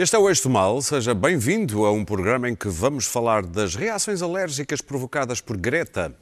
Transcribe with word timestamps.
Este 0.00 0.16
é 0.16 0.18
o 0.18 0.30
Eixo 0.30 0.48
Mal, 0.48 0.80
seja 0.80 1.12
bem-vindo 1.12 1.84
a 1.84 1.92
um 1.92 2.06
programa 2.06 2.48
em 2.48 2.54
que 2.54 2.70
vamos 2.70 3.04
falar 3.04 3.44
das 3.44 3.74
reações 3.74 4.22
alérgicas 4.22 4.80
provocadas 4.80 5.42
por 5.42 5.58
Greta. 5.58 6.16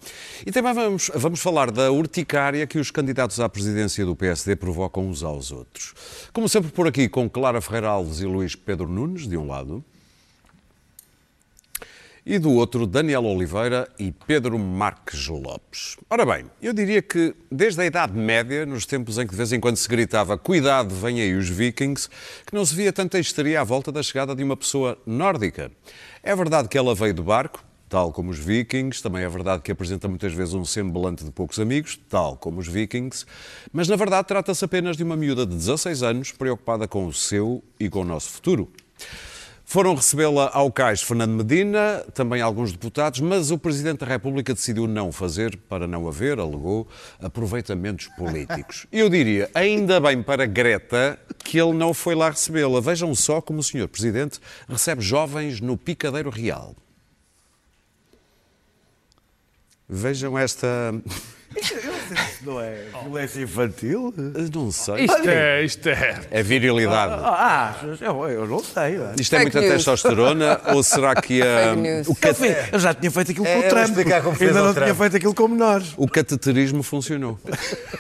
E 0.45 0.51
também 0.51 0.75
vamos, 0.75 1.13
vamos 1.15 1.39
falar 1.39 1.71
da 1.71 1.89
urticária 1.93 2.67
que 2.67 2.81
os 2.81 2.91
candidatos 2.91 3.39
à 3.39 3.49
presidência 3.49 4.05
do 4.05 4.17
PSD 4.17 4.57
provocam 4.57 5.07
uns 5.07 5.23
aos 5.23 5.53
outros. 5.53 5.95
Como 6.33 6.49
sempre 6.49 6.73
por 6.73 6.89
aqui, 6.89 7.09
com 7.09 7.31
Clara 7.31 7.61
Ferreira 7.61 7.91
Alves 7.91 8.19
e 8.19 8.25
Luís 8.25 8.57
Pedro 8.57 8.89
Nunes, 8.89 9.29
de 9.29 9.37
um 9.37 9.47
lado, 9.47 9.85
e 12.29 12.39
do 12.39 12.53
outro 12.53 12.87
Daniel 12.87 13.25
Oliveira 13.25 13.89
e 13.99 14.13
Pedro 14.13 14.59
Marques 14.59 15.29
Lopes. 15.29 15.97
Ora 16.11 16.27
bem, 16.27 16.45
eu 16.61 16.75
diria 16.75 17.01
que 17.01 17.35
desde 17.51 17.81
a 17.81 17.87
Idade 17.87 18.13
Média, 18.13 18.67
nos 18.67 18.85
tempos 18.85 19.17
em 19.17 19.25
que 19.25 19.31
de 19.31 19.37
vez 19.39 19.51
em 19.51 19.59
quando 19.59 19.79
se 19.79 19.89
gritava 19.89 20.37
cuidado, 20.37 20.95
vem 20.95 21.23
aí 21.23 21.35
os 21.35 21.49
vikings, 21.49 22.07
que 22.45 22.55
não 22.55 22.67
se 22.67 22.75
via 22.75 22.93
tanta 22.93 23.19
histeria 23.19 23.63
à 23.63 23.65
volta 23.65 23.91
da 23.91 24.03
chegada 24.03 24.37
de 24.37 24.45
uma 24.45 24.59
pessoa 24.59 24.99
nórdica. 25.07 25.73
É 26.23 26.37
verdade 26.37 26.69
que 26.69 26.77
ela 26.77 26.95
veio 26.95 27.15
do 27.15 27.23
barco, 27.23 27.65
tal 27.89 28.13
como 28.13 28.31
os 28.31 28.39
vikings, 28.39 29.03
também 29.03 29.23
é 29.23 29.29
verdade 29.29 29.63
que 29.63 29.73
apresenta 29.73 30.07
muitas 30.07 30.35
vezes 30.35 30.53
um 30.53 30.67
semblante 30.67 31.25
de 31.25 31.31
poucos 31.31 31.59
amigos, 31.59 31.99
tal 32.11 32.37
como 32.37 32.61
os 32.61 32.69
vikings, 32.69 33.25
mas 33.73 33.89
na 33.89 33.97
verdade 33.97 34.29
trata-se 34.29 34.63
apenas 34.63 34.99
de 34.99 35.03
uma 35.03 35.17
miúda 35.17 35.47
de 35.47 35.55
16 35.55 36.03
anos 36.03 36.31
preocupada 36.33 36.87
com 36.87 37.07
o 37.07 37.13
seu 37.13 37.65
e 37.81 37.89
com 37.89 38.03
o 38.03 38.05
nosso 38.05 38.29
futuro. 38.29 38.71
Foram 39.71 39.95
recebê-la 39.95 40.51
ao 40.55 40.73
cais 40.73 41.03
Fernando 41.03 41.45
Medina, 41.45 42.03
também 42.15 42.41
alguns 42.41 42.73
deputados, 42.73 43.21
mas 43.21 43.51
o 43.51 43.59
Presidente 43.59 43.99
da 43.99 44.07
República 44.07 44.55
decidiu 44.55 44.87
não 44.87 45.13
fazer, 45.13 45.59
para 45.59 45.87
não 45.87 46.09
haver, 46.09 46.41
alegou, 46.41 46.89
aproveitamentos 47.21 48.07
políticos. 48.17 48.87
Eu 48.91 49.11
diria, 49.11 49.51
ainda 49.55 50.01
bem 50.01 50.23
para 50.23 50.47
Greta 50.47 51.21
que 51.45 51.61
ele 51.61 51.75
não 51.75 51.93
foi 51.93 52.15
lá 52.15 52.31
recebê-la. 52.31 52.81
Vejam 52.81 53.15
só 53.15 53.43
como 53.43 53.59
o 53.59 53.63
Sr. 53.63 53.87
Presidente 53.89 54.41
recebe 54.67 55.03
jovens 55.03 55.61
no 55.61 55.77
Picadeiro 55.77 56.31
Real. 56.31 56.75
Vejam 59.87 60.39
esta. 60.39 60.95
Não 62.43 62.61
é 62.61 62.77
violência 63.03 63.41
infantil? 63.41 64.13
Não 64.55 64.71
sei. 64.71 65.05
Isto 65.07 65.29
é, 65.29 65.65
isto 65.65 65.89
é. 65.89 66.21
É 66.31 66.43
virilidade. 66.43 67.15
Ah, 67.25 67.75
eu, 68.01 68.29
eu 68.29 68.47
não 68.47 68.59
sei. 68.63 68.99
Isto 69.19 69.35
é 69.37 69.39
Fake 69.41 69.43
muita 69.57 69.61
news. 69.61 69.73
testosterona 69.85 70.61
ou 70.75 70.83
será 70.83 71.15
que 71.15 71.41
a, 71.43 71.71
Fake 71.71 71.81
news. 71.81 72.07
o, 72.09 72.11
Eu, 72.11 72.15
cat- 72.17 72.69
eu 72.73 72.79
já 72.79 72.95
tinha 72.95 73.11
feito 73.11 73.31
aquilo 73.33 73.47
É, 73.47 73.55
com 73.55 73.67
o 73.67 73.69
Trump. 73.71 73.99
Ainda 74.41 74.63
não 74.63 74.75
tinha 74.75 74.95
feito 74.95 75.17
aquilo 75.17 75.35
com 75.35 75.49
menores. 75.49 75.93
o 75.97 76.07
cateterismo 76.09 76.83
funcionou? 76.83 77.39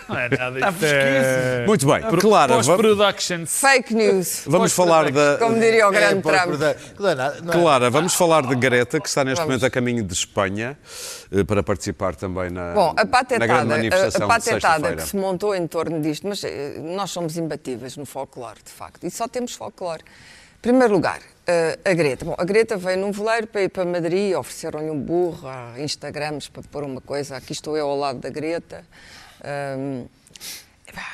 Não 0.08 0.18
é 0.18 0.28
nada. 0.28 0.58
Isto 0.70 0.84
é. 0.84 1.64
Muito 1.66 1.86
bem, 1.86 2.00
Clara, 2.20 2.56
va- 2.56 2.62
Post-production. 2.62 3.46
Fake 3.46 3.94
news, 3.94 4.42
vamos 4.46 4.72
falar 4.72 5.10
da. 5.10 5.36
como 5.38 5.58
diria 5.58 5.88
o 5.88 5.90
grande 5.90 6.22
Trump. 6.22 6.60
é 6.62 6.70
é- 6.70 7.52
Clara, 7.52 7.90
vamos 7.90 8.14
falar 8.14 8.42
de 8.46 8.54
Greta, 8.54 9.00
que 9.00 9.08
está 9.08 9.24
neste 9.24 9.44
momento 9.44 9.64
a 9.64 9.70
caminho 9.70 10.02
de 10.04 10.12
Espanha, 10.12 10.78
eh, 11.32 11.44
para 11.44 11.62
participar 11.62 12.14
também 12.14 12.50
na, 12.50 12.72
Bom, 12.72 12.94
a 12.96 13.04
na 13.37 13.37
grande 13.46 13.90
patetada, 13.90 14.24
a, 14.32 14.36
a 14.36 14.40
sexta-feira. 14.40 14.96
que 14.96 15.08
se 15.08 15.16
montou 15.16 15.54
em 15.54 15.66
torno 15.66 16.00
disto, 16.00 16.26
mas 16.26 16.42
eh, 16.44 16.78
nós 16.78 17.10
somos 17.10 17.36
imbatíveis 17.36 17.96
no 17.96 18.06
folclore, 18.06 18.58
de 18.64 18.70
facto, 18.70 19.04
e 19.06 19.10
só 19.10 19.28
temos 19.28 19.54
folclore. 19.54 20.02
Em 20.02 20.60
primeiro 20.60 20.92
lugar, 20.92 21.20
eh, 21.46 21.78
a 21.84 21.94
Greta. 21.94 22.24
Bom, 22.24 22.34
a 22.36 22.44
Greta 22.44 22.76
veio 22.76 22.98
num 22.98 23.12
veleiro 23.12 23.46
para 23.46 23.62
ir 23.62 23.68
para 23.68 23.84
Madrid, 23.84 24.34
ofereceram-lhe 24.34 24.90
um 24.90 24.98
burro, 24.98 25.48
Instagrams 25.78 26.48
para 26.48 26.62
pôr 26.64 26.84
uma 26.84 27.00
coisa, 27.00 27.36
aqui 27.36 27.52
estou 27.52 27.76
eu 27.76 27.88
ao 27.88 27.96
lado 27.96 28.18
da 28.18 28.30
Greta. 28.30 28.84
Epá, 30.88 31.06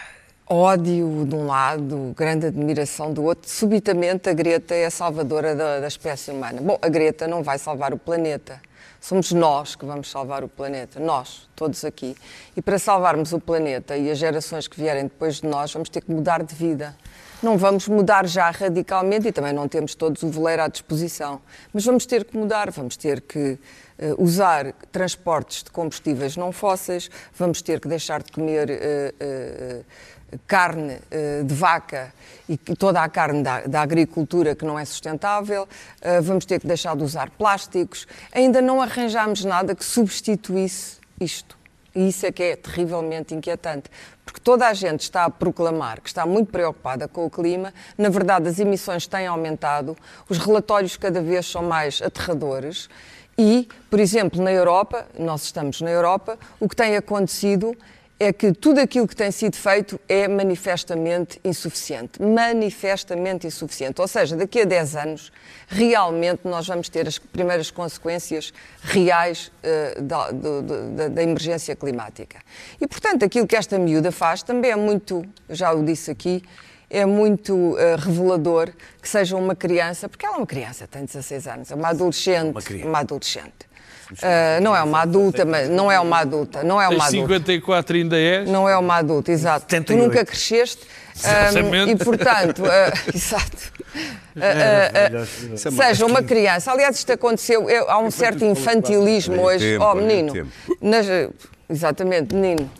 ódio 0.46 1.26
de 1.26 1.34
um 1.34 1.46
lado, 1.46 2.14
grande 2.16 2.46
admiração 2.46 3.12
do 3.12 3.24
outro. 3.24 3.50
Subitamente 3.50 4.28
a 4.28 4.32
Greta 4.32 4.74
é 4.74 4.86
a 4.86 4.90
salvadora 4.90 5.54
da, 5.54 5.80
da 5.80 5.88
espécie 5.88 6.30
humana. 6.30 6.60
Bom, 6.60 6.78
a 6.80 6.88
Greta 6.88 7.26
não 7.26 7.42
vai 7.42 7.58
salvar 7.58 7.92
o 7.92 7.98
planeta. 7.98 8.60
Somos 9.04 9.32
nós 9.32 9.76
que 9.76 9.84
vamos 9.84 10.10
salvar 10.10 10.42
o 10.42 10.48
planeta, 10.48 10.98
nós, 10.98 11.46
todos 11.54 11.84
aqui. 11.84 12.16
E 12.56 12.62
para 12.62 12.78
salvarmos 12.78 13.34
o 13.34 13.38
planeta 13.38 13.98
e 13.98 14.10
as 14.10 14.16
gerações 14.16 14.66
que 14.66 14.80
vierem 14.80 15.02
depois 15.02 15.42
de 15.42 15.46
nós, 15.46 15.70
vamos 15.70 15.90
ter 15.90 16.00
que 16.00 16.10
mudar 16.10 16.42
de 16.42 16.54
vida. 16.54 16.96
Não 17.42 17.58
vamos 17.58 17.86
mudar 17.86 18.26
já 18.26 18.50
radicalmente 18.50 19.28
e 19.28 19.32
também 19.32 19.52
não 19.52 19.68
temos 19.68 19.94
todos 19.94 20.22
o 20.22 20.30
veleiro 20.30 20.62
à 20.62 20.68
disposição. 20.68 21.42
Mas 21.70 21.84
vamos 21.84 22.06
ter 22.06 22.24
que 22.24 22.34
mudar, 22.34 22.70
vamos 22.70 22.96
ter 22.96 23.20
que 23.20 23.58
eh, 23.98 24.14
usar 24.16 24.72
transportes 24.90 25.62
de 25.62 25.70
combustíveis 25.70 26.34
não 26.34 26.50
fósseis, 26.50 27.10
vamos 27.34 27.60
ter 27.60 27.80
que 27.80 27.88
deixar 27.88 28.22
de 28.22 28.32
comer 28.32 28.70
eh, 28.70 29.14
eh, 29.20 29.82
carne 30.46 30.98
eh, 31.10 31.42
de 31.44 31.54
vaca 31.54 32.12
e 32.48 32.56
toda 32.56 33.02
a 33.02 33.08
carne 33.08 33.42
da, 33.42 33.60
da 33.62 33.80
agricultura 33.80 34.54
que 34.54 34.64
não 34.64 34.78
é 34.78 34.84
sustentável, 34.84 35.68
eh, 36.00 36.20
vamos 36.20 36.44
ter 36.44 36.60
que 36.60 36.66
deixar 36.66 36.96
de 36.96 37.02
usar 37.02 37.30
plásticos. 37.30 38.06
Ainda 38.32 38.60
não 38.60 38.80
arranjámos 38.80 39.44
nada 39.44 39.74
que 39.74 39.84
substituísse 39.84 40.98
isto. 41.20 41.56
E 41.94 42.08
isso 42.08 42.26
é 42.26 42.32
que 42.32 42.42
é 42.42 42.56
terrivelmente 42.56 43.34
inquietante, 43.34 43.88
porque 44.24 44.40
toda 44.40 44.66
a 44.66 44.74
gente 44.74 45.02
está 45.02 45.24
a 45.24 45.30
proclamar 45.30 46.00
que 46.00 46.08
está 46.08 46.26
muito 46.26 46.50
preocupada 46.50 47.06
com 47.06 47.24
o 47.24 47.30
clima, 47.30 47.72
na 47.96 48.08
verdade 48.08 48.48
as 48.48 48.58
emissões 48.58 49.06
têm 49.06 49.28
aumentado, 49.28 49.96
os 50.28 50.38
relatórios 50.38 50.96
cada 50.96 51.22
vez 51.22 51.46
são 51.46 51.62
mais 51.62 52.02
aterradores 52.02 52.88
e, 53.38 53.68
por 53.90 54.00
exemplo, 54.00 54.42
na 54.42 54.52
Europa, 54.52 55.06
nós 55.18 55.44
estamos 55.44 55.80
na 55.80 55.90
Europa, 55.90 56.38
o 56.58 56.68
que 56.68 56.74
tem 56.74 56.96
acontecido 56.96 57.76
é 58.18 58.32
que 58.32 58.52
tudo 58.52 58.80
aquilo 58.80 59.08
que 59.08 59.16
tem 59.16 59.30
sido 59.30 59.56
feito 59.56 60.00
é 60.08 60.28
manifestamente 60.28 61.40
insuficiente. 61.44 62.22
Manifestamente 62.22 63.46
insuficiente. 63.46 64.00
Ou 64.00 64.06
seja, 64.08 64.36
daqui 64.36 64.60
a 64.60 64.64
10 64.64 64.96
anos, 64.96 65.32
realmente 65.68 66.40
nós 66.44 66.66
vamos 66.66 66.88
ter 66.88 67.06
as 67.08 67.18
primeiras 67.18 67.70
consequências 67.70 68.52
reais 68.82 69.50
eh, 69.62 70.00
da, 70.00 70.30
do- 70.30 70.62
da- 70.62 71.08
da 71.08 71.22
emergência 71.22 71.74
climática. 71.74 72.38
E, 72.80 72.86
portanto, 72.86 73.24
aquilo 73.24 73.46
que 73.46 73.56
esta 73.56 73.78
miúda 73.78 74.12
faz 74.12 74.42
também 74.42 74.70
é 74.70 74.76
muito, 74.76 75.24
já 75.50 75.72
o 75.72 75.84
disse 75.84 76.10
aqui, 76.10 76.42
é 76.88 77.04
muito 77.04 77.76
eh, 77.78 77.96
revelador 77.98 78.70
que 79.02 79.08
seja 79.08 79.36
uma 79.36 79.56
criança, 79.56 80.08
porque 80.08 80.24
ela 80.24 80.36
é 80.36 80.38
uma 80.38 80.46
criança, 80.46 80.86
tem 80.86 81.04
16 81.04 81.46
anos, 81.48 81.70
é 81.70 81.74
uma 81.74 81.88
adolescente. 81.88 82.54
criança. 82.64 82.88
uma 82.88 82.98
adolescente. 83.00 83.73
Ah, 84.22 84.58
não 84.60 84.74
é 84.76 84.82
uma 84.82 85.00
adulta, 85.02 85.44
mas 85.44 85.68
não 85.68 85.90
é 85.90 85.98
uma 85.98 86.18
adulta, 86.18 86.62
não 86.62 86.80
é 86.80 86.88
uma 86.88 87.04
adulta. 87.06 87.10
54 87.10 87.96
ainda 87.96 88.16
és. 88.18 88.48
Não 88.48 88.68
é 88.68 88.76
uma 88.76 88.96
adulta, 88.96 89.32
exato. 89.32 89.66
Tu 89.66 89.70
78. 89.70 90.02
nunca 90.02 90.24
cresceste 90.24 90.86
Exatamente. 91.16 91.76
ahm, 91.76 91.88
e, 91.90 91.96
portanto, 92.04 92.62
ah, 92.66 92.92
exato. 93.14 93.72
Ah, 94.36 94.40
ah, 94.42 95.22
ah, 95.22 95.70
seja 95.70 96.04
uma 96.06 96.22
criança. 96.22 96.72
Aliás, 96.72 96.96
isto 96.96 97.12
aconteceu, 97.12 97.70
eu- 97.70 97.88
há 97.88 97.98
um 97.98 98.10
certo 98.10 98.44
infantilismo 98.44 99.40
hoje. 99.42 99.78
Oh, 99.78 99.94
menino, 99.94 100.48
nas- 100.80 101.06
exatamente, 101.68 102.34
menino, 102.34 102.70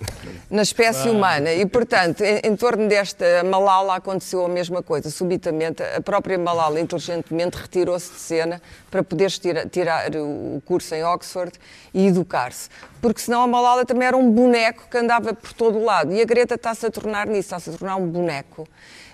na 0.51 0.63
espécie 0.63 1.09
humana. 1.09 1.53
E, 1.53 1.65
portanto, 1.67 2.23
em, 2.23 2.41
em 2.45 2.57
torno 2.57 2.87
desta 2.89 3.43
Malala 3.45 3.97
aconteceu 3.97 4.45
a 4.45 4.49
mesma 4.49 4.83
coisa. 4.83 5.11
Subitamente, 5.11 5.83
a 5.83 6.01
própria 6.01 6.39
Malala, 6.39 6.79
inteligentemente, 6.81 7.57
retirou-se 7.57 8.13
de 8.13 8.19
cena 8.19 8.63
para 8.91 9.03
poder 9.03 9.31
tira- 9.31 9.67
tirar 9.67 10.11
o 10.15 10.63
curso 10.65 10.95
em 10.95 11.05
Oxford 11.05 11.53
e 11.93 12.07
educar-se. 12.07 12.69
Porque 13.01 13.21
senão 13.21 13.43
a 13.43 13.47
Malala 13.47 13.85
também 13.85 14.09
era 14.09 14.17
um 14.17 14.31
boneco 14.31 14.87
que 14.91 14.99
andava 14.99 15.35
por 15.35 15.53
todo 15.53 15.79
o 15.79 15.85
lado. 15.85 16.13
E 16.13 16.21
a 16.21 16.25
Greta 16.25 16.55
está-se 16.55 16.87
a 16.87 16.91
tornar 16.91 17.27
nisso, 17.27 17.55
está-se 17.55 17.71
a 17.71 17.73
tornar 17.73 17.97
um 17.97 18.07
boneco. 18.07 18.67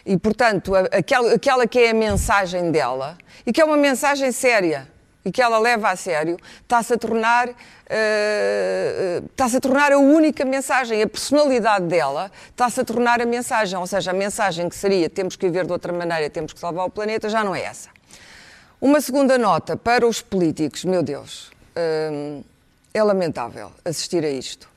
E, 0.04 0.16
portanto, 0.16 0.75
aquela, 0.75 1.34
aquela 1.34 1.66
que 1.66 1.78
é 1.78 1.91
a 1.91 1.94
mensagem 1.94 2.71
dela, 2.71 3.16
e 3.47 3.53
que 3.53 3.60
é 3.60 3.65
uma 3.65 3.77
mensagem 3.77 4.33
séria, 4.33 4.89
e 5.24 5.30
que 5.30 5.42
ela 5.42 5.58
leva 5.58 5.90
a 5.90 5.96
sério, 5.96 6.36
está-se 6.62 6.94
a 6.94 6.98
tornar 6.98 7.50
eh, 7.92 9.20
está-se 9.30 9.56
a 9.56 9.60
tornar 9.60 9.92
a 9.92 9.98
única 9.98 10.44
mensagem. 10.44 11.02
A 11.02 11.08
personalidade 11.08 11.86
dela 11.86 12.30
está-se 12.48 12.80
a 12.80 12.84
tornar 12.84 13.20
a 13.20 13.26
mensagem. 13.26 13.76
Ou 13.78 13.86
seja, 13.86 14.12
a 14.12 14.14
mensagem 14.14 14.68
que 14.68 14.76
seria 14.76 15.10
temos 15.10 15.36
que 15.36 15.46
viver 15.46 15.66
de 15.66 15.72
outra 15.72 15.92
maneira, 15.92 16.30
temos 16.30 16.52
que 16.52 16.60
salvar 16.60 16.86
o 16.86 16.90
planeta, 16.90 17.28
já 17.28 17.42
não 17.42 17.54
é 17.54 17.62
essa. 17.62 17.90
Uma 18.80 19.00
segunda 19.00 19.36
nota 19.36 19.76
para 19.76 20.06
os 20.06 20.22
políticos, 20.22 20.84
meu 20.84 21.02
Deus, 21.02 21.50
hum, 22.10 22.42
é 22.94 23.02
lamentável 23.02 23.72
assistir 23.84 24.24
a 24.24 24.30
isto. 24.30 24.69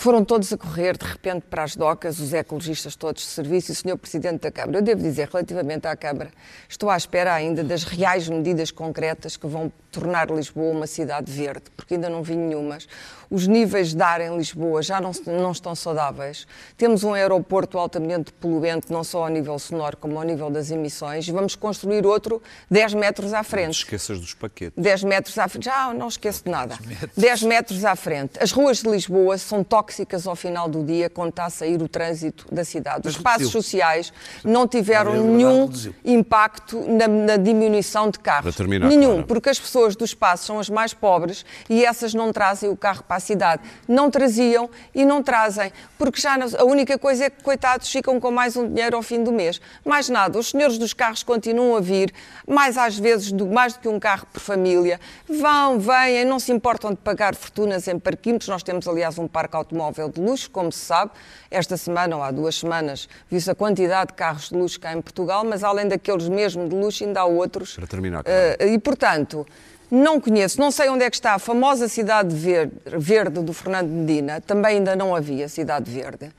Foram 0.00 0.24
todos 0.24 0.52
a 0.52 0.56
correr, 0.56 0.96
de 0.96 1.04
repente, 1.04 1.42
para 1.50 1.64
as 1.64 1.74
docas, 1.74 2.20
os 2.20 2.32
ecologistas 2.32 2.94
todos 2.94 3.20
de 3.20 3.28
serviço 3.30 3.72
e 3.72 3.74
o 3.74 3.74
Sr. 3.74 3.98
Presidente 3.98 4.42
da 4.42 4.50
Câmara. 4.52 4.78
Eu 4.78 4.82
devo 4.82 5.02
dizer, 5.02 5.28
relativamente 5.28 5.88
à 5.88 5.96
Câmara, 5.96 6.30
estou 6.68 6.88
à 6.88 6.96
espera 6.96 7.34
ainda 7.34 7.64
das 7.64 7.82
reais 7.82 8.28
medidas 8.28 8.70
concretas 8.70 9.36
que 9.36 9.48
vão 9.48 9.72
tornar 9.90 10.30
Lisboa 10.30 10.70
uma 10.70 10.86
cidade 10.86 11.32
verde, 11.32 11.64
porque 11.76 11.94
ainda 11.94 12.08
não 12.08 12.22
vi 12.22 12.36
nenhumas. 12.36 12.86
Os 13.28 13.48
níveis 13.48 13.92
de 13.92 14.00
ar 14.00 14.20
em 14.20 14.36
Lisboa 14.36 14.82
já 14.82 15.00
não, 15.00 15.10
não 15.26 15.50
estão 15.50 15.74
saudáveis. 15.74 16.46
Temos 16.76 17.02
um 17.02 17.12
aeroporto 17.12 17.76
altamente 17.76 18.32
poluente, 18.34 18.92
não 18.92 19.02
só 19.02 19.24
ao 19.24 19.28
nível 19.28 19.58
sonoro, 19.58 19.96
como 19.96 20.16
ao 20.16 20.22
nível 20.22 20.48
das 20.48 20.70
emissões, 20.70 21.26
e 21.26 21.32
vamos 21.32 21.56
construir 21.56 22.06
outro 22.06 22.40
10 22.70 22.94
metros 22.94 23.32
à 23.32 23.38
Não 23.38 23.42
te 23.42 23.48
frente. 23.48 23.74
esqueças 23.78 24.20
dos 24.20 24.32
paquetes. 24.32 24.80
10 24.80 25.02
metros 25.02 25.36
à 25.36 25.48
frente. 25.48 25.64
Já 25.64 25.92
não 25.92 26.06
esqueço 26.06 26.44
de 26.44 26.50
nada. 26.52 26.78
10 27.16 27.42
metros 27.42 27.84
à 27.84 27.96
frente. 27.96 28.38
As 28.40 28.52
ruas 28.52 28.80
de 28.80 28.88
Lisboa 28.88 29.36
são 29.36 29.64
tóxicas 29.64 29.87
tóxicas 29.88 30.26
ao 30.26 30.36
final 30.36 30.68
do 30.68 30.84
dia 30.84 31.08
quando 31.08 31.30
está 31.30 31.46
a 31.46 31.50
sair 31.50 31.80
o 31.80 31.88
trânsito 31.88 32.46
da 32.52 32.64
cidade. 32.64 33.08
Os 33.08 33.14
espaços 33.14 33.50
sociais 33.50 34.12
não 34.44 34.68
tiveram 34.68 35.14
É 35.14 35.18
nenhum 35.18 35.62
reduziu. 35.62 35.94
impacto 36.04 36.84
na, 36.88 37.08
na 37.08 37.36
diminuição 37.36 38.10
de 38.10 38.18
carros. 38.18 38.54
Terminar, 38.54 38.86
nenhum, 38.88 39.12
Clara. 39.14 39.26
porque 39.26 39.48
as 39.48 39.58
pessoas 39.58 39.96
do 39.96 40.04
espaço 40.04 40.44
são 40.46 40.60
as 40.60 40.68
mais 40.68 40.92
pobres 40.92 41.44
e 41.68 41.84
essas 41.84 42.12
não 42.14 42.32
trazem 42.32 42.68
o 42.68 42.76
carro 42.76 43.02
para 43.02 43.16
a 43.16 43.20
cidade. 43.20 43.62
Não 43.86 44.10
traziam 44.10 44.68
e 44.94 45.04
não 45.04 45.22
trazem, 45.22 45.72
porque 45.96 46.20
já 46.20 46.36
a 46.58 46.64
única 46.64 46.98
coisa 46.98 47.24
é 47.24 47.30
que, 47.30 47.42
coitados, 47.42 47.90
ficam 47.90 48.20
com 48.20 48.30
mais 48.30 48.56
um 48.56 48.68
dinheiro 48.68 48.96
ao 48.96 49.02
fim 49.02 49.22
do 49.24 49.32
mês. 49.32 49.60
Mais 49.84 50.08
nada, 50.08 50.38
os 50.38 50.50
senhores 50.50 50.76
dos 50.78 50.92
carros 50.92 51.22
continuam 51.22 51.76
a 51.76 51.80
vir, 51.80 52.12
mais 52.46 52.76
às 52.76 52.98
vezes, 52.98 53.32
do, 53.32 53.46
mais 53.46 53.72
do 53.74 53.80
que 53.80 53.88
um 53.88 53.98
carro 53.98 54.26
por 54.32 54.40
família. 54.40 55.00
Vão, 55.28 55.78
vêm, 55.78 56.24
não 56.24 56.38
se 56.38 56.52
importam 56.52 56.90
de 56.90 56.96
pagar 56.98 57.34
fortunas 57.34 57.88
em 57.88 57.98
parquímetros. 57.98 58.48
Nós 58.48 58.62
temos, 58.62 58.86
aliás, 58.86 59.18
um 59.18 59.26
parque 59.26 59.56
automóvel 59.78 60.08
de 60.08 60.20
luxo, 60.20 60.50
como 60.50 60.70
se 60.72 60.80
sabe. 60.80 61.12
Esta 61.50 61.76
semana, 61.76 62.16
ou 62.16 62.22
há 62.22 62.30
duas 62.30 62.56
semanas, 62.56 63.08
viu-se 63.30 63.50
a 63.50 63.54
quantidade 63.54 64.08
de 64.08 64.14
carros 64.14 64.48
de 64.48 64.56
luxo 64.56 64.78
cá 64.78 64.92
em 64.92 65.00
Portugal, 65.00 65.44
mas 65.44 65.62
além 65.64 65.88
daqueles 65.88 66.28
mesmo 66.28 66.68
de 66.68 66.74
luxo, 66.74 67.04
ainda 67.04 67.20
há 67.20 67.24
outros. 67.24 67.74
Para 67.74 67.86
terminar, 67.86 68.24
Clara. 68.24 68.56
Eh, 68.58 68.74
e, 68.74 68.78
portanto, 68.78 69.46
não 69.90 70.20
conheço, 70.20 70.60
não 70.60 70.70
sei 70.70 70.88
onde 70.88 71.04
é 71.04 71.10
que 71.10 71.16
está 71.16 71.34
a 71.34 71.38
famosa 71.38 71.88
Cidade 71.88 72.34
Verde, 72.34 72.74
Verde 72.84 73.40
do 73.40 73.52
Fernando 73.52 73.88
Medina, 73.88 74.40
também 74.40 74.78
ainda 74.78 74.94
não 74.94 75.14
havia 75.14 75.48
Cidade 75.48 75.90
Verde. 75.90 76.30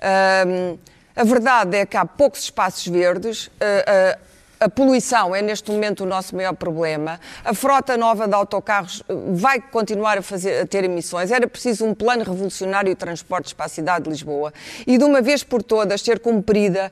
Ahm, 0.00 0.76
a 1.16 1.24
verdade 1.24 1.76
é 1.76 1.86
que 1.86 1.96
há 1.96 2.04
poucos 2.04 2.42
espaços 2.42 2.86
verdes. 2.86 3.50
ah, 3.60 4.18
a 4.60 4.68
poluição 4.68 5.34
é 5.34 5.40
neste 5.40 5.70
momento 5.70 6.04
o 6.04 6.06
nosso 6.06 6.34
maior 6.34 6.54
problema. 6.54 7.20
A 7.44 7.54
frota 7.54 7.96
nova 7.96 8.26
de 8.26 8.34
autocarros 8.34 9.02
eh, 9.08 9.14
vai 9.32 9.60
continuar 9.60 10.18
a, 10.18 10.22
fazer, 10.22 10.62
a 10.62 10.66
ter 10.66 10.84
emissões. 10.84 11.30
Era 11.30 11.46
preciso 11.46 11.84
um 11.84 11.94
plano 11.94 12.24
revolucionário 12.24 12.90
de 12.90 12.96
transportes 12.96 13.52
para 13.52 13.66
a 13.66 13.68
cidade 13.68 14.04
de 14.04 14.10
Lisboa 14.10 14.52
e 14.86 14.98
de 14.98 15.04
uma 15.04 15.20
vez 15.20 15.44
por 15.44 15.62
todas 15.62 16.00
ser 16.00 16.18
cumprida 16.18 16.90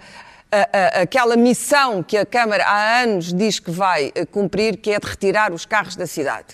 a- 0.63 0.69
a- 0.99 1.03
aquela 1.03 1.37
missão 1.37 2.03
que 2.03 2.17
a 2.17 2.25
Câmara 2.27 2.65
há 2.65 3.01
anos 3.03 3.33
diz 3.33 3.59
que 3.59 3.71
vai 3.71 4.13
eh, 4.15 4.25
cumprir, 4.25 4.77
que 4.77 4.91
é 4.93 4.99
de 4.99 5.07
retirar 5.07 5.53
os 5.53 5.67
carros 5.67 5.97
da 5.97 6.07
cidade. 6.07 6.47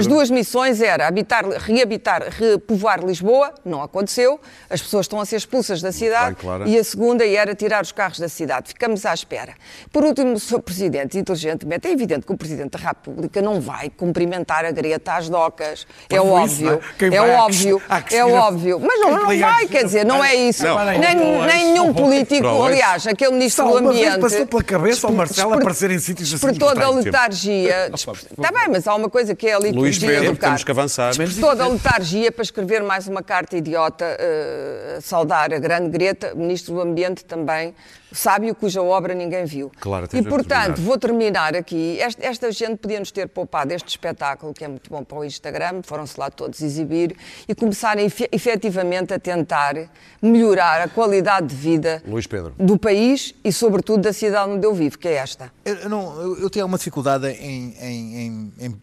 As 0.00 0.06
duas 0.06 0.30
missões 0.30 0.80
era 0.80 1.06
habitar, 1.06 1.44
reabitar, 1.48 2.22
repovoar 2.30 3.04
Lisboa, 3.04 3.52
não 3.64 3.82
aconteceu, 3.82 4.40
as 4.68 4.80
pessoas 4.82 5.04
estão 5.04 5.20
a 5.20 5.24
ser 5.26 5.36
expulsas 5.36 5.80
da 5.80 5.92
cidade, 5.92 6.36
bem, 6.64 6.74
e 6.74 6.78
a 6.78 6.84
segunda 6.84 7.26
era 7.26 7.54
tirar 7.54 7.82
os 7.82 7.92
carros 7.92 8.18
da 8.18 8.28
cidade. 8.28 8.68
Ficamos 8.68 9.04
à 9.06 9.14
espera. 9.14 9.54
Por 9.92 10.04
último, 10.04 10.32
o 10.34 10.38
Sr. 10.40 10.60
Presidente, 10.60 11.18
inteligentemente, 11.18 11.86
é 11.88 11.90
evidente 11.92 12.26
que 12.26 12.32
o 12.32 12.36
Presidente 12.36 12.70
da 12.78 12.88
República 12.88 13.40
não 13.42 13.60
vai 13.60 13.90
cumprimentar 13.90 14.64
a 14.64 14.70
Greta 14.70 15.14
às 15.14 15.28
docas. 15.28 15.86
É 16.10 16.16
Pois 16.20 16.52
isso, 16.52 16.66
óbvio, 16.66 16.82
é? 17.00 17.14
É 17.16 17.20
óbvio, 17.22 17.82
é 18.12 18.24
óbvio. 18.24 18.80
Mas 18.80 19.00
não, 19.00 19.10
não 19.12 19.38
vai, 19.38 19.66
quer 19.66 19.84
dizer, 19.84 20.04
não 20.04 20.22
é 20.24 20.34
isso. 20.34 20.64
Não. 20.64 20.78
Nem, 20.84 21.14
Não, 21.14 21.44
nenhum 21.46 21.92
político, 21.94 22.46
é 22.46 22.66
aliás, 22.66 23.06
aquele 23.06 23.32
Ministro 23.32 23.47
Só 23.50 23.64
do 23.64 23.78
uma 23.78 23.92
vez 23.92 24.06
Ambiente. 24.06 24.20
passou 24.20 24.46
pela 24.46 24.62
cabeça 24.62 25.06
ao 25.06 25.12
Marcelo 25.12 25.54
aparecer 25.54 25.90
em 25.90 25.98
sítios 25.98 26.32
assim 26.34 26.46
Despertou 26.46 26.74
da 26.74 26.84
importantes. 26.90 27.04
letargia. 27.04 27.90
Está 27.94 28.52
bem, 28.52 28.68
mas 28.70 28.86
há 28.86 28.94
uma 28.94 29.08
coisa 29.10 29.34
que 29.34 29.46
é 29.46 29.54
a 29.54 29.58
liturgia 29.58 29.80
Luís 29.80 29.98
Pedro, 29.98 30.32
do 30.32 30.38
temos 30.38 30.64
que 30.64 30.70
avançar. 30.70 31.14
Despertou 31.16 31.54
da 31.54 31.66
letargia 31.68 32.30
para 32.32 32.42
escrever 32.42 32.82
mais 32.82 33.06
uma 33.08 33.22
carta 33.22 33.56
idiota, 33.56 34.04
eh, 34.04 34.96
a 34.98 35.00
saudar 35.00 35.52
a 35.52 35.58
grande 35.58 35.90
Greta, 35.90 36.34
Ministro 36.34 36.74
do 36.74 36.80
Ambiente 36.80 37.24
também, 37.24 37.74
sábio 38.12 38.54
cuja 38.54 38.82
obra 38.82 39.14
ninguém 39.14 39.44
viu. 39.44 39.70
Claro, 39.80 40.06
e, 40.12 40.22
portanto, 40.22 40.46
terminar. 40.74 40.76
vou 40.86 40.98
terminar 40.98 41.56
aqui. 41.56 41.98
Esta, 42.00 42.24
esta 42.26 42.52
gente 42.52 42.76
podia 42.78 42.98
nos 42.98 43.10
ter 43.10 43.28
poupado 43.28 43.72
este 43.72 43.88
espetáculo, 43.88 44.52
que 44.54 44.64
é 44.64 44.68
muito 44.68 44.88
bom 44.90 45.04
para 45.04 45.18
o 45.18 45.24
Instagram, 45.24 45.82
foram-se 45.82 46.18
lá 46.18 46.30
todos 46.30 46.60
exibir, 46.62 47.16
e 47.46 47.54
começarem 47.54 48.06
efe- 48.06 48.28
efetivamente 48.32 49.12
a 49.12 49.18
tentar 49.18 49.74
melhorar 50.22 50.80
a 50.82 50.88
qualidade 50.88 51.48
de 51.48 51.54
vida 51.54 52.02
Luís 52.06 52.26
Pedro. 52.26 52.54
do 52.58 52.78
país 52.78 53.34
e, 53.44 53.52
sobretudo, 53.52 54.02
da 54.02 54.12
cidade 54.12 54.50
onde 54.50 54.66
eu 54.66 54.74
vivo, 54.74 54.98
que 54.98 55.06
é 55.08 55.14
esta. 55.14 55.52
Eu, 55.64 55.88
não, 55.88 56.20
eu, 56.20 56.38
eu 56.42 56.50
tenho 56.50 56.64
alguma 56.64 56.78
dificuldade 56.78 57.26
em, 57.28 57.74
em- 57.80 58.16
em- 58.26 58.52
em 58.60 58.82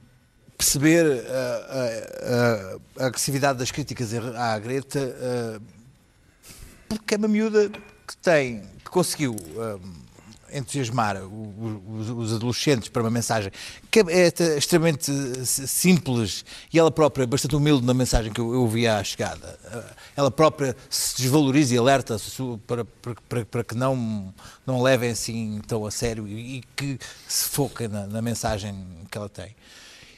perceber 0.58 1.26
a, 1.28 2.78
a- 3.00 3.04
a 3.04 3.08
agressividade 3.08 3.60
das 3.60 3.72
críticas 3.72 4.14
à 4.14 4.58
Greta, 4.60 5.00
ah, 5.22 5.60
porque 6.88 7.16
é 7.16 7.18
uma 7.18 7.28
miúda 7.28 7.70
que 8.08 8.16
tem, 8.18 8.62
que 8.84 8.90
conseguiu 8.90 9.36
ah, 9.58 9.78
entusiasmar 10.54 11.18
os, 11.22 12.10
os 12.10 12.34
adolescentes 12.34 12.88
para 12.88 13.02
uma 13.02 13.10
mensagem 13.10 13.52
que 13.92 14.00
é 14.08 14.32
extremamente 14.58 15.12
simples 15.46 16.46
e 16.72 16.80
ela 16.80 16.92
própria 16.92 17.26
bastante 17.28 17.56
humilde 17.56 17.86
na 17.86 17.94
mensagem 17.94 18.32
que 18.32 18.40
eu, 18.40 18.48
ouvi 18.62 18.88
à 18.88 19.04
chegada. 19.04 19.58
Ah, 19.66 19.84
Ela 20.16 20.32
própria 20.32 20.76
se 20.90 21.18
desvaloriza 21.18 21.76
e 21.76 21.78
alerta 21.78 22.18
para, 22.66 22.86
para, 22.86 23.46
para- 23.46 23.64
que 23.64 23.76
não, 23.76 24.34
não 24.66 24.82
levem 24.82 25.10
assim 25.12 25.60
tão 25.68 25.86
a 25.86 25.92
sério 25.92 26.28
e, 26.28 26.64
que 26.76 26.98
se 27.28 27.50
foquem 27.50 27.88
na, 27.88 28.08
na 28.08 28.22
mensagem 28.22 28.76
que 29.12 29.18
ela 29.18 29.30
tem. 29.30 29.56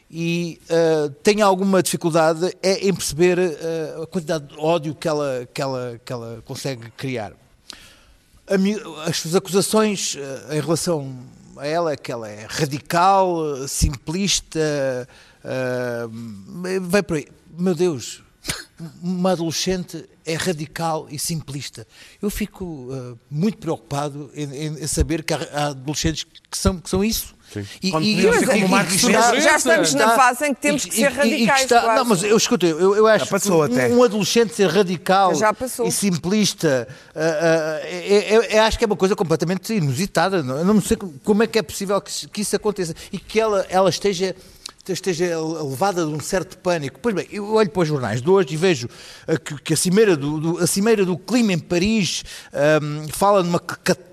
E 0.09 0.59
ah, 0.69 1.11
tenho 1.23 1.45
alguma 1.45 1.81
dificuldade 1.81 2.55
é 2.61 2.87
em 2.87 2.93
perceber 2.93 3.39
ah, 3.39 4.03
a 4.03 4.07
quantidade 4.07 4.47
de 4.47 4.55
ódio 4.59 4.93
que 4.93 5.07
ela, 5.07 5.47
que 5.53 5.61
ela, 5.61 5.99
que 6.03 6.13
ela 6.13 6.43
consegue 6.45 6.91
criar. 6.91 7.33
As 9.05 9.35
acusações 9.35 10.15
eh, 10.17 10.57
em 10.57 10.61
relação 10.61 11.13
a 11.57 11.67
ela 11.67 11.91
é 11.91 11.97
que 11.97 12.11
ela 12.11 12.29
é 12.29 12.45
radical, 12.49 13.57
eh, 13.63 13.67
simplista, 13.67 15.07
eh, 15.43 16.07
vai 16.81 17.03
por 17.03 17.17
aí. 17.17 17.27
Meu 17.57 17.75
Deus, 17.75 18.23
uma 19.03 19.31
adolescente 19.33 20.07
é 20.25 20.35
radical 20.35 21.07
e 21.09 21.19
simplista. 21.19 21.85
Eu 22.21 22.29
fico 22.29 22.87
eh, 22.91 23.15
muito 23.29 23.57
preocupado 23.57 24.31
em, 24.33 24.67
em- 24.81 24.87
saber 24.87 25.23
que 25.23 25.33
há 25.33 25.67
adolescentes 25.67 26.25
que 26.49 26.57
são, 26.57 26.79
que 26.79 26.89
são 26.89 27.03
isso. 27.03 27.35
E, 27.81 27.89
e- 27.89 28.21
e- 28.21 28.27
está- 28.95 29.39
Já 29.39 29.55
estamos 29.57 29.93
na 29.93 30.03
está- 30.03 30.15
fase 30.15 30.45
em 30.45 30.53
que 30.53 30.61
temos 30.61 30.83
e- 30.85 30.89
que 30.89 30.95
ser 30.95 31.01
e- 31.01 31.03
e- 31.03 31.07
e 31.07 31.15
radicais, 31.45 31.61
está- 31.63 31.81
quase. 31.81 31.97
não, 31.99 32.05
mas 32.05 32.23
eu 32.23 32.37
escuta, 32.37 32.65
eu, 32.65 32.95
eu 32.95 33.07
acho 33.07 33.25
Já 33.25 33.39
que 33.39 33.47
até. 33.63 33.87
um, 33.87 33.97
um 33.99 34.03
adolescente 34.03 34.53
ser 34.53 34.67
radical 34.69 35.33
Já 35.33 35.53
e 35.85 35.91
simplista, 35.91 36.87
ah, 37.15 37.19
ah, 37.19 37.79
é- 37.83 38.35
é- 38.35 38.55
é- 38.55 38.59
acho 38.59 38.77
que 38.77 38.83
é 38.83 38.87
uma 38.87 38.95
coisa 38.97 39.15
completamente 39.15 39.73
inusitada. 39.73 40.43
não- 40.43 40.57
Eu 40.57 40.65
não 40.65 40.81
sei 40.81 40.97
como 41.23 41.41
é 41.43 41.47
que 41.47 41.57
é 41.57 41.61
possível 41.63 41.99
que, 42.01 42.09
isso- 42.09 42.29
que 42.29 42.41
isso 42.41 42.55
aconteça 42.55 42.93
e 43.11 43.17
que 43.17 43.39
ela, 43.39 43.65
ela 43.69 43.89
esteja 43.89 44.35
esteja 44.89 45.37
levada 45.41 46.05
de 46.05 46.11
um 46.13 46.19
certo 46.21 46.57
pânico. 46.59 46.97
Pois 47.01 47.13
bem, 47.13 47.27
eu 47.29 47.53
olho 47.55 47.69
para 47.69 47.81
os 47.81 47.87
jornais 47.89 48.21
de 48.21 48.29
hoje 48.29 48.53
e 48.53 48.55
vejo 48.55 48.87
ah, 49.27 49.37
que, 49.37 49.61
que 49.61 49.73
a, 49.73 49.75
cimeira 49.77 50.15
do, 50.15 50.39
do- 50.39 50.57
a 50.63 50.65
cimeira 50.67 51.03
do 51.05 51.17
clima 51.17 51.51
em 51.51 51.59
Paris 51.59 52.23
ahm, 52.53 53.05
fala 53.11 53.43
numa 53.43 53.59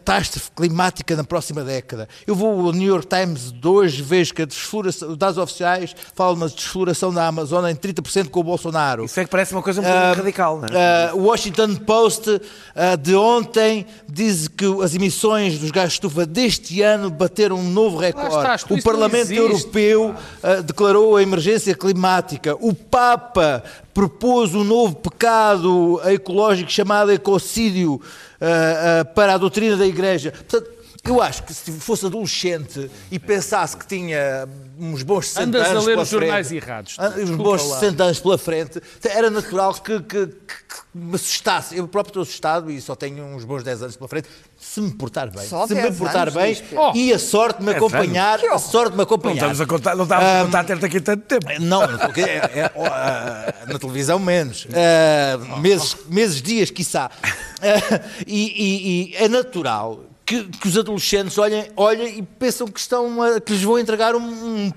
catástrofe 0.05 0.51
climática 0.55 1.17
na 1.17 1.25
próxima 1.25 1.65
década. 1.65 2.07
Eu 2.27 2.35
vou 2.35 2.67
ao 2.67 2.73
New 2.73 2.87
York 2.87 3.07
Times 3.07 3.51
de 3.51 3.67
hoje, 3.67 4.03
vejo 4.03 4.35
que 4.35 4.43
a 4.43 4.45
desfloração, 4.45 5.09
os 5.09 5.17
dados 5.17 5.39
oficiais 5.39 5.97
falam 6.15 6.37
na 6.37 6.47
desfloração 6.47 7.13
da 7.13 7.27
Amazônia 7.27 7.71
em 7.71 7.75
30% 7.75 8.29
com 8.29 8.41
o 8.41 8.45
Bolsonaro. 8.45 9.07
Isso 9.07 9.19
é 9.19 9.25
que 9.25 9.31
parece 9.31 9.53
uma 9.53 9.63
coisa 9.63 9.81
um 9.81 9.85
bocadinho 9.85 10.15
radical, 10.15 10.61
não 10.61 10.69
é? 10.69 11.11
Ah, 11.11 11.15
o 11.15 11.23
Washington 11.25 11.75
Post 11.77 12.41
ah, 12.77 12.97
de 12.97 13.15
ontem 13.15 13.87
diz 14.07 14.47
que 14.47 14.67
as 14.83 14.95
emissões 14.95 15.59
dos 15.59 15.71
gases 15.71 15.93
de 15.93 15.95
estufa 15.95 16.27
deste 16.27 16.83
ano 16.83 17.09
bateram 17.09 17.57
um 17.57 17.71
novo 17.71 17.97
recorde. 17.97 18.37
estás, 18.37 18.65
o 18.69 18.83
Parlamento 18.83 19.33
existe, 19.33 19.39
Europeu 19.39 20.15
ah, 20.43 20.57
declarou 20.57 21.17
a 21.17 21.23
emergência 21.23 21.75
climática. 21.75 22.55
O 22.61 22.75
Papa 22.75 23.65
propôs 23.95 24.55
um 24.55 24.65
novo 24.65 24.97
pecado 24.97 26.01
ecológico 26.05 26.71
chamado 26.71 27.13
ecocídio 27.13 28.01
ah, 28.45 29.01
ah, 29.01 29.05
para 29.05 29.35
a 29.35 29.39
doutrina 29.39 29.77
da 29.77 29.87
Igreja. 29.87 30.31
Portanto, 30.33 30.74
eu 31.11 31.21
acho 31.23 31.43
que 31.43 31.53
se 31.53 31.71
fosse 31.73 32.07
adolescente 32.07 32.91
e 33.11 33.19
pensasse 33.19 33.77
que 33.77 33.87
tinha 33.87 34.49
uns 34.79 35.03
bons 35.03 35.29
60 35.29 35.45
Andas 35.45 35.63
a 35.67 35.71
anos 35.71 35.85
ler 35.87 35.93
pela 35.93 36.03
os 36.03 36.09
jornais 36.09 36.49
frente, 36.49 36.65
errados. 36.65 36.97
ah, 36.99 37.13
Uns 37.19 37.31
bons 37.31 37.69
lá. 37.69 37.79
60 37.79 38.05
anos 38.05 38.21
pela 38.21 38.39
frente, 38.39 38.81
era 39.05 39.31
natural 39.31 39.75
que, 39.75 40.01
que- 40.01 40.27
que- 40.27 40.27
que 40.27 40.81
me 40.95 41.15
assustasse. 41.15 41.77
Eu 41.77 41.87
próprio 41.87 42.11
estou 42.11 42.23
assustado 42.23 42.71
e 42.71 42.81
só 42.81 42.95
tenho 42.97 43.23
uns 43.25 43.45
bons 43.45 43.63
10 43.63 43.83
anos 43.83 43.97
pela 43.97 44.09
frente. 44.09 44.29
Se 44.59 44.81
me 44.81 44.91
portar 44.93 45.31
bem, 45.31 45.47
Só 45.47 45.67
se 45.67 45.75
me 45.75 45.83
10 45.83 45.97
portar 45.99 46.23
anos, 46.29 46.35
bem. 46.35 46.63
Oh. 46.77 46.93
e 46.95 47.13
a 47.13 47.19
sorte 47.19 47.61
me 47.61 47.67
10 47.67 47.77
acompanhar, 47.77 48.41
a 48.45 48.59
sorte 48.59 48.91
me 48.93 48.97
Não 48.99 49.05
acompanhar. 49.05 49.37
estamos 49.37 49.61
a 49.61 49.67
contar, 49.67 49.95
não 49.95 50.05
estamos 50.05 50.25
a 50.25 50.45
contar 50.45 50.61
a 50.61 50.65
ter-te 50.65 50.85
aqui 50.87 51.01
tanto 51.01 51.23
tempo. 51.27 51.47
Não, 51.61 51.87
não 51.87 52.03
aqui, 52.07 52.23
é- 52.23 52.37
é- 52.55 52.73
ah, 52.77 53.55
na 53.69 53.79
televisão 53.79 54.19
menos. 54.19 54.67
Ah, 54.73 55.59
meses, 55.61 55.97
meses, 56.09 56.41
dias, 56.43 56.71
quiçá. 56.71 57.11
Ah, 57.61 58.01
e, 58.27 58.43
e- 58.47 59.13
e 59.13 59.17
é 59.17 59.29
natural 59.29 60.01
que, 60.27 60.45
que 60.45 60.69
os 60.69 60.79
adolescentes 60.79 61.37
olhem, 61.37 61.71
olhem 61.77 62.19
e 62.19 62.23
pensam 62.23 62.67
que, 62.67 62.81
estão 62.81 63.21
a- 63.23 63.41
que 63.41 63.53
lhes 63.53 63.63
vão 63.63 63.79
entregar 63.79 64.15
um, 64.17 64.23
um- 64.23 64.73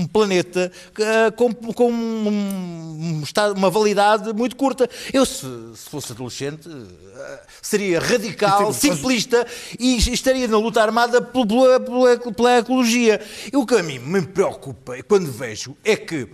um 0.00 0.06
planeta 0.06 0.72
ah, 1.00 1.30
com, 1.32 1.52
com 1.52 1.90
um- 1.92 2.28
um 2.28 3.22
uma 3.56 3.68
validade 3.70 4.32
muito 4.32 4.56
curta. 4.56 4.88
Eu, 5.12 5.26
se, 5.26 5.40
se 5.74 5.90
fosse 5.90 6.12
adolescente, 6.12 6.68
ah, 7.14 7.40
seria 7.60 8.00
radical, 8.00 8.72
simplista 8.72 9.46
e 9.78 9.96
estaria 9.98 10.48
na 10.48 10.58
luta 10.58 10.80
armada 10.82 11.20
pela, 11.20 11.78
pela- 11.80 12.32
pela 12.32 12.58
ecologia. 12.58 13.20
E 13.52 13.56
o 13.56 13.66
que 13.66 13.74
a 13.74 13.82
mim 13.82 13.98
me 13.98 14.22
preocupa, 14.22 14.94
quando 15.06 15.30
vejo, 15.30 15.76
é 15.84 15.94
que 15.96 16.28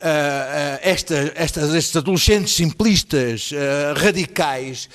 ah, 0.00 0.78
esta- 0.82 1.32
estas, 1.34 1.74
estes 1.74 1.96
adolescentes 1.96 2.54
simplistas, 2.54 3.50
ah, 3.54 3.98
radicais, 3.98 4.88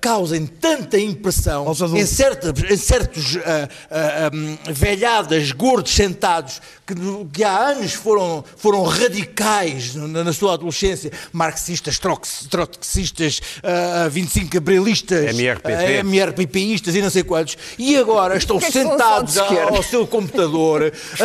causem 0.00 0.46
tanta 0.46 0.98
impressão 0.98 1.66
em, 1.94 2.06
certas, 2.06 2.52
em 2.70 2.76
certos 2.78 3.36
hum, 3.36 4.56
velhadas, 4.72 5.52
gordos 5.52 5.92
sentados, 5.92 6.62
que, 6.86 6.94
que 7.30 7.44
há 7.44 7.58
anos 7.72 7.92
foram, 7.92 8.42
foram 8.56 8.82
radicais 8.84 9.94
na, 9.94 10.24
na 10.24 10.32
sua 10.32 10.54
adolescência, 10.54 11.12
marxistas, 11.32 11.98
trox- 11.98 12.46
trotskistas, 12.48 13.42
ah, 13.62 14.08
25 14.08 14.56
abrilistas, 14.56 15.34
MRPP. 15.38 15.98
MRPPistas 16.02 16.94
e 16.94 17.02
não 17.02 17.10
sei 17.10 17.22
quantos, 17.22 17.58
e 17.78 17.94
agora 17.96 18.38
estão 18.38 18.56
é 18.56 18.60
que 18.60 18.72
sentados 18.72 19.36
esquerda? 19.36 19.76
ao 19.76 19.82
seu 19.82 20.06
computador, 20.06 20.84
a- 21.20 21.24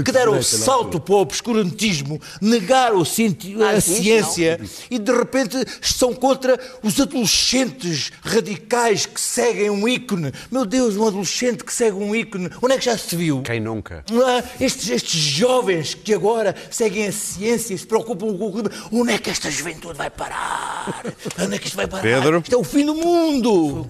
a 0.00 0.02
que 0.02 0.10
deram 0.10 0.34
não. 0.34 0.42
salto 0.42 0.98
para 0.98 1.14
o 1.14 1.18
obscurantismo, 1.18 2.20
negaram 2.54 2.98
o 2.98 3.04
cienti- 3.04 3.60
a 3.62 3.74
existe, 3.74 4.02
ciência 4.02 4.60
e 4.90 4.98
de 4.98 5.12
repente 5.12 5.56
são 5.80 6.12
contra 6.14 6.58
os 6.82 7.00
adolescentes 7.00 8.10
radicais 8.22 9.06
que 9.06 9.20
seguem 9.20 9.70
um 9.70 9.86
ícone. 9.88 10.32
Meu 10.50 10.64
Deus, 10.64 10.96
um 10.96 11.06
adolescente 11.06 11.64
que 11.64 11.72
segue 11.72 11.96
um 11.96 12.14
ícone, 12.14 12.48
onde 12.62 12.74
é 12.74 12.78
que 12.78 12.84
já 12.84 12.96
se 12.96 13.14
viu? 13.16 13.42
Quem 13.42 13.60
nunca? 13.60 14.04
Ah, 14.26 14.42
Estes, 14.60 14.88
estes 14.90 15.20
jovens 15.20 15.94
que 15.94 16.14
agora 16.14 16.54
seguem 16.70 17.06
a 17.08 17.12
ciência 17.12 17.74
e 17.74 17.78
se 17.78 17.86
preocupam 17.86 18.36
com 18.36 18.46
o 18.48 18.52
clima, 18.52 18.70
onde 18.92 19.12
é 19.12 19.18
que 19.18 19.30
esta 19.30 19.50
juventude 19.50 19.96
vai 19.98 20.10
parar? 20.10 21.02
Onde 21.40 21.54
é 21.56 21.58
que 21.58 21.66
isto 21.66 21.76
vai 21.76 21.86
parar? 21.86 22.02
Pedro? 22.02 22.38
Isto 22.40 22.54
é 22.54 22.58
o 22.58 22.64
fim 22.64 22.84
do 22.86 22.94
mundo! 22.94 23.88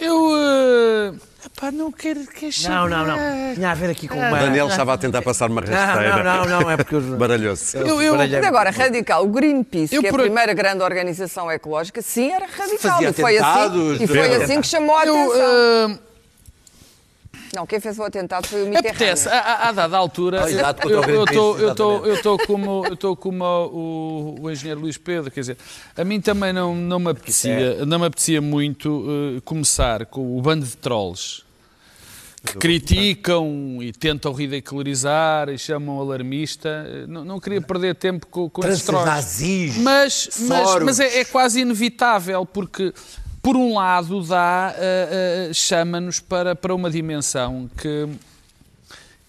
Eu. 0.00 0.30
eh, 0.36 1.12
epá, 1.46 1.70
não 1.70 1.90
quero 1.92 2.20
que 2.26 2.50
Não, 2.68 2.88
não, 2.88 3.06
não. 3.06 3.54
Tinha 3.54 3.70
a 3.70 3.74
ver 3.74 3.90
aqui 3.90 4.08
com 4.08 4.16
uma... 4.18 4.38
Daniel 4.38 4.68
estava 4.68 4.94
a 4.94 4.98
tentar 4.98 5.22
passar 5.22 5.50
uma 5.50 5.60
Não, 5.60 5.72
rasteira. 5.72 6.22
não, 6.22 6.44
não, 6.44 6.60
não, 6.62 6.70
é 6.70 6.76
porque 6.76 6.94
eu... 6.94 7.00
Baralhou-se. 7.16 7.76
Eu- 7.76 8.00
eu- 8.02 8.16
Mas 8.16 8.32
agora, 8.34 8.70
radical, 8.70 9.24
o 9.24 9.28
Greenpeace, 9.28 9.94
Eu 9.94 10.00
que 10.00 10.06
é 10.06 10.10
a 10.10 10.12
por- 10.12 10.20
primeira 10.22 10.52
grande 10.54 10.82
organização 10.82 11.50
ecológica, 11.50 12.00
sim, 12.02 12.30
era 12.30 12.46
radical. 12.46 12.92
Fazia 12.92 13.10
e 13.10 13.12
foi 13.12 13.38
assim, 13.38 13.96
e 14.02 14.06
foi 14.06 14.34
assim 14.36 14.60
que 14.60 14.66
chamou 14.66 14.96
a 14.96 15.04
eu, 15.06 15.14
atenção. 15.32 15.98
Não, 17.54 17.66
quem 17.66 17.78
fez 17.80 17.98
o 17.98 18.02
atentado 18.02 18.46
foi 18.46 18.62
o 18.62 18.66
Mitterrand. 18.66 18.94
Apetece, 18.94 19.28
a, 19.28 19.68
a 19.68 19.72
dada 19.72 19.96
altura, 19.96 20.46
eu 20.48 22.14
estou 22.14 22.38
como, 22.38 22.86
eu 22.86 22.96
tô 22.96 23.14
como 23.14 23.44
o, 23.44 24.36
o 24.40 24.50
engenheiro 24.50 24.80
Luís 24.80 24.96
Pedro, 24.96 25.30
quer 25.30 25.40
dizer, 25.40 25.56
a 25.96 26.02
mim 26.04 26.20
também 26.20 26.52
não, 26.52 26.74
não, 26.74 26.98
me, 26.98 27.10
apetecia, 27.10 27.84
não 27.84 27.98
me 27.98 28.06
apetecia 28.06 28.40
muito 28.40 29.04
eh, 29.36 29.40
começar 29.44 30.06
com 30.06 30.38
o 30.38 30.40
bando 30.40 30.64
de 30.64 30.76
trolls 30.76 31.42
que 32.44 32.56
criticam 32.58 33.78
e 33.80 33.92
tentam 33.92 34.32
ridicularizar 34.32 35.48
e 35.48 35.56
chamam 35.58 36.00
alarmista. 36.00 36.68
Eh, 36.88 37.06
Não, 37.06 37.24
não 37.24 37.38
queria 37.38 37.60
perder 37.60 37.94
tempo 37.94 38.26
com, 38.26 38.50
com 38.50 38.66
esses 38.66 38.82
trolls. 38.84 39.06
nazis, 39.06 39.76
Mas, 39.76 40.28
mas, 40.48 40.82
mas 40.82 41.00
é, 41.00 41.20
é 41.20 41.24
quase 41.24 41.60
inevitável, 41.60 42.44
porque, 42.44 42.92
por 43.42 43.56
um 43.56 43.74
lado, 43.74 44.22
dá, 44.22 44.72
eh, 44.78 45.48
eh, 45.50 45.52
chama-nos 45.52 46.20
para, 46.20 46.54
para 46.54 46.72
uma 46.74 46.88
dimensão 46.88 47.68
que, 47.76 48.08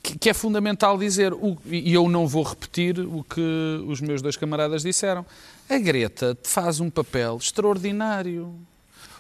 que, 0.04 0.18
que 0.20 0.30
é 0.30 0.34
fundamental 0.34 0.98
dizer, 0.98 1.34
o- 1.34 1.58
e 1.66 1.92
eu 1.94 2.08
não 2.08 2.28
vou 2.28 2.44
repetir 2.44 3.00
o 3.00 3.24
que 3.24 3.42
os 3.88 4.00
meus 4.02 4.22
dois 4.22 4.38
camaradas 4.38 4.84
disseram. 4.84 5.26
A 5.70 5.78
Greta 5.80 6.38
faz 6.44 6.80
um 6.80 6.90
papel 6.90 7.38
extraordinário. 7.38 8.54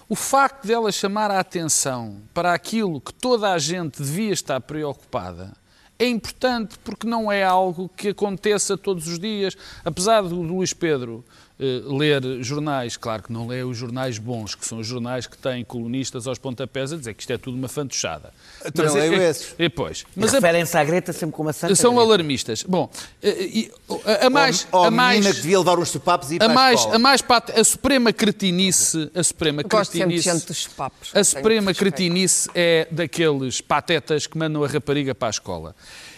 O 0.08 0.16
facto 0.16 0.68
dela 0.68 0.92
chamar 0.92 1.32
a 1.32 1.40
atenção 1.40 2.18
para 2.34 2.54
aquilo 2.54 3.02
que 3.02 3.14
toda 3.14 3.52
a 3.52 3.58
gente 3.58 4.02
devia 4.04 4.32
estar 4.34 4.60
preocupada 4.62 5.54
é 5.98 6.06
importante 6.08 6.78
porque 6.84 7.08
não 7.08 7.32
é 7.32 7.44
algo 7.44 7.90
que 7.96 8.10
aconteça 8.10 8.78
todos 8.78 9.08
os 9.08 9.18
dias. 9.18 9.56
Apesar 9.86 10.22
do 10.22 10.42
Luís 10.42 10.74
Pedro 10.74 11.24
eh, 11.60 11.82
ler 11.86 12.22
jornais, 12.44 12.98
claro 12.98 13.24
que 13.24 13.32
não 13.32 13.48
lê 13.48 13.64
os 13.64 13.78
jornais 13.78 14.18
bons, 14.18 14.56
que 14.56 14.66
são 14.66 14.80
os 14.80 14.88
jornais 14.88 15.28
que 15.28 15.38
têm 15.38 15.64
colunistas 15.64 16.26
aos 16.28 16.38
pontapés 16.40 16.92
a 16.92 16.98
dizer 16.98 17.14
que 17.14 17.22
isto 17.22 17.32
é 17.32 17.38
tudo 17.38 17.56
uma 17.58 17.68
fantochada. 17.68 18.34
Então 18.66 18.86
não 18.86 18.94
leio 18.96 19.22
esses. 19.22 19.56
E, 19.60 19.70
pois, 19.70 20.04
Mas 20.16 20.26
mas 20.26 20.34
a- 20.34 20.38
referem-se 20.38 20.78
à 20.78 20.84
Greta 20.84 21.14
sempre 21.14 21.36
como 21.36 21.48
uma 21.48 21.54
santa 21.54 21.76
são 21.76 21.94
Greta. 21.94 22.06
alarmistas. 22.08 22.64
Bom, 22.64 22.90
eh, 23.22 23.44
e- 23.44 23.72
a, 24.06 24.28
a 24.28 24.30
mais, 24.30 24.68
ou 24.72 24.84
a 24.84 24.88
a 24.88 24.92
mais, 24.92 25.20
menina 25.20 25.36
que 25.36 25.42
devia 25.42 25.60
levar 25.60 25.78
uns 25.80 25.90
sopapos 25.90 26.32
e 26.32 26.36
ir 26.36 26.44
a 26.44 26.50
mais, 26.50 26.86
a 26.86 26.98
mais 27.00 27.22
pat- 27.22 27.52
a 27.58 27.64
suprema 27.64 28.12
cretinice, 28.12 29.12
a 29.14 29.24
suprema 29.24 29.64
cretinice, 29.64 30.70
papos. 30.76 31.12
a 31.16 31.24
suprema 31.24 31.74
cretinice 31.74 32.50
é 32.56 32.88
daqueles 32.92 33.62
patetas 33.62 34.28
que 34.28 34.38
mandam 34.38 34.64
a 34.64 34.68
rapariga 34.68 35.14
para 35.14 35.28
a 35.28 35.32
escola. 35.32 35.76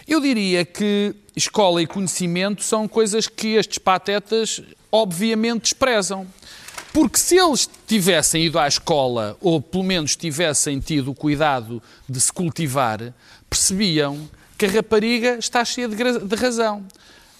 Eu 0.08 0.20
diria 0.20 0.64
que 0.64 1.14
escola 1.34 1.82
e 1.82 1.86
conhecimento 1.86 2.62
são 2.62 2.86
coisas 2.86 3.26
que 3.26 3.48
estes 3.56 3.78
patetas 3.78 4.62
obviamente 4.90 5.62
desprezam. 5.62 6.26
Porque 6.92 7.18
se 7.18 7.36
eles 7.36 7.68
tivessem 7.86 8.46
ido 8.46 8.58
à 8.58 8.66
escola, 8.66 9.36
ou 9.40 9.60
pelo 9.60 9.84
menos 9.84 10.16
tivessem 10.16 10.80
tido 10.80 11.10
o 11.10 11.14
cuidado 11.14 11.82
de 12.08 12.18
se 12.18 12.32
cultivar, 12.32 13.12
percebiam 13.50 14.26
que 14.56 14.64
a 14.64 14.70
rapariga 14.70 15.36
está 15.38 15.62
cheia 15.62 15.88
de, 15.88 16.34
razão. 16.34 16.86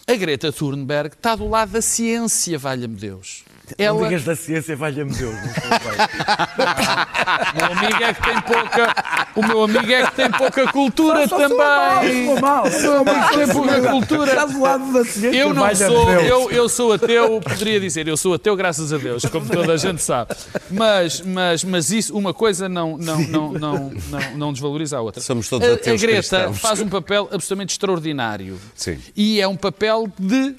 A 0.07 0.15
Greta 0.15 0.53
Thunberg 0.53 1.15
está 1.15 1.35
do 1.35 1.49
lado 1.49 1.73
da 1.73 1.81
ciência, 1.81 2.59
valha-me 2.59 2.97
Deus. 2.97 3.46
Ela, 3.79 4.05
digas 4.05 4.25
da 4.25 4.37
ciência, 4.37 4.77
valha-me 4.77 5.13
Deus. 5.13 5.35
o 5.35 5.37
meu 7.57 7.73
amigo 7.73 8.05
é 8.05 8.15
que 8.15 8.23
tem 8.23 8.41
pouca, 8.43 8.95
o 9.35 9.43
meu 9.47 9.65
amigo 9.65 9.93
é 9.93 10.07
que 10.07 10.15
tem 10.15 10.31
pouca 10.31 10.73
cultura 10.73 11.29
Só 11.29 11.49
sou 11.49 11.59
mal, 11.59 12.01
também. 12.01 12.27
sou 12.27 12.41
mal. 12.41 12.65
O 12.67 12.81
meu 12.81 12.97
amigo 12.99 13.29
tem 13.35 13.49
pouca 13.49 13.91
cultura. 13.91 14.31
Está 14.31 14.47
do 14.47 14.61
lado 14.61 14.93
da 14.93 15.05
ciência, 15.05 15.37
Eu 15.37 15.53
não 15.53 15.75
sou, 15.75 16.11
eu, 16.13 16.51
eu 16.51 16.69
sou 16.69 16.93
ateu, 16.93 17.41
poderia 17.41 17.81
dizer, 17.81 18.07
eu 18.07 18.17
sou 18.17 18.35
ateu 18.35 18.55
graças 18.55 18.93
a 18.93 18.99
Deus, 18.99 19.25
como 19.25 19.49
toda 19.49 19.73
a 19.73 19.77
gente 19.77 20.03
sabe. 20.03 20.35
Mas, 20.71 21.21
mas, 21.23 21.65
mas 21.65 21.91
isso, 21.91 22.17
uma 22.17 22.33
coisa 22.33 22.69
não, 22.69 22.97
não, 22.97 23.19
não, 23.23 23.53
não, 23.53 23.93
não, 24.11 24.37
não 24.37 24.53
desvaloriza 24.53 24.99
a 24.99 25.01
outra. 25.01 25.21
Somos 25.23 25.49
todos 25.49 25.69
a, 25.69 25.73
ateus 25.75 26.03
a 26.03 26.07
Greta 26.07 26.17
cristãos. 26.39 26.59
faz 26.59 26.81
um 26.81 26.89
papel 26.89 27.29
absolutamente 27.33 27.73
extraordinário. 27.73 28.59
Sim. 28.75 28.99
E 29.17 29.41
é 29.41 29.49
um 29.49 29.57
papel 29.57 30.09
de, 30.19 30.55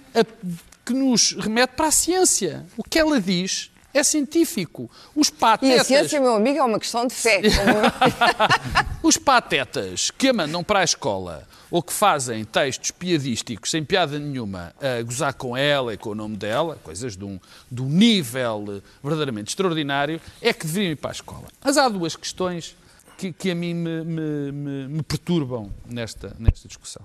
que 0.88 0.94
nos 0.94 1.34
remete 1.34 1.74
para 1.76 1.88
a 1.88 1.92
ciência. 1.92 2.66
O 2.78 2.84
que 2.84 2.98
ela 2.98 3.20
diz 3.20 3.70
é 3.94 4.04
científico. 4.04 4.90
Os 5.16 5.28
E 5.28 5.32
patetas... 5.34 5.82
a 5.82 5.84
ciência, 5.84 6.22
meu 6.22 6.36
amigo, 6.36 6.58
é 6.60 6.64
uma 6.64 6.80
questão 6.80 7.06
de 7.06 7.14
fé. 7.14 7.42
Os 9.04 9.18
patetas 9.18 10.12
que 10.12 10.30
a 10.30 10.34
mandam 10.34 10.64
para 10.64 10.80
a 10.80 10.84
escola 10.84 11.48
ou 11.70 11.82
que 11.82 11.92
fazem 11.94 12.44
textos 12.46 12.92
piadísticos 12.92 13.72
sem 13.72 13.84
piada 13.84 14.18
nenhuma 14.20 14.74
a 14.82 15.02
gozar 15.02 15.34
com 15.34 15.56
ela 15.56 15.94
e 15.94 15.98
com 15.98 16.10
o 16.10 16.16
nome 16.16 16.36
dela, 16.38 16.78
coisas 16.84 17.16
de 17.18 17.24
um, 17.26 17.40
de 17.72 17.82
um 17.82 17.90
nível 17.90 18.82
verdadeiramente 19.04 19.50
extraordinário, 19.50 20.20
é 20.42 20.54
que 20.54 20.66
deveriam 20.66 20.92
ir 20.92 20.96
para 20.96 21.12
a 21.12 21.14
escola. 21.14 21.46
Mas 21.64 21.78
há 21.78 21.88
duas 21.90 22.16
questões 22.16 22.76
que, 23.18 23.32
que 23.34 23.52
a 23.52 23.56
mim 23.56 23.74
me, 23.74 24.04
me- 24.04 24.52
me- 24.52 24.88
me 24.88 25.04
perturbam 25.04 25.72
nesta, 25.90 26.36
nesta 26.40 26.68
discussão. 26.68 27.02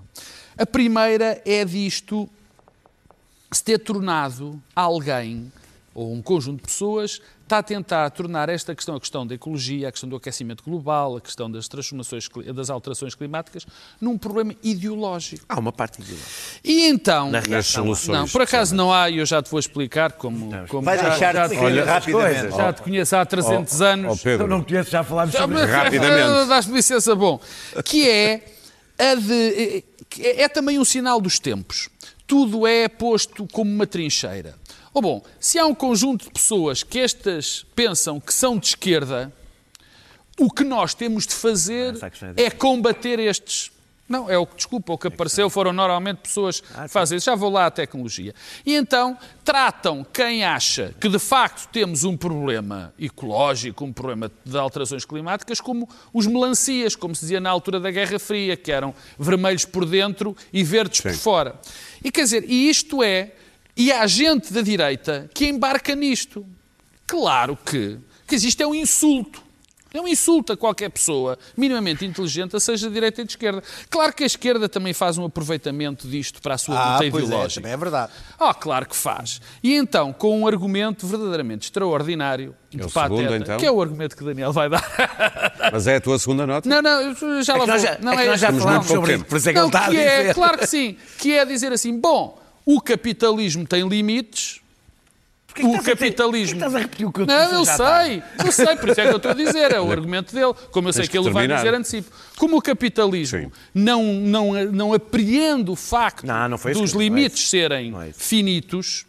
A 0.57 0.65
primeira 0.65 1.41
é 1.45 1.65
disto 1.65 2.29
se 3.53 3.63
ter 3.63 3.79
tornado 3.79 4.61
alguém 4.75 5.51
ou 5.95 6.11
um 6.11 6.21
conjunto 6.23 6.57
de 6.61 6.63
pessoas 6.63 7.21
está 7.43 7.59
a 7.59 7.63
tentar 7.63 8.09
tornar 8.09 8.49
esta 8.49 8.73
questão, 8.73 8.95
a 8.95 8.99
questão 8.99 9.27
da 9.27 9.35
ecologia, 9.35 9.89
a 9.89 9.91
questão 9.91 10.09
do 10.09 10.15
aquecimento 10.15 10.63
global, 10.63 11.17
a 11.17 11.21
questão 11.21 11.51
das 11.51 11.67
transformações, 11.67 12.27
das 12.55 12.71
alterações 12.71 13.13
climáticas, 13.13 13.63
num 14.01 14.17
problema 14.17 14.55
ideológico. 14.63 15.45
Há 15.47 15.59
uma 15.59 15.71
parte 15.71 16.01
ideológica. 16.01 16.31
E 16.63 16.87
então, 16.87 17.25
Na 17.29 17.39
Nas 17.39 17.45
reação. 17.47 17.83
soluções. 17.83 18.17
não, 18.17 18.27
por 18.27 18.41
acaso 18.41 18.73
não 18.73 18.91
há, 18.91 19.07
e 19.09 19.19
eu 19.19 19.25
já 19.25 19.39
te 19.43 19.51
vou 19.51 19.59
explicar 19.59 20.13
como, 20.13 20.49
como 20.67 20.81
Vai 20.81 20.97
já, 20.97 21.09
deixar 21.09 21.35
já, 21.35 21.47
de 21.47 21.57
olha, 21.57 21.85
rapidamente. 21.85 22.55
já 22.57 22.73
te 22.73 22.81
conheço 22.81 23.15
há 23.15 23.23
300 23.25 23.81
anos. 23.81 24.07
Ó 24.07 24.13
Eu 24.13 24.17
Pedro, 24.17 24.47
não 24.47 24.63
conheço, 24.63 24.89
já 24.89 25.03
falámos 25.03 25.35
sobre 25.35 25.57
isso. 25.57 25.67
Rapidamente. 25.67 26.47
Dás-me 26.49 26.73
licença, 26.73 27.13
bom. 27.13 27.39
Que 27.85 28.09
é 28.09 28.45
a 28.97 29.13
de. 29.15 29.83
que 30.09 30.25
É, 30.25 30.41
é 30.43 30.49
também 30.49 30.79
um 30.79 30.85
sinal 30.85 31.21
dos 31.21 31.37
tempos. 31.37 31.89
Tudo 32.33 32.65
é 32.65 32.87
posto 32.87 33.47
como 33.51 33.69
uma 33.69 33.85
trincheira. 33.85 34.55
Ou 34.91 35.03
bom, 35.03 35.23
se 35.39 35.59
há 35.59 35.67
um 35.67 35.75
conjunto 35.75 36.25
de 36.25 36.31
pessoas 36.31 36.81
que 36.81 36.97
estas 36.97 37.63
pensam 37.75 38.19
que 38.19 38.33
são 38.33 38.57
de 38.57 38.69
esquerda, 38.69 39.31
o 40.39 40.49
que 40.49 40.63
nós 40.63 40.95
temos 40.95 41.27
de 41.27 41.35
fazer 41.35 41.93
questão 41.93 42.33
é 42.35 42.45
é 42.45 42.49
combater 42.49 43.19
estes. 43.19 43.71
Não, 44.13 44.29
é 44.29 44.37
o 44.37 44.45
que, 44.45 44.55
desculpa, 44.57 44.93
o 44.93 44.97
que 44.97 45.07
apareceu 45.07 45.49
foram 45.49 45.73
normalmente 45.73 46.17
pessoas 46.17 46.61
Ah, 46.75 46.83
que 46.83 46.89
fazem 46.89 47.17
isso. 47.17 47.25
Já 47.25 47.33
vou 47.33 47.49
lá 47.49 47.65
à 47.65 47.71
tecnologia. 47.71 48.35
E 48.63 48.75
então 48.75 49.17
tratam 49.43 50.05
quem 50.13 50.43
acha 50.45 50.93
que 51.01 51.09
de 51.09 51.17
facto 51.17 51.67
temos 51.71 52.03
um 52.03 52.15
problema 52.15 52.93
ecológico, 52.99 53.83
um 53.83 53.91
problema 53.91 54.31
de 54.45 54.55
alterações 54.55 55.03
climáticas, 55.03 55.59
como 55.59 55.89
os 56.13 56.27
melancias, 56.27 56.95
como 56.95 57.15
se 57.15 57.21
dizia 57.21 57.39
na 57.39 57.49
altura 57.49 57.79
da 57.79 57.89
Guerra 57.89 58.19
Fria, 58.19 58.55
que 58.55 58.71
eram 58.71 58.93
vermelhos 59.17 59.65
por 59.65 59.83
dentro 59.83 60.37
e 60.53 60.63
verdes 60.63 61.01
por 61.01 61.11
Sim. 61.11 61.17
fora. 61.17 61.59
E 62.03 62.11
quer 62.11 62.21
dizer, 62.25 62.45
e 62.47 62.69
isto 62.69 63.01
é, 63.01 63.31
e 63.75 63.91
há 63.91 64.05
gente 64.05 64.53
da 64.53 64.61
direita 64.61 65.27
que 65.33 65.47
embarca 65.47 65.95
nisto. 65.95 66.45
Claro 67.07 67.57
que, 67.65 67.97
que 68.27 68.35
isto 68.35 68.61
é 68.61 68.67
um 68.67 68.75
insulto. 68.75 69.41
É 69.93 70.01
um 70.01 70.07
insulto 70.07 70.53
a 70.53 70.57
qualquer 70.57 70.89
pessoa 70.89 71.37
minimamente 71.55 72.03
inteligente, 72.03 72.59
seja 72.59 72.87
de 72.87 72.93
direita 72.95 73.21
ou 73.21 73.25
de 73.27 73.33
esquerda. 73.33 73.61
Claro 73.89 74.11
que 74.13 74.23
a 74.23 74.25
esquerda 74.25 74.67
também 74.67 74.91
faz 74.91 75.17
um 75.19 75.25
aproveitamento 75.25 76.07
disto 76.07 76.41
para 76.41 76.55
a 76.55 76.57
sua 76.57 76.75
Ah, 76.75 76.97
luta 76.97 77.11
pois 77.11 77.23
é, 77.23 77.27
ideológica. 77.27 77.61
também 77.61 77.73
é 77.73 77.77
verdade. 77.77 78.11
Oh, 78.39 78.53
claro 78.55 78.87
que 78.87 78.95
faz. 78.95 79.39
E 79.61 79.75
então, 79.75 80.11
com 80.11 80.39
um 80.41 80.47
argumento 80.47 81.05
verdadeiramente 81.05 81.65
extraordinário, 81.65 82.55
de 82.71 82.81
É 82.81 82.85
o 82.85 82.89
pateta, 82.89 83.15
segundo, 83.21 83.35
então? 83.35 83.57
que 83.59 83.65
é 83.67 83.71
o 83.71 83.79
argumento 83.81 84.17
que 84.17 84.23
Daniel 84.23 84.51
vai 84.51 84.67
dar. 84.67 84.83
Mas 85.71 85.85
é 85.85 85.97
a 85.97 86.01
tua 86.01 86.17
segunda 86.17 86.47
nota? 86.47 86.67
Não, 86.67 86.81
não, 86.81 87.01
eu 87.01 87.43
já 87.43 87.53
É 87.53 87.57
lá 87.57 87.65
vou. 87.65 87.77
já, 87.79 87.97
não 88.01 88.13
é 88.13 88.17
que 88.23 88.29
nós 88.29 88.39
já 88.39 88.51
falámos 88.51 88.87
sobre 88.87 89.13
isso, 89.15 89.25
por 89.25 89.37
isso 89.37 89.49
é 89.49 89.53
que 89.53 89.59
não, 89.59 89.65
ele 89.67 89.75
está 89.75 89.85
a 89.85 89.89
que 89.91 89.97
é, 89.97 90.19
dizer. 90.21 90.33
claro 90.33 90.57
que 90.57 90.65
sim, 90.67 90.97
que 91.19 91.33
é 91.37 91.45
dizer 91.45 91.71
assim, 91.71 91.99
bom, 91.99 92.41
o 92.65 92.81
capitalismo 92.81 93.67
tem 93.67 93.87
limites, 93.87 94.59
Porquê 95.61 95.65
o 95.65 95.83
capitalismo... 95.83 96.55
estás 96.55 96.75
a 96.75 96.79
repetir 96.79 97.05
o 97.05 97.11
que 97.11 97.21
eu 97.21 97.25
Não, 97.25 97.53
eu 97.53 97.65
sei, 97.65 98.23
eu 98.43 98.51
sei, 98.51 98.75
por 98.75 98.89
isso 98.89 99.01
é 99.01 99.05
que 99.05 99.11
eu 99.11 99.17
estou 99.17 99.31
a 99.31 99.33
dizer, 99.33 99.71
é 99.71 99.79
o 99.79 99.89
argumento 99.91 100.33
dele, 100.33 100.53
como 100.71 100.89
eu 100.89 100.93
sei 100.93 101.07
que 101.07 101.17
ele 101.17 101.29
vai 101.29 101.47
dizer 101.47 101.73
antecipo. 101.73 102.11
Como 102.37 102.57
o 102.57 102.61
capitalismo 102.61 103.51
não, 103.73 104.03
não, 104.03 104.65
não 104.71 104.93
apreende 104.93 105.69
o 105.69 105.75
facto 105.75 106.25
dos 106.73 106.95
é 106.95 106.97
limites 106.97 107.49
serem 107.49 107.95
é 108.01 108.09
isso. 108.09 108.19
finitos, 108.19 109.05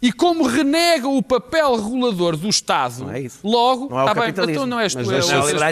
e 0.00 0.12
como 0.12 0.44
renega 0.46 1.08
o 1.08 1.20
papel 1.22 1.74
regulador 1.76 2.36
do 2.36 2.48
Estado, 2.48 3.00
Não 3.04 3.10
é 3.10 3.20
isso. 3.20 3.38
logo, 3.42 3.88
Não 3.90 3.98
é 3.98 4.04
o 4.04 4.08
está 4.08 4.20
bem, 4.20 4.30
então 4.30 4.66
não 4.66 4.78
és 4.78 4.94
tu, 4.94 4.98
Mas 5.04 5.08
é 5.08 5.14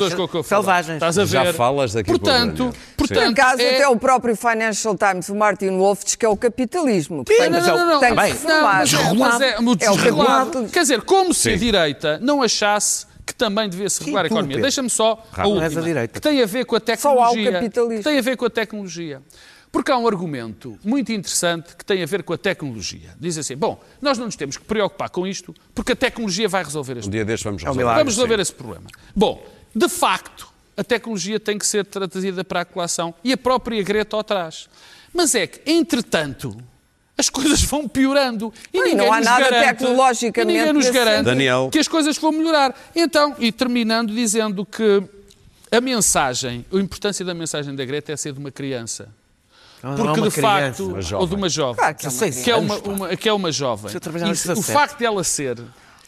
o 0.04 0.11
que 0.11 0.21
eu 0.21 0.28
falo. 0.28 0.42
selvagens. 0.45 0.95
Estás 0.97 1.16
a 1.18 1.25
ver? 1.25 1.30
Já 1.47 1.54
falas 1.54 1.92
daqui 1.92 2.11
portanto, 2.11 2.73
portanto, 2.97 3.18
Por 3.25 3.30
acaso, 3.40 3.62
é- 3.62 3.75
até 3.76 3.88
o 3.88 3.97
próprio 3.97 4.35
Financial 4.35 4.97
Times, 4.97 5.28
o 5.28 5.35
Martin 5.37 5.71
Wolf, 5.78 6.02
diz 6.04 6.16
que 6.16 6.26
é 6.26 6.28
o 6.28 6.37
capitalismo. 6.37 7.25
Portanto, 7.25 7.50
Não, 7.52 7.61
não, 7.61 7.76
não, 7.76 7.87
não. 7.87 8.00
tem 8.00 8.14
que 8.16 8.23
se 8.23 8.28
reformar. 8.33 8.78
mas, 8.78 8.92
mas 8.92 9.40
é, 9.40 9.50
É 9.54 9.61
o 9.61 9.75
desregulado. 9.76 10.02
regulado. 10.02 10.68
Quer 10.73 10.80
dizer, 10.80 11.02
como 11.02 11.33
se 11.33 11.49
a 11.50 11.52
Sim. 11.52 11.59
direita 11.59 12.18
não 12.21 12.42
achasse 12.42 13.06
que 13.25 13.35
também 13.35 13.68
devia-se 13.68 14.00
regular 14.00 14.25
a 14.25 14.26
economia. 14.26 14.59
Deixa-me 14.61 14.88
só 14.90 15.23
a 15.37 15.47
última, 15.49 16.06
que 16.09 16.21
tem 16.21 16.42
a 16.42 16.47
ver 16.47 16.64
com 16.64 16.76
a 16.76 16.78
Só 16.78 16.83
há 16.83 17.30
o 17.30 17.33
tecnologia. 17.35 17.52
capitalismo. 17.52 17.99
Que 18.04 18.09
tem 18.11 18.18
a 18.18 18.23
ver 18.23 18.37
com 18.37 18.45
a 18.45 18.50
tecnologia. 18.50 19.21
Porque 19.76 19.92
há 19.92 19.99
um 19.99 20.09
argumento 20.09 20.78
muito 20.83 21.12
interessante 21.12 21.76
que 21.76 21.85
tem 21.85 22.02
a 22.02 22.06
ver 22.06 22.23
com 22.23 22.33
a 22.33 22.38
tecnologia. 22.38 23.11
Diz 23.21 23.37
assim, 23.37 23.54
bom, 23.54 23.78
nós 24.00 24.16
não 24.16 24.25
nos 24.25 24.35
temos 24.35 24.56
que 24.56 24.64
preocupar 24.64 25.11
com 25.11 25.26
isto 25.26 25.54
porque 25.75 25.92
a 25.92 25.97
tecnologia 25.97 26.49
vai 26.49 26.64
resolver 26.64 26.97
este 26.97 27.09
Um 27.09 27.11
dia 27.11 27.26
destes 27.26 27.45
vamos 27.45 27.61
um 27.62 27.66
resolver. 27.66 27.80
milagre. 27.83 28.00
Vamos 28.00 28.14
resolver 28.14 28.37
Sim. 28.37 28.40
esse 28.40 28.54
problema. 28.54 28.87
Bom, 29.14 29.47
de 29.75 29.87
facto, 29.87 30.49
a 30.78 30.83
tecnologia 30.83 31.38
tem 31.38 31.59
que 31.59 31.66
ser 31.66 31.85
traduzida 31.85 32.42
para 32.42 32.62
a 32.62 32.64
colação 32.64 33.12
e 33.23 33.35
a 33.35 33.37
própria 33.37 33.83
Greta 33.83 34.16
o 34.16 34.25
traz. 34.25 34.66
Mas 35.12 35.35
é 35.35 35.47
que, 35.47 35.71
entretanto, 35.71 36.56
as 37.18 37.28
coisas 37.28 37.62
vão 37.62 37.87
piorando 37.87 38.50
e 38.73 38.78
Não, 38.78 38.85
ninguém 38.87 39.06
não 39.09 39.12
há 39.12 39.16
nos 39.18 39.26
nada 39.26 39.50
garante, 39.50 39.66
tecnologicamente 39.78 40.59
ninguém 40.59 40.73
nos 40.73 40.88
garante. 40.88 41.25
Daniel. 41.26 41.68
que 41.71 41.78
as 41.78 41.87
coisas 41.87 42.16
vão 42.16 42.33
melhorar. 42.33 42.75
Então, 42.95 43.37
e 43.38 43.52
terminando 43.52 44.14
dizendo 44.14 44.64
que 44.64 45.02
a 45.71 45.83
mensagem, 45.83 46.64
a 46.73 46.76
importância 46.78 47.23
da 47.26 47.35
mensagem 47.35 47.75
da 47.75 47.85
Greta 47.85 48.11
é 48.11 48.16
ser 48.16 48.33
de 48.33 48.38
uma 48.38 48.50
criança. 48.50 49.14
Não, 49.83 49.92
é 49.92 49.97
Porque 49.97 50.21
uma 50.21 50.28
de 50.28 50.35
criança. 50.35 50.40
facto, 50.85 51.00
jovem. 51.02 51.14
ou 51.21 51.26
de 51.26 51.35
uma 51.35 51.49
jovem, 51.49 51.76
Claro 51.76 51.95
que 51.95 52.06
é 52.06 52.09
uma 52.09 52.12
Dezesseis 52.18 52.45
que 52.45 52.50
é 52.50 52.56
uma, 52.56 53.16
que 53.16 53.28
é 53.28 53.33
uma 53.33 53.52
jovem. 53.52 53.87
Isso, 54.33 54.50
o 54.52 54.54
17. 54.54 54.73
facto 54.73 54.99
dela 54.99 55.23
ser 55.25 55.59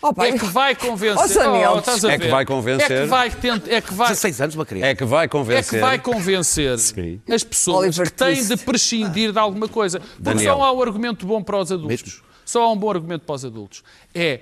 Oh, 0.01 0.13
é 0.23 0.31
que 0.39 0.45
vai 0.47 0.77
convencer. 0.77 1.19
Oh, 1.19 1.79
estás 1.79 2.05
a 2.05 2.13
É 2.13 2.19
que 2.21 2.29
vai 2.29 2.45
convencer. 2.47 2.93
É 2.93 3.01
que 3.03 3.07
vai, 3.09 3.31
tent- 3.33 3.67
é 3.69 3.81
que 3.81 3.93
vai, 3.93 4.07
16 4.09 4.41
anos, 4.41 4.55
uma 4.55 4.65
criança. 4.65 4.87
É 4.87 4.95
que 4.95 5.05
vai 5.05 5.25
é 5.25 5.29
convencer. 5.29 5.65
que 5.75 5.79
vai 5.81 5.99
convencer 6.01 6.79
Sim. 6.79 7.21
as 7.29 7.43
pessoas 7.43 7.79
Oliver 7.99 8.07
que 8.07 8.13
têm 8.17 8.35
Twist. 8.37 8.57
de 8.57 8.65
prescindir 8.65 9.33
de 9.33 9.39
alguma 9.41 9.67
coisa. 9.67 9.99
Porque 9.99 10.23
Daniel. 10.23 10.55
só 10.57 10.63
há 10.63 10.73
um 10.73 10.81
argumento 10.83 11.27
bom 11.27 11.43
para 11.43 11.59
os 11.59 11.73
adultos. 11.73 12.01
Mesmo. 12.05 12.23
Só 12.45 12.63
há 12.63 12.71
um 12.73 12.77
bom 12.77 12.89
argumento 12.91 13.23
para 13.27 13.35
os 13.35 13.45
adultos. 13.45 13.83
É, 14.15 14.39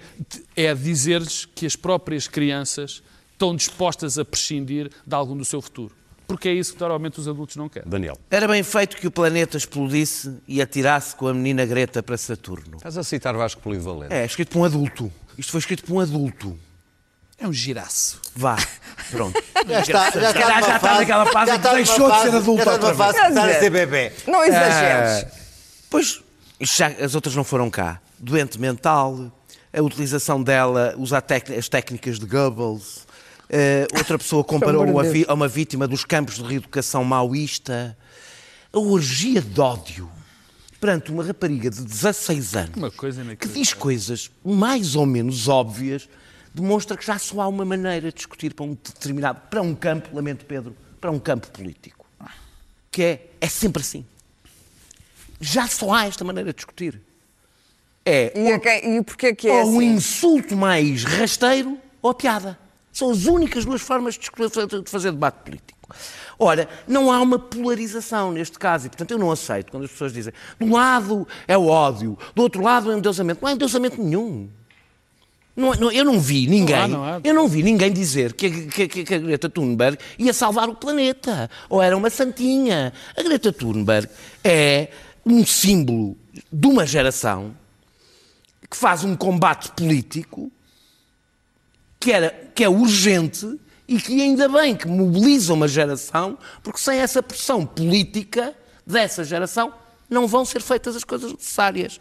é 0.54 0.74
dizer-lhes 0.74 1.46
que 1.46 1.64
as 1.64 1.74
próprias 1.74 2.28
crianças 2.28 3.02
estão 3.32 3.56
dispostas 3.56 4.18
a 4.18 4.26
prescindir 4.26 4.90
de 5.06 5.14
algum 5.14 5.34
do 5.34 5.44
seu 5.46 5.62
futuro. 5.62 5.94
Porque 6.26 6.48
é 6.48 6.52
isso 6.52 6.74
que 6.74 6.80
normalmente 6.80 7.20
os 7.20 7.28
adultos 7.28 7.54
não 7.56 7.68
querem. 7.68 7.88
Daniel, 7.88 8.18
Era 8.30 8.48
bem 8.48 8.62
feito 8.62 8.96
que 8.96 9.06
o 9.06 9.10
planeta 9.10 9.56
explodisse 9.56 10.34
e 10.48 10.60
atirasse 10.60 11.14
com 11.14 11.28
a 11.28 11.34
menina 11.34 11.64
Greta 11.64 12.02
para 12.02 12.16
Saturno. 12.16 12.76
estás 12.78 12.98
a 12.98 13.04
citar 13.04 13.34
Vasco 13.36 13.60
Polido 13.60 13.84
Valente. 13.84 14.12
É, 14.12 14.24
escrito 14.24 14.50
por 14.50 14.60
um 14.60 14.64
adulto. 14.64 15.12
Isto 15.38 15.52
foi 15.52 15.60
escrito 15.60 15.84
por 15.84 15.94
um 15.94 16.00
adulto. 16.00 16.58
É 17.38 17.46
um 17.46 17.52
giraço. 17.52 18.20
Vá, 18.34 18.56
pronto. 19.10 19.40
Já 19.68 19.80
está, 19.80 20.10
já 20.10 20.30
está, 20.30 20.40
numa 20.48 20.62
já 20.62 20.76
está 20.76 20.94
naquela 20.94 21.26
fase 21.26 21.50
já 21.50 21.56
em 21.56 21.60
que 21.60 21.66
está 21.66 21.74
deixou 21.74 21.98
numa 21.98 22.10
de 22.16 22.16
ser 22.22 22.24
fase- 22.26 22.36
adulto 22.38 22.64
já 22.64 22.74
está 22.74 22.86
outra 22.88 22.94
fase 22.94 23.18
de 23.20 23.28
estar 23.28 23.48
a 23.48 23.60
ser 23.60 23.70
bebê. 23.70 24.12
Não 24.26 24.42
exageres. 24.44 25.24
Ah, 25.24 25.36
pois, 25.90 26.22
isto 26.58 26.76
já- 26.78 26.86
as 26.88 27.14
outras 27.14 27.36
não 27.36 27.44
foram 27.44 27.70
cá. 27.70 28.00
Doente 28.18 28.58
mental, 28.58 29.30
a 29.72 29.82
utilização 29.82 30.42
dela, 30.42 30.94
usar 30.96 31.22
as 31.56 31.68
técnicas 31.68 32.18
de 32.18 32.24
Goebbels. 32.26 33.05
Eh, 33.48 33.86
outra 33.96 34.18
pessoa 34.18 34.42
comparou 34.44 34.82
amor 34.82 35.10
de 35.10 35.24
a, 35.24 35.30
a 35.30 35.34
uma 35.34 35.48
vítima 35.48 35.86
dos 35.86 36.04
campos 36.04 36.36
de 36.36 36.42
reeducação 36.44 37.04
maoísta. 37.04 37.96
A 38.72 38.78
orgia 38.78 39.40
de 39.40 39.60
ódio 39.60 40.10
perante 40.80 41.10
uma 41.10 41.24
rapariga 41.24 41.70
de 41.70 41.82
16 41.82 42.54
anos 42.54 42.76
Uma 42.76 42.90
coisa 42.90 43.24
que 43.36 43.48
diz 43.48 43.72
coisas 43.72 44.30
mais 44.44 44.94
ou 44.94 45.06
menos 45.06 45.48
óbvias, 45.48 46.08
demonstra 46.54 46.96
que 46.96 47.04
já 47.04 47.18
só 47.18 47.40
há 47.40 47.48
uma 47.48 47.64
maneira 47.64 48.10
de 48.10 48.14
discutir 48.14 48.54
para 48.54 48.64
um 48.64 48.74
determinado, 48.74 49.40
para 49.50 49.62
um 49.62 49.74
campo, 49.74 50.14
lamento 50.14 50.44
Pedro, 50.44 50.76
para 51.00 51.10
um 51.10 51.18
campo 51.18 51.50
político. 51.50 52.06
Que 52.90 53.02
é, 53.02 53.26
é 53.40 53.48
sempre 53.48 53.82
assim. 53.82 54.04
Já 55.40 55.66
só 55.66 55.92
há 55.92 56.06
esta 56.06 56.24
maneira 56.24 56.50
de 56.50 56.56
discutir. 56.56 57.00
É 58.04 58.32
E, 58.38 58.52
a 58.52 58.58
quem, 58.58 58.96
e 58.96 59.02
porquê 59.02 59.34
que 59.34 59.48
é 59.48 59.52
ou 59.52 59.72
um 59.72 59.78
assim? 59.78 59.92
insulto 59.94 60.56
mais 60.56 61.04
rasteiro 61.04 61.78
ou 62.00 62.10
a 62.10 62.14
piada. 62.14 62.58
São 62.96 63.10
as 63.10 63.26
únicas 63.26 63.66
duas 63.66 63.82
formas 63.82 64.14
de 64.14 64.30
fazer 64.86 65.10
debate 65.12 65.36
político. 65.44 65.78
Ora, 66.38 66.66
não 66.88 67.12
há 67.12 67.20
uma 67.20 67.38
polarização 67.38 68.32
neste 68.32 68.58
caso 68.58 68.86
e, 68.86 68.88
portanto, 68.88 69.10
eu 69.10 69.18
não 69.18 69.30
aceito 69.30 69.70
quando 69.70 69.84
as 69.84 69.90
pessoas 69.90 70.14
dizem 70.14 70.32
de 70.58 70.64
um 70.66 70.72
lado 70.72 71.28
é 71.46 71.58
o 71.58 71.66
ódio, 71.66 72.16
do 72.34 72.40
outro 72.40 72.62
lado 72.62 72.90
é 72.90 72.94
o 72.94 72.98
endeusamento. 72.98 73.40
Não 73.42 73.50
há 73.50 73.52
endeusamento 73.52 74.02
nenhum. 74.02 74.48
Não- 75.54 75.72
não- 75.74 75.92
eu 75.92 76.06
não 76.06 76.18
vi 76.18 76.46
ninguém, 76.46 76.88
não 76.88 77.04
há. 77.04 77.20
eu 77.22 77.34
não 77.34 77.46
vi 77.46 77.62
ninguém 77.62 77.92
dizer 77.92 78.32
que, 78.32 78.50
que, 78.68 78.88
que- 78.88 79.04
que 79.04 79.14
a 79.14 79.18
Greta 79.18 79.50
Thunberg 79.50 79.98
ia 80.18 80.32
salvar 80.32 80.66
o 80.70 80.74
planeta 80.74 81.50
ou 81.68 81.82
era 81.82 81.94
uma 81.94 82.08
santinha. 82.08 82.94
A 83.14 83.22
Greta 83.22 83.52
Thunberg 83.52 84.08
é 84.42 84.88
um 85.26 85.44
símbolo 85.44 86.16
de 86.50 86.66
uma 86.66 86.86
geração 86.86 87.54
que 88.70 88.76
faz 88.76 89.04
um 89.04 89.14
combate 89.14 89.70
político 89.72 90.50
que, 92.00 92.12
era, 92.12 92.30
que 92.54 92.62
é 92.64 92.68
urgente 92.68 93.58
e 93.88 94.00
que 94.00 94.20
ainda 94.20 94.48
bem 94.48 94.74
que 94.76 94.86
mobiliza 94.88 95.52
uma 95.52 95.68
geração, 95.68 96.36
porque 96.62 96.78
sem 96.80 96.98
essa 96.98 97.22
pressão 97.22 97.64
política 97.64 98.54
dessa 98.86 99.22
geração 99.24 99.72
não 100.08 100.26
vão 100.26 100.44
ser 100.44 100.60
feitas 100.62 100.94
as 100.96 101.04
coisas 101.04 101.32
necessárias. 101.32 102.00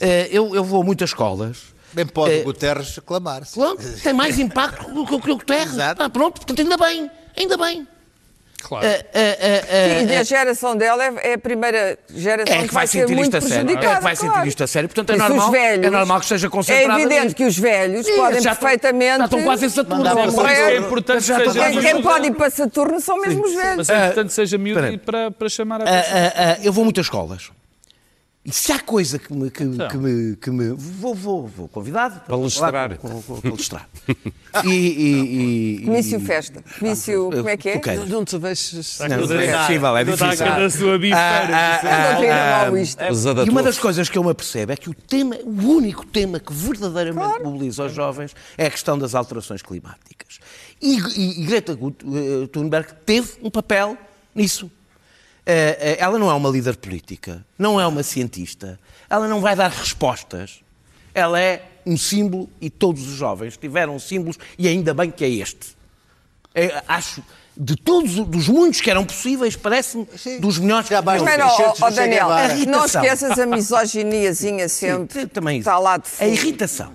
Eh, 0.00 0.28
Eu, 0.30 0.54
eu 0.54 0.64
vou 0.64 0.82
a 0.82 0.84
muitas 0.84 1.10
escolas. 1.10 1.58
Bem 1.92 2.06
pode 2.06 2.32
Eh, 2.34 2.42
Guterres 2.42 2.94
reclamar-se. 2.96 3.58
Tem 4.02 4.14
mais 4.14 4.38
impacto 4.38 4.90
do 4.92 5.04
que 5.06 5.14
o 5.14 5.20
que 5.20 5.30
o 5.30 5.36
Guterres. 5.36 5.72
Exato. 5.74 6.02
Ah, 6.02 6.08
pronto, 6.08 6.36
portanto, 6.36 6.60
ainda 6.60 6.76
bem, 6.78 7.10
ainda 7.36 7.56
bem. 7.58 7.86
Claro. 8.62 8.86
E 10.10 10.16
a 10.16 10.22
geração 10.22 10.76
dela 10.76 11.04
é, 11.04 11.12
é 11.30 11.34
a 11.34 11.38
primeira 11.38 11.98
geração 12.14 12.54
É 12.56 12.66
que 12.68 12.72
vai 12.74 12.86
ser 12.86 13.00
sentir 13.00 13.14
muito 13.14 13.36
isto 13.36 13.36
a 13.36 13.40
sério. 13.48 13.64
prejudicada, 13.66 13.92
É 13.94 13.96
que 13.98 14.02
vai 14.04 14.16
sentir 14.16 14.46
isto 14.46 14.64
a 14.64 14.66
sério. 14.66 14.88
Portanto, 14.88 15.10
é 15.10 15.16
normal- 15.16 15.46
os 15.46 15.52
velhos- 15.52 15.86
é 15.86 15.90
normal 15.90 16.18
que 16.18 16.24
esteja 16.24 16.48
concentrada 16.50 17.00
É 17.00 17.04
evidente 17.04 17.34
que 17.34 17.44
os 17.44 17.58
velhos 17.58 18.06
Ih, 18.06 18.12
podem 18.16 18.40
já 18.40 18.54
perfeitamente... 18.54 19.18
Já 19.18 19.24
estão 19.24 19.42
quase 19.42 19.66
em 19.66 19.68
Saturno. 19.68 20.06
É 20.48 20.72
é 20.72 20.76
importante 20.78 21.24
Já 21.24 21.40
que 21.40 21.50
seja 21.50 21.80
Quem, 21.80 22.02
pode 22.02 22.26
ir 22.28 22.34
para 22.34 22.50
Saturno 22.50 23.00
são 23.00 23.20
mesmo 23.20 23.44
os 23.44 23.54
velhos. 23.54 23.76
Mas 23.76 23.88
é 23.90 23.96
importante 24.04 24.26
que 24.28 24.32
seja 24.34 24.58
miúdo 24.58 24.86
e 24.86 24.98
para, 24.98 25.30
para 25.30 25.48
chamar 25.48 25.82
a 25.82 25.84
Ah, 25.84 25.98
atenção. 25.98 26.18
ah, 26.18 26.32
ah, 26.36 26.58
eu 26.62 26.72
vou 26.72 26.82
a 26.82 26.84
muitas 26.84 27.06
escolas. 27.06 27.50
E 28.44 28.50
se 28.52 28.72
há 28.72 28.80
coisa 28.80 29.20
que 29.20 29.32
me. 29.32 29.48
Que, 29.50 29.62
Então. 29.62 29.88
que 29.88 29.96
me, 29.96 30.36
que 30.36 30.50
me 30.50 30.70
vou, 30.70 31.14
vou, 31.14 31.46
vou 31.46 31.68
convidado 31.68 32.20
para 32.26 32.96
com, 32.98 33.22
com, 33.22 33.40
palestrar. 33.40 33.88
E. 34.64 34.68
e, 34.68 35.76
e 35.76 35.84
Comício 35.84 36.20
festa. 36.20 36.62
Comício, 36.78 37.30
como 37.30 37.48
é 37.48 37.56
que 37.56 37.68
é? 37.68 37.72
Tu 37.74 37.80
queiras. 37.80 38.08
Não 38.08 38.24
te 38.24 38.36
deixes. 38.38 38.98
Não, 38.98 39.06
é 39.06 39.58
possível, 39.58 39.96
é 39.96 40.04
difícil. 40.04 40.46
da 40.46 40.70
sua 40.70 41.00
Ah, 41.14 41.48
ah, 41.52 42.08
A 42.08 42.12
doutrina 42.12 43.06
ah. 43.06 43.12
Os 43.12 43.26
adaptou. 43.26 43.46
E 43.46 43.50
uma 43.50 43.62
das 43.62 43.78
coisas 43.78 44.08
que 44.08 44.18
eu 44.18 44.24
me 44.24 44.30
apercebo 44.30 44.72
é 44.72 44.76
que 44.76 44.90
o 44.90 44.94
tema, 44.94 45.36
o 45.44 45.68
único 45.68 46.04
tema 46.04 46.40
que 46.40 46.52
verdadeiramente 46.52 47.42
mobiliza 47.44 47.84
os 47.84 47.94
jovens 47.94 48.34
é 48.58 48.66
a 48.66 48.70
questão 48.70 48.98
das 48.98 49.14
alterações 49.14 49.62
climáticas. 49.62 50.40
E, 50.80 50.98
e- 50.98 51.42
e 51.42 51.46
Greta 51.46 51.72
eh, 51.72 52.46
Thunberg 52.48 52.88
teve 53.06 53.34
um 53.40 53.50
papel 53.50 53.96
nisso. 54.34 54.68
Eh, 55.44 55.76
eh, 55.80 55.96
ela 55.98 56.18
não 56.18 56.30
é 56.30 56.34
uma 56.34 56.48
líder 56.48 56.76
política, 56.76 57.44
não 57.58 57.80
é 57.80 57.86
uma 57.86 58.02
cientista, 58.02 58.78
ela 59.10 59.26
não 59.26 59.40
vai 59.40 59.56
dar 59.56 59.70
respostas. 59.70 60.60
Ela 61.14 61.40
é 61.40 61.64
um 61.84 61.96
símbolo 61.96 62.48
e 62.60 62.70
todos 62.70 63.02
os 63.08 63.14
jovens 63.16 63.56
tiveram 63.56 63.98
símbolos 63.98 64.38
e 64.56 64.68
ainda 64.68 64.94
bem 64.94 65.10
que 65.10 65.24
é 65.24 65.28
este. 65.28 65.76
É, 66.54 66.82
acho, 66.86 67.22
de 67.56 67.74
todos 67.76 68.18
os- 68.18 68.26
dos 68.26 68.48
muitos 68.48 68.80
que 68.80 68.90
eram 68.90 69.04
possíveis, 69.04 69.56
parece-me 69.56 70.06
dos 70.40 70.58
melhores 70.58 70.88
Já 70.88 71.00
que 71.00 71.06
Mas, 71.06 71.22
ó, 71.22 71.72
do 71.72 71.76
Che 71.76 71.90
Daniel, 71.96 72.28
não 72.28 72.54
Irritação. 72.56 73.02
esqueças 73.04 73.38
a 73.38 73.46
misoginiazinha 73.46 74.68
sempre 74.68 75.22
Sim, 75.22 75.26
também 75.26 75.58
está 75.58 75.78
lá 75.78 75.96
de 75.96 76.08
fundo. 76.08 76.22
A 76.28 76.30
irritação. 76.30 76.92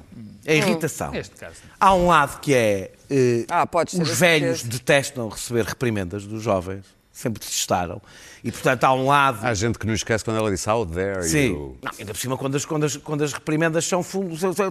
A 0.48 0.54
irritação. 0.54 1.12
Neste 1.12 1.36
caso. 1.36 1.56
Há 1.80 1.94
um 1.94 2.08
lado 2.08 2.40
que 2.40 2.54
é 2.54 2.92
eh, 3.10 3.46
Ah, 3.50 3.68
os 4.02 4.10
velhos 4.18 4.62
certeza. 4.62 4.68
detestam 4.70 5.28
receber 5.28 5.66
reprimendas 5.66 6.26
dos 6.26 6.42
jovens, 6.42 6.86
sempre 7.18 7.40
detestaram. 7.40 8.00
E, 8.44 8.52
portanto, 8.52 8.84
há 8.84 8.94
um 8.94 9.08
lado... 9.08 9.40
Há 9.42 9.54
gente 9.56 9.80
que 9.80 9.88
não 9.88 9.94
esquece 9.94 10.24
quando 10.24 10.38
ela 10.38 10.52
disse 10.52 10.70
How 10.70 10.86
dare 10.86 11.24
Sim. 11.24 11.48
you. 11.48 11.78
Não, 11.82 11.92
ainda 12.00 12.14
por 12.14 12.20
cima, 12.20 12.38
quando 12.38 12.56
as, 12.56 12.66
quando 12.66 12.84
as, 12.86 12.98
quando 12.98 13.24
as 13.24 13.34
reprimendas 13.34 13.86
são 13.86 14.04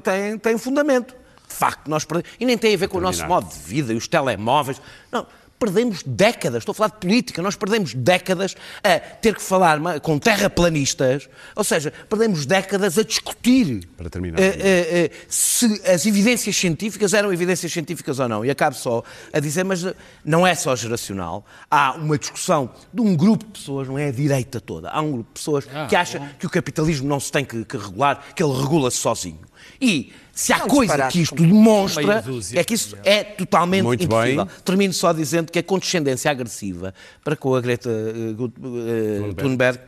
têm, 0.03 0.39
têm 0.39 0.57
fundamento. 0.57 1.15
De 1.49 1.55
facto, 1.55 1.89
nós 1.89 2.05
perdemos. 2.05 2.37
E 2.39 2.47
nem 2.47 2.57
tem 2.57 2.75
a 2.75 2.77
ver 2.77 2.89
com 2.89 2.99
o 2.99 3.01
nosso 3.01 3.27
modo 3.27 3.49
de 3.49 3.59
vida 3.59 3.93
e 3.93 3.97
os 3.97 4.07
telemóveis. 4.07 4.81
Não. 5.11 5.27
Perdemos 5.59 6.03
décadas, 6.05 6.59
estou 6.59 6.73
a 6.73 6.75
falar 6.75 6.89
de 6.91 6.97
política, 6.99 7.41
nós 7.41 7.57
perdemos 7.57 7.95
décadas 7.95 8.55
a 8.85 8.99
ter 8.99 9.35
que 9.35 9.43
falar 9.43 9.81
com 10.01 10.19
terraplanistas, 10.19 11.29
ou 11.55 11.65
seja, 11.65 11.93
perdemos 12.09 12.45
décadas 12.47 12.99
a 12.99 13.03
discutir 13.03 13.87
Para 13.97 14.11
terminar. 14.11 14.39
eh, 14.39 14.45
eh, 14.59 15.05
eh, 15.05 15.11
se 15.29 15.81
as 15.87 16.05
evidências 16.07 16.55
científicas 16.57 17.15
eram 17.15 17.33
evidências 17.33 17.73
científicas 17.73 18.19
ou 18.19 18.29
não. 18.29 18.45
E 18.45 18.51
acabo 18.51 18.77
só 18.77 19.03
a 19.33 19.41
dizer, 19.41 19.65
mas 19.65 19.85
não 20.25 20.47
é 20.47 20.55
só 20.55 20.77
geracional. 20.77 21.45
Há 21.71 21.93
uma 21.93 22.19
discussão 22.19 22.71
de 22.93 23.01
um 23.01 23.17
grupo 23.17 23.45
de 23.47 23.53
pessoas, 23.53 23.89
não 23.89 23.99
é 23.99 24.09
a 24.09 24.13
direita 24.13 24.61
toda. 24.61 24.91
Há 24.91 25.01
um 25.01 25.13
grupo 25.13 25.29
de 25.33 25.41
pessoas 25.41 25.67
Ah, 25.73 25.87
que 25.87 25.97
acha 25.97 26.21
que 26.39 26.47
o 26.47 26.51
capitalismo 26.51 27.09
não 27.09 27.19
se 27.21 27.33
tem 27.33 27.45
que, 27.45 27.65
que 27.65 27.77
regular, 27.77 28.23
que 28.35 28.43
ele 28.43 28.53
regula-se 28.53 28.99
sozinho. 28.99 29.41
E 29.81 30.13
se 30.37 30.53
há 30.53 30.59
É 30.59 30.65
um 30.65 30.69
coisa 30.69 31.09
que 31.09 31.23
isto 31.23 31.35
demonstra, 31.35 32.23
é 32.55 32.63
que 32.63 32.75
isso 32.75 32.95
é 33.03 33.25
totalmente 33.25 33.85
Muito 33.85 34.05
impossível. 34.05 34.45
bem. 34.45 34.55
Termino 34.63 34.93
só 34.93 35.11
dizendo 35.15 35.51
que 35.51 35.59
a 35.59 35.63
condescendência 35.63 36.31
agressiva 36.31 36.93
para 37.25 37.35
com 37.35 37.55
a 37.55 37.61
Greta 37.63 37.89
eh, 37.91 39.33
Thunberg 39.35 39.81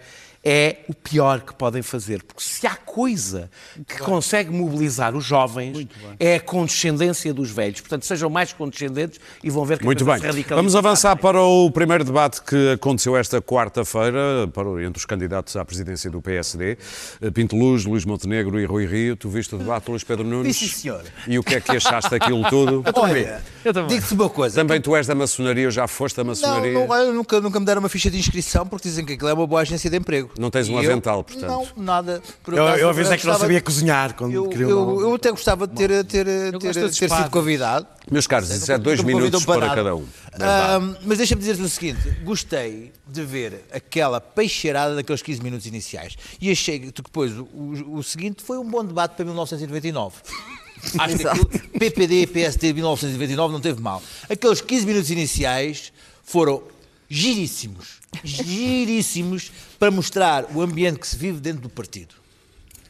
é 0.44 0.77
o 0.88 0.94
pior 0.94 1.40
que 1.40 1.53
podem 1.55 1.83
fazer. 1.83 2.22
Porque 2.22 2.42
se 2.42 2.66
há 2.66 2.74
coisa 2.77 3.51
que 3.87 3.98
consegue 3.98 4.51
mobilizar 4.51 5.14
os 5.16 5.24
jovens, 5.24 5.87
é 6.18 6.37
a 6.37 6.40
condescendência 6.40 7.35
dos 7.35 7.51
velhos. 7.51 7.81
Portanto, 7.81 8.07
sejam 8.07 8.31
mais 8.31 8.53
condescendentes 8.53 9.20
e 9.42 9.51
vão 9.51 9.64
ver 9.64 9.79
que 9.79 9.85
Muito 9.85 10.05
bem. 10.05 10.18
Vamos 10.48 10.74
avançar 10.77 11.16
para 11.16 11.42
o 11.42 11.70
primeiro 11.70 12.05
debate 12.05 12.40
que 12.42 12.72
aconteceu 12.72 13.16
esta 13.16 13.40
quarta-feira 13.42 14.48
entre 14.85 14.98
os 14.98 15.05
candidatos 15.05 15.57
à 15.57 15.64
presidência 15.64 16.11
do 16.11 16.22
PSD, 16.22 16.79
eh, 17.20 17.31
Pinto 17.31 17.57
Luz, 17.57 17.85
Luís 17.85 18.05
Montenegro 18.05 18.59
e 18.61 18.64
Rui 18.64 18.87
Rio. 18.87 19.16
Tu 19.16 19.29
viste 19.29 19.55
o 19.55 19.59
debate, 19.59 19.90
Luís 19.90 20.05
Pedro 20.05 20.24
Nunes? 20.27 20.57
Sim, 20.57 20.68
senhor. 20.68 21.03
E 21.27 21.38
o 21.38 21.42
que 21.42 21.57
é 21.57 21.61
que 21.61 21.72
achaste 21.72 22.11
daquilo 22.11 22.48
tudo? 22.48 22.85
Olha, 22.94 23.42
Eu 23.64 23.72
também. 23.74 23.88
digo-te 23.96 24.14
uma 24.14 24.29
coisa. 24.31 24.55
Também 24.57 24.81
tu 24.81 24.94
és 24.96 25.07
da 25.07 25.14
maçonaria, 25.14 25.66
ou 25.66 25.70
já 25.70 25.87
foste 25.87 26.16
da 26.16 26.24
Não, 26.24 26.31
maçonaria? 26.31 26.72
não, 26.72 26.88
olha, 26.88 27.12
nunca, 27.12 27.40
nunca 27.40 27.59
me 27.61 27.66
deram 27.66 27.81
uma 27.81 27.88
ficha 27.88 28.11
de 28.11 28.18
inscrição 28.18 28.66
porque 28.66 28.88
dizem 28.88 29.05
que 29.05 29.12
aquilo 29.14 29.29
é 29.29 29.33
uma 29.35 29.46
boa 29.46 29.61
agência 29.61 29.90
de 29.90 29.96
emprego. 29.96 30.28
Não 30.38 30.51
tens 30.51 30.69
um 30.69 30.73
E 30.81 30.85
eu- 30.85 30.91
avental, 30.91 31.23
portanto. 31.25 31.49
Não, 31.49 31.67
nada. 31.85 32.23
Por 32.43 32.55
Eu, 32.55 32.67
acaso, 32.67 32.83
eu 32.83 32.88
avisei 32.88 33.17
que 33.19 33.27
não 33.27 33.38
sabia 33.38 33.61
cozinhar 33.61 34.14
quando 34.14 34.33
Eu, 34.35 34.49
queria 34.49 34.67
eu, 34.67 35.01
eu 35.01 35.14
até 35.14 35.31
gostava 35.31 35.67
de 35.67 35.75
ter, 35.75 36.05
ter, 36.05 36.25
ter, 36.59 36.75
ter, 36.75 36.93
sido 36.93 37.31
convidado. 37.31 37.87
Meus 38.11 38.27
caros, 38.27 38.51
isso 38.51 38.71
é 38.73 38.79
dois 38.79 39.03
minutos 39.03 39.45
para 39.45 39.61
nada. 39.61 39.75
cada 39.75 39.95
um. 39.97 40.05
Ahm, 40.41 40.95
mas 41.05 41.19
deixa-me 41.19 41.41
dizer-te 41.41 41.62
o 41.62 41.69
seguinte: 41.69 42.09
gostei 42.25 42.93
de 43.07 43.25
ver 43.25 43.64
aquela 43.73 44.21
peixeirada 44.21 44.95
daqueles 44.95 45.21
15 45.23 45.43
minutos 45.43 45.67
iniciais. 45.67 46.17
E 46.41 46.51
achei 46.51 46.79
que 46.79 46.91
depois 47.03 47.33
o, 47.37 47.47
o- 47.95 48.03
seguinte 48.03 48.43
foi 48.43 48.57
um 48.59 48.69
bom 48.69 48.85
debate 48.85 49.14
para 49.17 49.25
1999. 49.25 50.17
Acho 50.99 51.17
que 51.19 51.27
aquilo, 51.27 51.47
PPD 51.79 52.23
e 52.23 52.27
PSD 52.29 52.69
de 52.69 52.75
1999 52.75 53.53
não 53.53 53.61
teve 53.61 53.81
mal. 53.81 54.01
Aqueles 54.31 54.61
15 54.61 54.87
minutos 54.87 55.11
iniciais 55.11 55.93
foram 56.23 56.62
giríssimos, 57.09 58.01
giríssimos 58.23 59.51
para 59.79 59.90
mostrar 59.90 60.47
o 60.55 60.62
ambiente 60.62 61.01
que 61.01 61.07
se 61.07 61.16
vive 61.16 61.40
dentro 61.40 61.62
do 61.62 61.71
partido. 61.71 62.14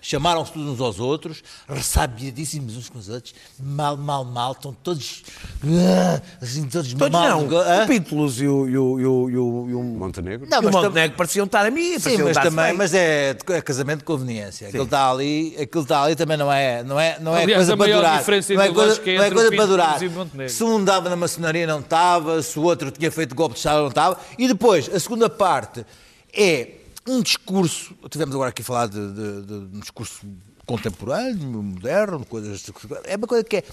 Chamaram-se 0.09 0.53
todos 0.53 0.67
uns 0.71 0.81
aos 0.81 0.99
outros, 0.99 1.43
ressabiadíssimos 1.69 2.79
uns 2.79 2.89
com 2.89 2.99
os 2.99 3.11
outros, 3.11 3.35
mal, 3.61 3.95
mal, 3.95 4.25
mal, 4.25 4.53
estão 4.53 4.73
todos 4.73 5.23
ah, 5.63 6.23
assim, 6.41 6.67
todos, 6.67 6.95
Todos 6.95 7.11
mal. 7.13 7.43
não. 7.47 7.59
ah? 7.61 7.87
O 8.11 8.15
Luz 8.15 8.41
e 8.41 8.49
o, 8.49 8.67
e 8.67 8.79
o, 8.79 9.01
e 9.01 9.07
o, 9.07 9.31
e 9.31 9.37
o, 9.37 9.67
e 9.69 9.75
o, 9.75 9.83
Montenegro? 9.83 10.49
Não, 10.49 10.57
e 10.57 10.61
o 10.61 10.65
mas 10.65 10.75
tam- 10.75 10.83
Montenegro 10.85 11.15
pareciam 11.15 11.45
estar 11.45 11.67
a 11.67 11.71
mim. 11.71 11.99
Sim, 11.99 12.23
mas 12.23 12.39
também, 12.39 12.73
mas 12.73 12.95
é, 12.95 13.37
é 13.51 13.61
casamento 13.61 13.99
de 13.99 14.05
conveniência. 14.05 14.69
Aquilo 14.69 14.85
está 14.85 15.11
ali, 15.11 15.55
aquilo 15.61 15.83
está 15.83 16.03
ali 16.03 16.17
também 16.17 16.39
não 16.39 16.51
é, 16.51 16.83
não 16.83 16.99
é, 16.99 17.19
não 17.21 17.37
é 17.37 17.43
Aliás, 17.43 17.59
coisa 17.59 17.75
a 17.75 17.77
para 17.77 17.93
durar. 17.95 18.19
diferença 18.21 18.55
não 18.55 18.63
é 18.63 18.73
coisa, 18.73 19.03
é 19.05 19.19
não 19.19 19.25
é 19.25 19.31
coisa 19.31 19.51
para 19.57 19.67
durar. 19.67 20.03
Montenegro. 20.05 20.49
Se 20.55 20.65
um 20.65 20.83
dava 20.83 21.11
na 21.11 21.17
maçonaria 21.17 21.67
não 21.67 21.81
estava, 21.81 22.41
se 22.41 22.59
o 22.59 22.63
outro 22.63 22.91
tinha 22.91 23.11
feito 23.13 23.35
golpe 23.35 23.57
de 23.57 23.59
Estado 23.59 23.81
não 23.83 23.89
estava. 23.89 24.19
E 24.39 24.49
depois, 24.49 24.89
a 24.89 24.99
segunda 24.99 25.29
parte 25.29 25.85
é 26.33 26.78
um 27.09 27.23
discurso, 27.23 27.95
tivemos 28.11 28.35
agora 28.35 28.51
aqui 28.51 28.63
a 28.63 28.65
falar 28.65 28.87
de, 28.89 29.13
de- 29.13 29.43
de 29.47 29.53
um 29.77 29.81
discurso 29.81 30.27
contemporâneo, 30.67 31.63
moderno, 31.63 32.25
coisas, 32.27 32.63
é 33.05 33.17
uma 33.17 33.27
coisa 33.27 33.43
que 33.43 33.57
é 33.57 33.65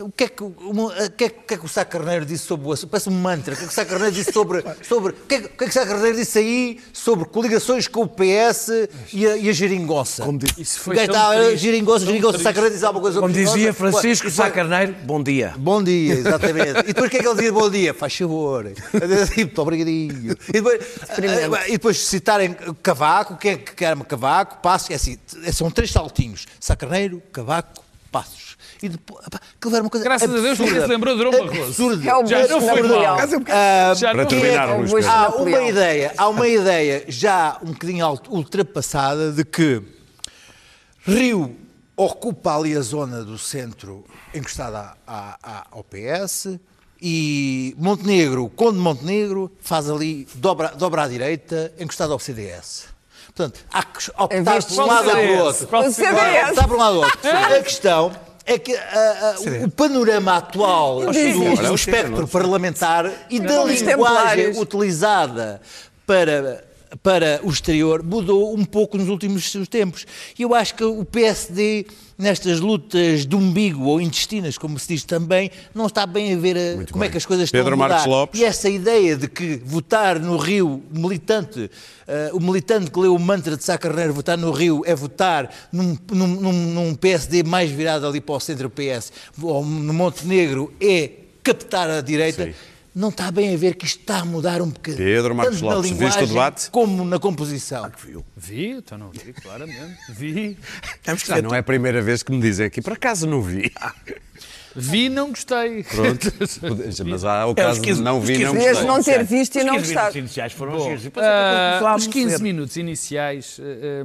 o 0.00 0.10
que 0.10 0.24
é 0.24 0.28
que, 0.28 0.42
o- 0.42 0.54
o 0.58 1.10
que, 1.16 1.24
é, 1.24 1.28
que- 1.28 1.38
o 1.40 1.42
que 1.46 1.54
é 1.54 1.56
que 1.58 1.64
o 1.64 1.68
Sá 1.68 1.84
Carneiro 1.84 2.24
disse 2.24 2.44
sobre 2.46 2.66
o 2.66 2.72
assunto? 2.72 2.90
Parece 2.90 3.08
um 3.08 3.12
mantra. 3.12 3.54
O 3.54 3.56
que 3.56 3.62
é 3.64 3.66
que 3.66 3.72
o 3.72 3.74
Sá 3.74 3.84
Carneiro 3.84 4.14
disse 4.14 4.32
sobre. 4.32 4.64
sobre 4.86 5.12
o, 5.12 5.16
que 5.26 5.34
é, 5.34 5.40
que- 5.40 5.46
o 5.46 5.50
que 5.50 5.64
é 5.64 5.66
que 5.66 5.70
o 5.70 5.72
Sá 5.72 5.86
Carneiro 5.86 6.16
disse 6.16 6.38
aí 6.38 6.80
sobre 6.92 7.24
coligações 7.26 7.86
com 7.88 8.02
o 8.02 8.08
PS 8.08 8.88
e 9.12 9.26
a, 9.26 9.36
e 9.36 9.48
a 9.48 9.52
geringonça? 9.52 10.24
Como 10.24 10.38
diz- 10.38 10.56
Isso 10.58 10.80
foi 10.80 10.96
está 10.98 11.30
a 11.32 11.36
triste, 11.36 11.58
geringonça, 11.58 12.04
geringonça, 12.06 12.38
o 12.38 12.40
Sá. 12.40 12.52
Carneiro 12.52 12.74
diz 12.74 12.84
alguma 12.84 13.02
coisa 13.02 13.20
sobre 13.20 13.32
Como 13.34 13.44
dizia. 13.46 13.72
Francisco 13.74 14.28
E 14.28 14.30
Sá 14.30 14.50
Carneiro, 14.50 14.94
bom 15.04 15.22
dia. 15.22 15.54
Bom 15.58 15.82
dia, 15.82 16.14
exatamente. 16.14 16.80
E 16.80 16.82
depois 16.84 17.06
o 17.06 17.10
que 17.10 17.16
é 17.16 17.20
que 17.20 17.26
ele 17.26 17.34
dizia 17.36 17.52
bom 17.52 17.70
dia? 17.70 17.94
Faz 17.94 18.14
favor. 18.16 18.70
Muito 19.36 19.62
obrigadinho. 19.62 20.36
E 20.48 20.52
depois, 20.52 20.80
Experimenta. 21.02 21.68
e 21.68 21.72
depois 21.72 21.98
citarem 21.98 22.56
Cavaco, 22.82 23.36
quem 23.36 23.52
é 23.52 23.56
que 23.56 23.74
quer 23.74 23.96
Cavaco, 24.04 24.58
Passos, 24.62 24.90
é 24.90 24.94
assim, 24.94 25.18
são 25.52 25.70
três 25.70 25.90
saltinhos. 25.90 26.46
Sacarneiro, 26.58 27.22
Cavaco, 27.32 27.82
Passos. 28.10 28.49
E 28.82 28.88
depois, 28.88 29.24
era 29.72 29.82
uma 29.82 29.90
coisa 29.90 30.04
Graças 30.04 30.28
a 30.30 30.32
Deus, 30.32 30.46
absurda. 30.46 30.64
ninguém 30.70 30.82
se 30.82 30.88
lembrou 30.88 31.14
de 31.16 31.22
Durão 31.24 31.46
Barroso. 31.46 31.62
Absurda. 31.68 32.02
É 32.02 32.26
Já 32.26 32.48
não 32.48 32.60
foi 32.60 32.82
mal. 32.82 33.16
Ah, 33.48 33.94
Já 33.94 34.10
Para 34.12 34.22
não 34.22 34.28
terminar, 34.28 34.68
é 34.70 34.74
Luís. 34.76 35.06
Há 35.06 35.20
Napoleão. 35.22 35.60
uma 35.62 35.68
ideia, 35.70 36.14
há 36.16 36.28
uma 36.28 36.48
ideia 36.48 37.04
já 37.08 37.58
um 37.62 37.72
bocadinho 37.72 38.06
ultrapassada 38.30 39.32
de 39.32 39.44
que 39.44 39.82
Rio 41.06 41.56
ocupa 41.96 42.56
ali 42.56 42.76
a 42.76 42.80
zona 42.80 43.22
do 43.24 43.36
centro 43.38 44.04
encostada 44.34 44.94
à- 45.06 45.36
à- 45.42 45.66
ao 45.70 45.84
PS 45.84 46.58
e 47.02 47.74
Montenegro, 47.78 48.48
Conde 48.50 48.78
Montenegro, 48.78 49.50
faz 49.60 49.90
ali, 49.90 50.26
dobra, 50.34 50.68
dobra 50.76 51.02
à 51.02 51.08
direita, 51.08 51.72
encostado 51.78 52.12
ao 52.12 52.18
CDS. 52.18 52.86
Portanto, 53.26 53.60
há 53.72 53.82
que 53.82 54.10
optar 54.10 54.62
por 54.62 54.80
um 54.82 54.86
lado 54.86 55.08
ou 55.10 55.44
outro. 55.44 55.66
que 55.66 55.74
optar 55.76 56.68
por 56.68 56.76
um 56.76 56.78
lado 56.78 56.96
ou 56.96 57.04
outro. 57.04 57.30
A 57.30 57.62
questão 57.62 58.12
é 58.50 58.58
que 58.58 58.74
ah, 58.74 59.36
ah, 59.38 59.64
o 59.64 59.70
panorama 59.70 60.36
atual 60.36 61.02
do, 61.02 61.68
do 61.68 61.74
espectro 61.74 62.26
parlamentar 62.26 63.10
e 63.30 63.38
da 63.38 63.64
linguagem 63.64 64.60
utilizada 64.60 65.60
para, 66.04 66.64
para 67.00 67.40
o 67.44 67.50
exterior 67.50 68.02
mudou 68.02 68.52
um 68.52 68.64
pouco 68.64 68.98
nos 68.98 69.08
últimos 69.08 69.52
tempos. 69.68 70.04
E 70.36 70.42
eu 70.42 70.52
acho 70.52 70.74
que 70.74 70.82
o 70.82 71.04
PSD, 71.04 71.86
nestas 72.20 72.60
lutas 72.60 73.26
de 73.26 73.34
umbigo 73.34 73.84
ou 73.84 74.00
intestinas, 74.00 74.56
como 74.58 74.78
se 74.78 74.88
diz 74.88 75.04
também, 75.04 75.50
não 75.74 75.86
está 75.86 76.06
bem 76.06 76.34
a 76.34 76.36
ver 76.36 76.56
a- 76.56 76.86
como 76.92 77.02
é 77.02 77.06
bem. 77.06 77.10
que 77.10 77.16
as 77.16 77.26
coisas 77.26 77.50
Pedro 77.50 77.72
estão 77.72 77.72
a 77.74 77.76
mudar. 77.88 77.94
Marcos 77.96 78.06
Lopes. 78.12 78.40
E 78.40 78.44
essa 78.44 78.68
ideia 78.68 79.16
de 79.16 79.26
que 79.28 79.56
votar 79.64 80.20
no 80.20 80.36
Rio, 80.36 80.82
militante, 80.92 81.70
eh, 82.06 82.30
o 82.32 82.40
militante 82.40 82.90
que 82.90 82.98
leu 83.00 83.14
o 83.14 83.18
mantra 83.18 83.56
de 83.56 83.64
Sá 83.64 83.76
Carneiro, 83.78 84.12
votar 84.12 84.36
no 84.38 84.50
Rio 84.52 84.82
é 84.86 84.94
votar 84.94 85.50
num, 85.72 85.96
num, 86.12 86.26
num- 86.26 86.52
num 86.74 86.94
PSD 86.94 87.42
mais 87.42 87.70
virado 87.70 88.06
ali 88.06 88.20
para 88.20 88.34
o 88.34 88.40
centro-PS, 88.40 89.12
ou 89.42 89.64
no 89.64 89.92
Montenegro 89.94 90.72
é 90.80 91.10
captar 91.42 91.88
a 91.90 92.00
direita. 92.00 92.44
Sim. 92.44 92.52
Não 92.94 93.10
está 93.10 93.30
bem 93.30 93.54
a 93.54 93.56
ver 93.56 93.76
que 93.76 93.86
isto 93.86 94.00
está 94.00 94.18
a 94.18 94.24
mudar 94.24 94.60
um 94.60 94.68
bocadinho. 94.68 95.04
Pedro 95.04 95.34
Marcos 95.34 95.60
tanto 95.60 95.74
Lopes, 95.74 95.90
viste 95.92 96.24
o 96.24 96.26
debate? 96.26 96.70
Como 96.70 97.04
na 97.04 97.18
composição. 97.20 97.90
Vi, 98.36 98.70
então 98.70 98.98
não 98.98 99.10
vi, 99.10 99.32
claramente. 99.32 99.96
Vi. 100.10 100.56
Que 101.04 101.26
Já 101.26 101.34
ver 101.36 101.42
não 101.42 101.54
é 101.54 101.58
a 101.58 101.62
primeira 101.62 102.02
vez 102.02 102.22
que 102.22 102.32
me 102.32 102.40
dizem 102.40 102.66
aqui, 102.66 102.82
por 102.82 102.94
acaso 102.94 103.26
não 103.28 103.40
vi. 103.42 103.70
Vi 104.74 105.06
e 105.06 105.08
não 105.08 105.30
gostei. 105.30 105.82
Pronto. 105.82 106.32
Mas 107.04 107.24
há 107.24 107.44
o 107.44 107.50
É, 107.50 107.54
caso 107.54 107.80
de 107.80 107.86
15 107.88 108.02
não 108.02 108.20
vi 108.20 108.34
e 108.34 108.38
15 108.38 108.44
não 108.46 108.54
gostei. 108.62 108.86
não 108.86 109.02
ter 109.02 109.24
visto 109.24 109.58
e 109.58 109.64
não 109.64 109.74
Os 109.74 109.80
15 109.82 109.94
gostar. 109.94 110.00
minutos 110.02 110.16
iniciais 110.16 110.52
foram 110.52 110.80
giros. 110.84 111.02
Depois 111.02 111.26
Ah, 111.26 111.94
os 111.96 112.06
15 112.06 112.18
amolecer. 112.20 112.40
minutos 112.42 112.76
iniciais 112.76 113.56
eh, 113.60 114.04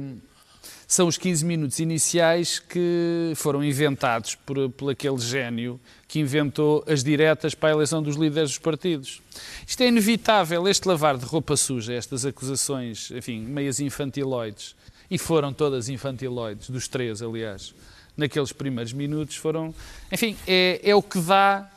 são 0.86 1.08
os 1.08 1.18
15 1.18 1.44
minutos 1.44 1.80
iniciais 1.80 2.60
que 2.60 3.32
foram 3.34 3.62
inventados 3.64 4.36
por, 4.36 4.70
por 4.70 4.90
aquele 4.90 5.18
gênio 5.18 5.80
que 6.06 6.20
inventou 6.20 6.84
as 6.86 7.02
diretas 7.02 7.54
para 7.54 7.70
a 7.70 7.72
eleição 7.72 8.02
dos 8.02 8.14
líderes 8.16 8.50
dos 8.50 8.58
partidos. 8.58 9.20
Isto 9.66 9.82
é 9.82 9.88
inevitável, 9.88 10.68
este 10.68 10.86
lavar 10.86 11.16
de 11.18 11.24
roupa 11.24 11.56
suja, 11.56 11.92
estas 11.92 12.24
acusações, 12.24 13.10
enfim, 13.10 13.40
meias 13.40 13.80
infantiloides, 13.80 14.76
e 15.10 15.18
foram 15.18 15.52
todas 15.52 15.88
infantiloides, 15.88 16.70
dos 16.70 16.86
três, 16.86 17.20
aliás, 17.20 17.74
naqueles 18.16 18.52
primeiros 18.52 18.92
minutos, 18.92 19.36
foram. 19.36 19.74
Enfim, 20.10 20.36
é, 20.46 20.80
é 20.82 20.94
o 20.94 21.02
que 21.02 21.18
dá 21.20 21.70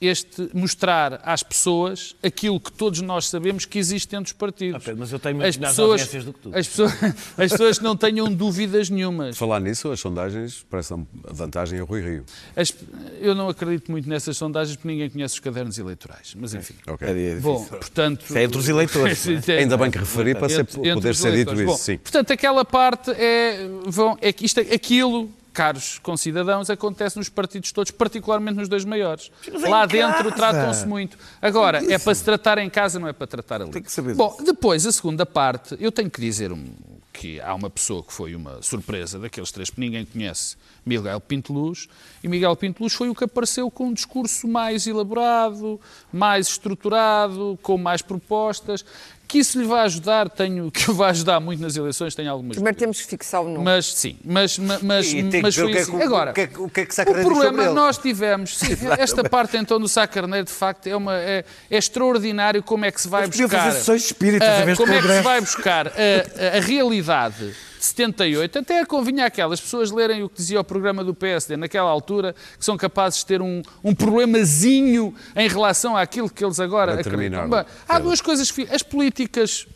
este 0.00 0.50
mostrar 0.52 1.20
às 1.24 1.42
pessoas 1.42 2.14
aquilo 2.22 2.60
que 2.60 2.70
todos 2.70 3.00
nós 3.00 3.28
sabemos 3.28 3.64
que 3.64 3.78
existe 3.78 4.08
dentro 4.10 4.24
dos 4.24 4.32
partidos. 4.32 4.76
Ah, 4.76 4.80
Pedro, 4.84 5.00
mas 5.00 5.12
eu 5.12 5.18
tenho 5.18 5.36
muito 5.36 5.48
as 5.48 5.56
pessoas, 5.56 6.00
audiências 6.02 6.24
do 6.24 6.32
que 6.32 6.40
tu. 6.40 6.50
As 6.56 6.66
pessoas, 6.68 6.92
as 7.38 7.50
pessoas 7.50 7.80
não 7.80 7.96
tenham 7.96 8.32
dúvidas 8.32 8.90
nenhumas. 8.90 9.36
Falar 9.36 9.60
nisso, 9.60 9.90
as 9.90 10.00
sondagens 10.00 10.64
prestam 10.70 11.06
vantagem 11.24 11.80
a 11.80 11.82
Rui 11.84 12.02
Rio. 12.02 12.24
As- 12.54 12.74
eu 13.20 13.34
não 13.34 13.48
acredito 13.48 13.90
muito 13.90 14.08
nessas 14.08 14.36
sondagens 14.36 14.76
porque 14.76 14.88
ninguém 14.88 15.08
conhece 15.10 15.34
os 15.34 15.40
cadernos 15.40 15.78
eleitorais. 15.78 16.34
Mas 16.36 16.54
enfim. 16.54 16.74
Ok. 16.86 17.08
É. 17.08 17.36
Bom, 17.40 17.64
portanto. 17.64 18.24
Isso 18.24 18.38
é 18.38 18.42
entre 18.44 18.58
os 18.58 18.68
eleitores, 18.68 19.26
é? 19.28 19.40
Sim, 19.40 19.52
Ainda 19.52 19.76
bem 19.76 19.90
que 19.90 19.98
referi 19.98 20.34
para 20.34 20.48
ser- 20.48 20.60
Entre- 20.60 20.80
entre 20.80 20.94
poder 20.94 21.14
ser 21.14 21.32
dito 21.32 21.54
isso, 21.54 21.64
Bom, 21.64 21.76
sim. 21.76 21.98
Portanto, 21.98 22.30
aquela 22.32 22.64
parte 22.64 23.10
é, 23.12 23.66
vão, 23.86 24.16
é 24.20 24.32
que 24.32 24.44
isto, 24.44 24.60
aquilo, 24.60 25.30
caros 25.56 25.98
concidadãos, 26.00 26.68
acontece 26.68 27.16
nos 27.16 27.30
partidos 27.30 27.72
todos, 27.72 27.90
particularmente 27.90 28.58
nos 28.58 28.68
dois 28.68 28.84
maiores. 28.84 29.30
Lá 29.68 29.86
dentro 29.86 30.30
tratam-se 30.30 30.86
muito. 30.86 31.16
Agora, 31.40 31.82
é 31.90 31.98
para 31.98 32.14
se 32.14 32.22
tratar 32.22 32.58
em 32.58 32.68
casa, 32.68 32.98
não 32.98 33.08
é 33.08 33.12
para 33.14 33.26
tratar 33.26 33.62
ali. 33.62 33.70
Tem 33.70 33.82
que 33.82 33.90
saber 33.90 34.14
Bom, 34.14 34.36
depois, 34.44 34.84
a 34.86 34.92
segunda 34.92 35.24
parte, 35.24 35.74
eu 35.80 35.90
tenho 35.90 36.10
que 36.10 36.20
dizer 36.20 36.52
um- 36.52 36.66
que 37.12 37.40
há 37.40 37.54
uma 37.54 37.70
pessoa 37.70 38.02
que 38.02 38.12
foi 38.12 38.34
uma 38.34 38.60
surpresa 38.60 39.18
daqueles 39.18 39.50
três 39.50 39.70
que 39.70 39.80
ninguém 39.80 40.04
conhece, 40.04 40.54
Miguel 40.84 41.18
Pinteluz, 41.18 41.88
e 42.22 42.28
Miguel 42.28 42.54
Pinteluz 42.54 42.92
foi 42.92 43.08
o 43.08 43.14
que 43.14 43.24
apareceu 43.24 43.70
com 43.70 43.86
um 43.86 43.92
discurso 43.94 44.46
mais 44.46 44.86
elaborado, 44.86 45.80
mais 46.12 46.46
estruturado, 46.48 47.58
com 47.62 47.78
mais 47.78 48.02
propostas, 48.02 48.84
que 49.28 49.38
isso 49.38 49.58
lhe 49.60 49.66
vai 49.66 49.84
ajudar, 49.84 50.28
tenho, 50.30 50.70
que 50.72 50.90
o 50.90 50.94
vai 50.94 51.10
ajudar 51.10 51.40
muito 51.40 51.60
nas 51.62 51.76
eleições, 51.76 52.14
tenho 52.14 52.30
algumas 52.30 52.56
Primeiro 52.56 52.78
temos 52.78 53.00
que 53.00 53.06
fixar 53.08 53.40
o 53.42 53.48
nome. 53.48 53.64
Mas 53.64 53.86
sim, 53.92 54.16
mas, 54.24 54.58
mas, 54.58 54.82
mas, 54.82 55.12
E 55.12 55.22
tem 55.24 55.42
mas 55.42 55.54
foi 55.54 55.72
é 55.72 55.78
assim. 55.80 55.90
que 55.90 55.96
o- 55.96 56.02
Agora, 56.02 56.30
o 56.30 56.34
que 56.34 56.40
é 56.40 56.46
que- 56.46 56.60
o 56.60 56.68
que 56.68 56.80
é 56.80 56.86
que 56.86 56.94
Sá 56.94 57.02
o 57.02 57.12
problema 57.12 57.64
ele. 57.64 57.72
nós 57.72 57.98
tivemos, 57.98 58.56
sim, 58.56 58.76
esta 58.98 59.22
parte 59.28 59.56
então 59.56 59.80
do 59.80 59.88
Sá 59.88 60.06
Carneiro, 60.06 60.46
de 60.46 60.52
facto, 60.52 60.86
é, 60.86 60.96
uma, 60.96 61.14
é, 61.16 61.44
é 61.70 61.76
extraordinário 61.76 62.62
como 62.62 62.84
é 62.84 62.90
que 62.90 63.00
se 63.00 63.08
vai 63.08 63.24
podiam 63.24 63.48
buscar. 63.48 63.72
fazer 63.72 63.96
espíritas 63.96 64.66
de 64.66 64.76
como 64.76 64.92
é 64.92 65.00
que 65.02 65.08
se 65.08 65.20
vai 65.22 65.40
buscar 65.40 65.88
a, 65.88 65.90
a- 65.90 66.56
a 66.58 66.60
realidade 66.60 67.36
de 67.75 67.75
78, 67.78 68.58
até 68.58 68.84
convinha 68.84 69.26
aquelas 69.26 69.60
pessoas 69.60 69.90
lerem 69.90 70.22
o 70.22 70.28
que 70.28 70.36
dizia 70.36 70.60
o 70.60 70.64
programa 70.64 71.04
do 71.04 71.14
PSD 71.14 71.56
naquela 71.56 71.90
altura, 71.90 72.34
que 72.58 72.64
são 72.64 72.76
capazes 72.76 73.20
de 73.20 73.26
ter 73.26 73.42
um, 73.42 73.62
um 73.82 73.94
problemazinho 73.94 75.14
em 75.34 75.48
relação 75.48 75.96
àquilo 75.96 76.30
que 76.30 76.44
eles 76.44 76.60
agora 76.60 77.00
acreditam. 77.00 77.48
Bem, 77.48 77.64
há 77.88 77.98
duas 77.98 78.20
coisas, 78.20 78.52
as 78.70 78.82
políticas, 78.82 79.66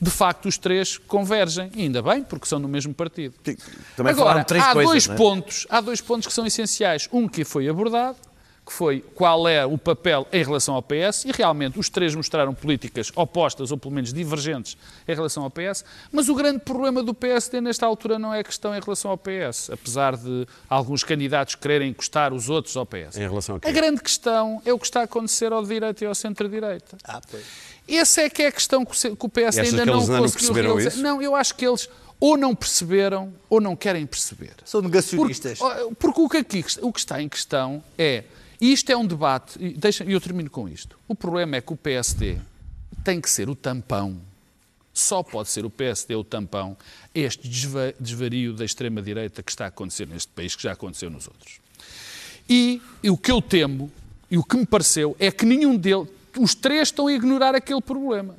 de 0.00 0.10
facto, 0.10 0.46
os 0.46 0.56
três 0.56 0.96
convergem, 0.96 1.70
e 1.74 1.82
ainda 1.82 2.02
bem, 2.02 2.22
porque 2.22 2.46
são 2.46 2.58
no 2.58 2.68
mesmo 2.68 2.94
partido. 2.94 3.34
Também 3.96 4.12
Agora, 4.12 4.40
há 4.40 4.72
coisas, 4.72 4.90
dois 4.90 5.08
é? 5.08 5.14
pontos, 5.14 5.66
há 5.68 5.80
dois 5.80 6.00
pontos 6.00 6.26
que 6.26 6.32
são 6.32 6.46
essenciais. 6.46 7.08
Um 7.12 7.26
que 7.26 7.44
foi 7.44 7.68
abordado, 7.68 8.16
que 8.68 8.74
foi 8.74 9.02
qual 9.14 9.48
é 9.48 9.64
o 9.64 9.78
papel 9.78 10.26
em 10.30 10.44
relação 10.44 10.74
ao 10.74 10.82
PS, 10.82 11.24
e 11.24 11.32
realmente 11.32 11.78
os 11.78 11.88
três 11.88 12.14
mostraram 12.14 12.52
políticas 12.52 13.10
opostas, 13.16 13.70
ou 13.70 13.78
pelo 13.78 13.94
menos 13.94 14.12
divergentes, 14.12 14.76
em 15.08 15.14
relação 15.14 15.42
ao 15.42 15.50
PS, 15.50 15.86
mas 16.12 16.28
o 16.28 16.34
grande 16.34 16.58
problema 16.58 17.02
do 17.02 17.14
PSD 17.14 17.62
nesta 17.62 17.86
altura 17.86 18.18
não 18.18 18.34
é 18.34 18.40
a 18.40 18.44
questão 18.44 18.76
em 18.76 18.80
relação 18.80 19.10
ao 19.10 19.16
PS, 19.16 19.70
apesar 19.70 20.18
de 20.18 20.46
alguns 20.68 21.02
candidatos 21.02 21.54
quererem 21.54 21.88
encostar 21.88 22.34
os 22.34 22.50
outros 22.50 22.76
ao 22.76 22.84
PS. 22.84 23.16
Em 23.16 23.20
relação 23.20 23.56
a 23.56 23.60
quê? 23.60 23.68
A 23.68 23.72
grande 23.72 24.02
questão 24.02 24.60
é 24.66 24.72
o 24.72 24.78
que 24.78 24.84
está 24.84 25.00
a 25.00 25.04
acontecer 25.04 25.50
ao 25.50 25.64
direito 25.64 26.04
e 26.04 26.06
ao 26.06 26.14
centro-direita. 26.14 26.98
Essa 27.88 28.20
é 28.20 28.28
que 28.28 28.42
é 28.42 28.48
a 28.48 28.52
questão 28.52 28.84
que 28.84 28.92
o 28.92 29.28
PS 29.30 29.56
E 29.56 29.60
ainda 29.60 29.82
que 29.82 29.86
não 29.86 30.00
conseguiu 30.00 30.30
perceberam 30.30 30.68
realizar. 30.68 30.90
isso? 30.90 31.02
Não, 31.02 31.22
eu 31.22 31.34
acho 31.34 31.54
que 31.54 31.66
eles 31.66 31.88
ou 32.20 32.36
não 32.36 32.54
perceberam 32.54 33.32
ou 33.48 33.60
não 33.60 33.74
querem 33.74 34.04
perceber. 34.04 34.52
São 34.64 34.82
negacionistas. 34.82 35.58
Porque, 35.58 35.94
porque 35.98 36.20
o, 36.20 36.28
que 36.28 36.36
aqui, 36.36 36.64
o 36.82 36.92
que 36.92 36.98
está 36.98 37.22
em 37.22 37.28
questão 37.28 37.82
é, 37.96 38.24
e 38.60 38.72
isto 38.72 38.90
é 38.90 38.96
um 38.96 39.06
debate, 39.06 39.58
e 39.62 39.70
deixa, 39.74 40.04
e 40.04 40.12
eu 40.12 40.20
termino 40.20 40.50
com 40.50 40.68
isto. 40.68 40.98
O 41.06 41.14
problema 41.14 41.56
é 41.56 41.60
que 41.60 41.72
o 41.72 41.76
PSD 41.76 42.38
tem 43.04 43.20
que 43.20 43.30
ser 43.30 43.48
o 43.48 43.54
tampão, 43.54 44.20
só 44.92 45.22
pode 45.22 45.48
ser 45.48 45.64
o 45.64 45.70
PSD 45.70 46.14
o 46.16 46.24
tampão, 46.24 46.76
a 47.14 47.18
este 47.18 47.46
desva- 47.46 47.94
desvario 48.00 48.52
da 48.52 48.64
extrema-direita 48.64 49.42
que 49.42 49.50
está 49.50 49.66
a 49.66 49.68
acontecer 49.68 50.08
neste 50.08 50.32
país, 50.32 50.56
que 50.56 50.62
já 50.62 50.72
aconteceu 50.72 51.08
nos 51.08 51.28
outros. 51.28 51.60
E, 52.48 52.82
e 53.02 53.10
o 53.10 53.16
que 53.16 53.30
eu 53.30 53.40
temo, 53.40 53.90
e 54.30 54.36
o 54.36 54.42
que 54.42 54.56
me 54.56 54.66
pareceu, 54.66 55.14
é 55.20 55.30
que 55.30 55.46
nenhum 55.46 55.76
deles, 55.76 56.08
os 56.38 56.54
três 56.54 56.88
estão 56.88 57.06
a 57.06 57.12
ignorar 57.12 57.54
aquele 57.54 57.80
problema. 57.80 58.34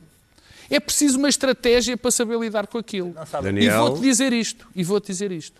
É 0.70 0.80
preciso 0.80 1.18
uma 1.18 1.30
estratégia 1.30 1.96
para 1.98 2.12
saber 2.12 2.38
lidar 2.40 2.68
com 2.68 2.78
aquilo. 2.78 3.10
E 3.12 3.42
Daniel. 3.44 3.88
vou-te 3.88 4.02
dizer 4.02 4.34
isto, 4.34 4.68
e 4.76 4.84
vou-te 4.84 5.08
dizer 5.08 5.32
isto. 5.32 5.60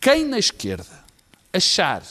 Quem 0.00 0.26
na 0.26 0.38
esquerda 0.38 1.02
achar 1.52 2.02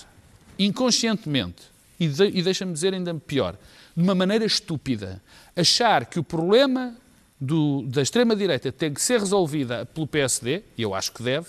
inconscientemente, 0.57 1.70
e, 2.03 2.07
de- 2.07 2.37
e 2.37 2.41
deixa-me 2.41 2.73
dizer 2.73 2.93
ainda 2.93 3.13
pior, 3.13 3.55
de 3.95 4.01
uma 4.03 4.15
maneira 4.15 4.43
estúpida, 4.45 5.21
achar 5.55 6.05
que 6.05 6.19
o 6.19 6.23
problema 6.23 6.95
do- 7.39 7.83
da 7.87 8.01
extrema-direita 8.01 8.71
tem 8.71 8.93
que 8.93 9.01
ser 9.01 9.19
resolvida 9.19 9.85
pelo 9.85 10.07
PSD, 10.07 10.63
e 10.77 10.81
eu 10.81 10.93
acho 10.95 11.11
que 11.11 11.21
deve, 11.21 11.47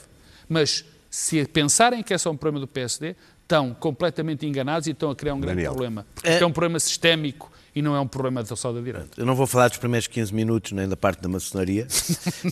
mas 0.49 0.85
se 1.11 1.45
pensarem 1.47 2.03
que 2.03 2.13
é 2.15 2.19
só 2.19 2.31
um 2.31 2.37
problema 2.37 2.61
do 2.61 2.69
PSD, 2.69 3.15
estão 3.53 3.75
completamente 3.75 4.47
enganados 4.47 4.87
e 4.87 4.93
estão 4.93 5.11
a 5.11 5.17
criar 5.17 5.35
um 5.35 5.41
grande 5.41 5.57
Daniel. 5.57 5.73
problema. 5.73 6.07
Porque 6.15 6.29
isto 6.31 6.43
é 6.43 6.47
um 6.47 6.53
problema 6.53 6.81
sistémico 6.81 7.53
e 7.75 7.81
não 7.83 7.95
é 7.95 8.01
um 8.01 8.07
problema 8.07 8.45
só 8.45 8.73
da 8.73 8.81
direita. 8.81 9.09
Eu 9.17 9.25
não 9.27 9.35
vou 9.35 9.47
falar 9.47 9.69
dos 9.69 9.79
primeiros 9.79 10.07
15 10.07 10.35
minutos, 10.35 10.73
nem 10.73 10.87
da 10.89 10.97
parte 10.97 11.21
da 11.23 11.29
maçonaria. 11.29 11.87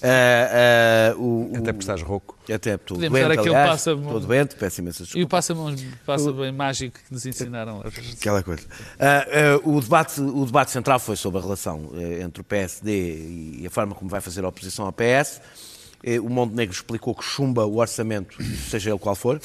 Ah, 0.02 1.12
ah, 1.12 1.16
o- 1.18 1.50
Até 1.54 1.72
porque 1.72 1.80
estás 1.82 2.00
rouco. 2.02 2.38
Até 2.44 2.74
estou 2.74 2.96
Podemos 2.96 3.18
doente, 3.18 3.28
dar 3.28 3.40
aquele 3.40 3.54
aliás, 3.54 3.70
passa- 3.70 3.92
Estou 3.92 4.20
doente, 4.20 4.54
peço 4.56 4.80
imensas 4.80 5.10
E 5.14 5.22
o 5.22 5.28
passa-mãos 5.28 5.82
passa 6.06 6.32
bem 6.32 6.52
mágico 6.52 6.98
que 7.06 7.12
nos 7.12 7.26
ensinaram. 7.26 7.82
Aquela 8.18 8.42
coisa. 8.42 8.62
Ah, 8.98 9.24
o, 9.64 9.80
debate, 9.80 10.20
o 10.20 10.44
debate 10.46 10.70
central 10.70 10.98
foi 10.98 11.16
sobre 11.16 11.38
a 11.38 11.42
relação 11.42 11.90
entre 12.22 12.40
o 12.40 12.44
PSD 12.44 13.58
e 13.60 13.66
a 13.66 13.70
forma 13.70 13.94
como 13.94 14.08
vai 14.10 14.20
fazer 14.20 14.44
a 14.44 14.48
oposição 14.48 14.86
ao 14.86 14.92
PS. 14.92 15.40
O 16.22 16.28
Montenegro 16.30 16.74
explicou 16.74 17.14
que 17.14 17.22
chumba 17.24 17.66
o 17.66 17.76
orçamento, 17.78 18.42
seja 18.70 18.90
ele 18.90 18.98
qual 18.98 19.14
for, 19.14 19.38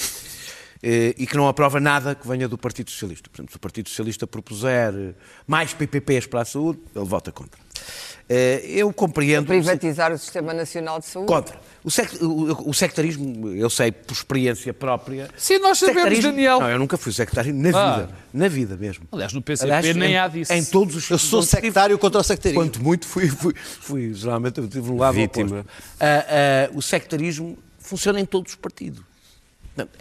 e 0.83 1.25
que 1.25 1.35
não 1.37 1.47
aprova 1.47 1.79
nada 1.79 2.13
que 2.15 2.27
venha 2.27 2.47
do 2.47 2.57
Partido 2.57 2.91
Socialista. 2.91 3.29
Por 3.29 3.37
exemplo, 3.37 3.51
se 3.51 3.57
o 3.57 3.59
Partido 3.59 3.89
Socialista 3.89 4.27
propuser 4.27 4.93
eh, 4.93 5.13
mais 5.47 5.73
PPPs 5.73 6.27
para 6.27 6.41
a 6.41 6.45
saúde, 6.45 6.79
ele 6.95 7.05
vota 7.05 7.31
contra. 7.31 7.59
Eh, 8.27 8.63
Eu 8.67 8.91
compreendo. 8.91 9.45
Privatizar 9.47 10.11
o 10.11 10.17
Sistema 10.17 10.53
Nacional 10.53 10.99
de 10.99 11.05
Saúde. 11.05 11.27
Contra. 11.27 11.59
O, 11.83 11.91
sect- 11.91 12.17
o- 12.23 12.69
o 12.69 12.73
sectarismo, 12.73 13.49
eu 13.49 13.69
sei 13.69 13.91
por 13.91 14.13
experiência 14.13 14.73
própria. 14.73 15.29
Sim, 15.37 15.59
nós 15.59 15.77
sabemos, 15.77 16.01
Sectarismo- 16.01 16.31
Daniel. 16.31 16.59
Não, 16.59 16.69
eu 16.69 16.79
nunca 16.79 16.97
fui 16.97 17.13
sectário 17.13 17.53
na 17.53 17.69
Ah. 17.69 17.95
vida. 17.99 18.09
Na 18.33 18.47
vida 18.47 18.75
mesmo. 18.77 19.05
Aliás, 19.11 19.31
no 19.33 19.41
PCP 19.41 19.71
Aliás, 19.71 19.95
nem 19.95 20.11
em, 20.13 20.17
há 20.17 20.27
disso. 20.27 20.51
Em 20.53 20.63
todos 20.65 20.95
os 20.95 21.09
Eu 21.09 21.17
sou 21.19 21.43
sectário 21.43 21.97
contra 21.99 22.19
o 22.19 22.23
sectarismo. 22.23 22.63
Quanto 22.63 22.81
muito 22.81 23.05
fui, 23.07 23.27
fui, 23.29 23.53
fui 23.55 24.13
geralmente 24.13 24.59
eu 24.59 24.67
tive 24.67 24.89
um 24.91 24.97
lado 24.97 25.13
Vítima. 25.15 25.59
oposto. 25.61 25.69
Ah, 25.99 26.25
ah, 26.27 26.71
o 26.73 26.81
sectarismo 26.81 27.57
funciona 27.77 28.19
em 28.19 28.25
todos 28.25 28.53
os 28.53 28.55
partidos. 28.57 29.01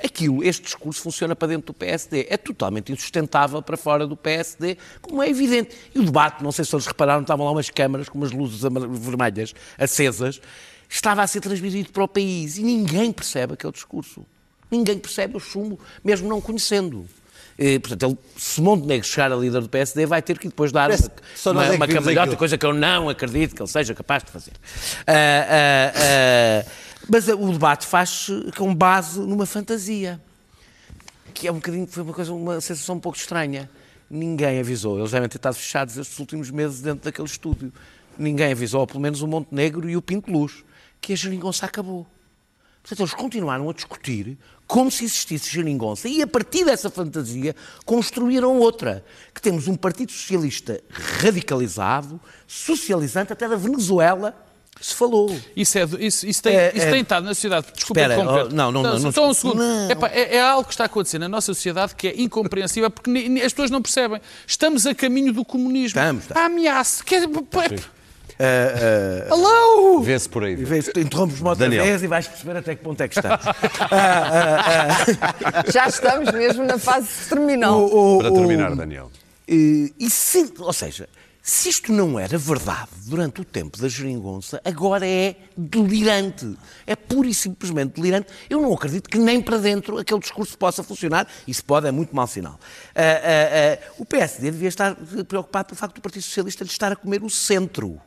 Aquilo, 0.02 0.44
este 0.44 0.62
discurso 0.62 1.00
funciona 1.00 1.34
para 1.34 1.48
dentro 1.48 1.66
do 1.66 1.74
PSD. 1.74 2.26
É 2.28 2.36
totalmente 2.36 2.92
insustentável 2.92 3.60
para 3.60 3.76
fora 3.76 4.06
do 4.06 4.16
PSD, 4.16 4.76
como 5.00 5.22
é 5.22 5.28
evidente. 5.28 5.74
E 5.94 5.98
o 5.98 6.04
debate, 6.04 6.42
não 6.42 6.52
sei 6.52 6.64
se 6.64 6.74
eles 6.74 6.86
repararam, 6.86 7.22
estavam 7.22 7.44
lá 7.44 7.52
umas 7.52 7.70
câmaras 7.70 8.08
com 8.08 8.18
umas 8.18 8.30
luzes 8.30 8.60
vermelhas 8.60 9.54
acesas, 9.78 10.40
estava 10.88 11.22
a 11.22 11.26
ser 11.26 11.40
transmitido 11.40 11.90
para 11.90 12.04
o 12.04 12.08
país 12.08 12.56
e 12.56 12.62
ninguém 12.62 13.12
percebe 13.12 13.54
aquele 13.54 13.72
discurso. 13.72 14.24
Ninguém 14.70 14.98
percebe 14.98 15.36
o 15.36 15.40
chumbo, 15.40 15.78
mesmo 16.02 16.28
não 16.28 16.40
conhecendo. 16.40 17.06
Eh, 17.58 17.78
portanto, 17.78 18.04
ele, 18.06 18.18
se 18.36 18.60
Montenegro 18.60 19.06
chegar 19.06 19.32
a 19.32 19.36
líder 19.36 19.60
do 19.60 19.68
PSD, 19.68 20.06
vai 20.06 20.20
ter 20.20 20.38
que 20.38 20.48
depois 20.48 20.72
dar 20.72 20.88
Parece 20.88 21.10
uma, 21.46 21.52
uma, 21.52 21.86
é 21.86 22.24
uma 22.24 22.36
coisa 22.36 22.58
que 22.58 22.66
eu 22.66 22.74
não 22.74 23.08
acredito 23.08 23.54
que 23.54 23.62
ele 23.62 23.68
seja 23.68 23.94
capaz 23.94 24.24
de 24.24 24.30
fazer. 24.30 24.52
Ah, 25.06 25.12
ah, 25.14 25.92
ah, 25.94 26.70
mas 27.08 27.28
o 27.28 27.52
debate 27.52 27.86
faz-se 27.86 28.50
com 28.56 28.74
base 28.74 29.20
numa 29.20 29.46
fantasia, 29.46 30.20
que 31.32 31.46
é 31.46 31.52
um 31.52 31.56
bocadinho, 31.56 31.86
foi 31.86 32.02
uma 32.02 32.12
coisa, 32.12 32.32
uma 32.32 32.60
sensação 32.60 32.96
um 32.96 33.00
pouco 33.00 33.18
estranha. 33.18 33.68
Ninguém 34.08 34.60
avisou, 34.60 34.98
eles 34.98 35.10
devem 35.10 35.28
ter 35.28 35.36
estado 35.36 35.54
fechados 35.54 35.96
estes 35.96 36.18
últimos 36.18 36.50
meses 36.50 36.80
dentro 36.80 37.04
daquele 37.04 37.26
estúdio. 37.26 37.72
Ninguém 38.16 38.52
avisou, 38.52 38.80
ou 38.80 38.86
pelo 38.86 39.00
menos 39.00 39.22
o 39.22 39.26
Montenegro 39.26 39.88
e 39.88 39.96
o 39.96 40.02
Pinto 40.02 40.30
Luz, 40.30 40.64
que 41.00 41.12
a 41.12 41.16
geringonça 41.16 41.66
acabou. 41.66 42.06
Portanto, 42.82 43.00
eles 43.00 43.14
continuaram 43.14 43.68
a 43.68 43.72
discutir 43.72 44.36
como 44.66 44.90
se 44.90 45.04
existisse 45.04 45.50
geringonça 45.50 46.08
e, 46.08 46.22
a 46.22 46.26
partir 46.26 46.64
dessa 46.64 46.90
fantasia, 46.90 47.56
construíram 47.84 48.58
outra. 48.58 49.04
Que 49.34 49.40
temos 49.40 49.68
um 49.68 49.74
Partido 49.74 50.12
Socialista 50.12 50.80
radicalizado, 50.90 52.20
socializante, 52.46 53.32
até 53.32 53.48
da 53.48 53.56
Venezuela 53.56 54.34
se 54.80 54.94
falou. 54.94 55.34
Isso, 55.56 55.78
é, 55.78 55.84
isso, 56.00 56.26
isso, 56.26 56.42
tem, 56.42 56.56
É, 56.56 56.72
isso 56.74 56.86
é- 56.86 56.90
tem 56.90 57.00
estado 57.00 57.24
na 57.24 57.34
sociedade. 57.34 57.66
Desculpa 57.74 58.00
Espera, 58.00 58.20
oh, 58.20 58.24
não, 58.24 58.48
não, 58.72 58.82
não, 58.82 58.98
não- 58.98 59.12
Só 59.12 59.28
um 59.30 59.34
segundo. 59.34 59.62
Epá, 59.90 60.08
é, 60.08 60.36
é 60.36 60.40
algo 60.42 60.64
que 60.64 60.72
está 60.74 60.84
a 60.84 60.86
acontecer 60.86 61.18
na 61.18 61.28
nossa 61.28 61.54
sociedade 61.54 61.94
que 61.94 62.08
é 62.08 62.20
incompreensível 62.20 62.90
porque 62.90 63.10
ni- 63.10 63.28
ni- 63.28 63.42
as 63.42 63.52
pessoas 63.52 63.70
não 63.70 63.80
percebem. 63.80 64.20
Estamos 64.46 64.86
a 64.86 64.94
caminho 64.94 65.32
do 65.32 65.44
comunismo. 65.44 65.98
Estamos, 66.00 66.24
estamos. 66.24 66.42
A 66.42 66.46
ameaça. 66.46 67.04
Quer, 67.04 67.22
Ah, 68.36 69.28
ah, 69.30 69.32
Hello! 69.32 70.02
Vê-se 70.02 70.28
por 70.28 70.42
aí. 70.42 70.54
e 70.54 70.82
tu 70.82 70.98
interrompes-me 71.00 71.48
outra 71.48 71.66
Daniel. 71.66 71.84
vez 71.84 72.02
e 72.02 72.08
vais 72.08 72.26
perceber 72.26 72.56
até 72.56 72.74
que 72.74 72.82
ponto 72.82 73.00
é 73.00 73.06
que 73.06 73.16
estás. 73.16 73.40
Já 75.72 75.88
estamos 75.88 76.30
mesmo 76.32 76.64
na 76.64 76.78
fase 76.78 77.08
terminal. 77.28 77.80
O- 77.80 78.16
o- 78.16 78.18
Para 78.18 78.32
o- 78.32 78.34
terminar, 78.34 78.74
Daniel. 78.74 79.10
Eh, 79.48 79.90
E 79.98 80.10
se, 80.10 80.52
ou 80.58 80.72
seja, 80.72 81.08
se 81.46 81.68
isto 81.68 81.92
não 81.92 82.18
era 82.18 82.38
verdade 82.38 82.88
durante 83.04 83.42
o 83.42 83.44
tempo 83.44 83.78
da 83.78 83.86
geringonça, 83.86 84.62
agora 84.64 85.06
é 85.06 85.36
delirante. 85.54 86.56
É 86.86 86.96
pura 86.96 87.28
e 87.28 87.34
simplesmente 87.34 88.00
delirante. 88.00 88.28
Eu 88.48 88.62
não 88.62 88.72
acredito 88.72 89.10
que 89.10 89.18
nem 89.18 89.42
para 89.42 89.58
dentro 89.58 89.98
aquele 89.98 90.20
discurso 90.20 90.56
possa 90.56 90.82
funcionar. 90.82 91.28
Isso 91.46 91.62
pode, 91.62 91.86
é 91.86 91.92
muito 91.92 92.16
mau 92.16 92.26
sinal. 92.26 92.58
Ah, 92.94 93.02
ah, 93.02 93.78
ah, 93.78 93.92
o 93.98 94.06
PSD 94.06 94.52
devia 94.52 94.68
estar 94.68 94.96
preocupado 95.28 95.66
pelo 95.66 95.78
facto 95.78 95.96
do 95.96 96.00
Partido 96.00 96.22
Socialista 96.22 96.64
lhe 96.64 96.70
estar 96.70 96.90
a 96.90 96.96
comer 96.96 97.22
o 97.22 97.28
centro. 97.28 98.00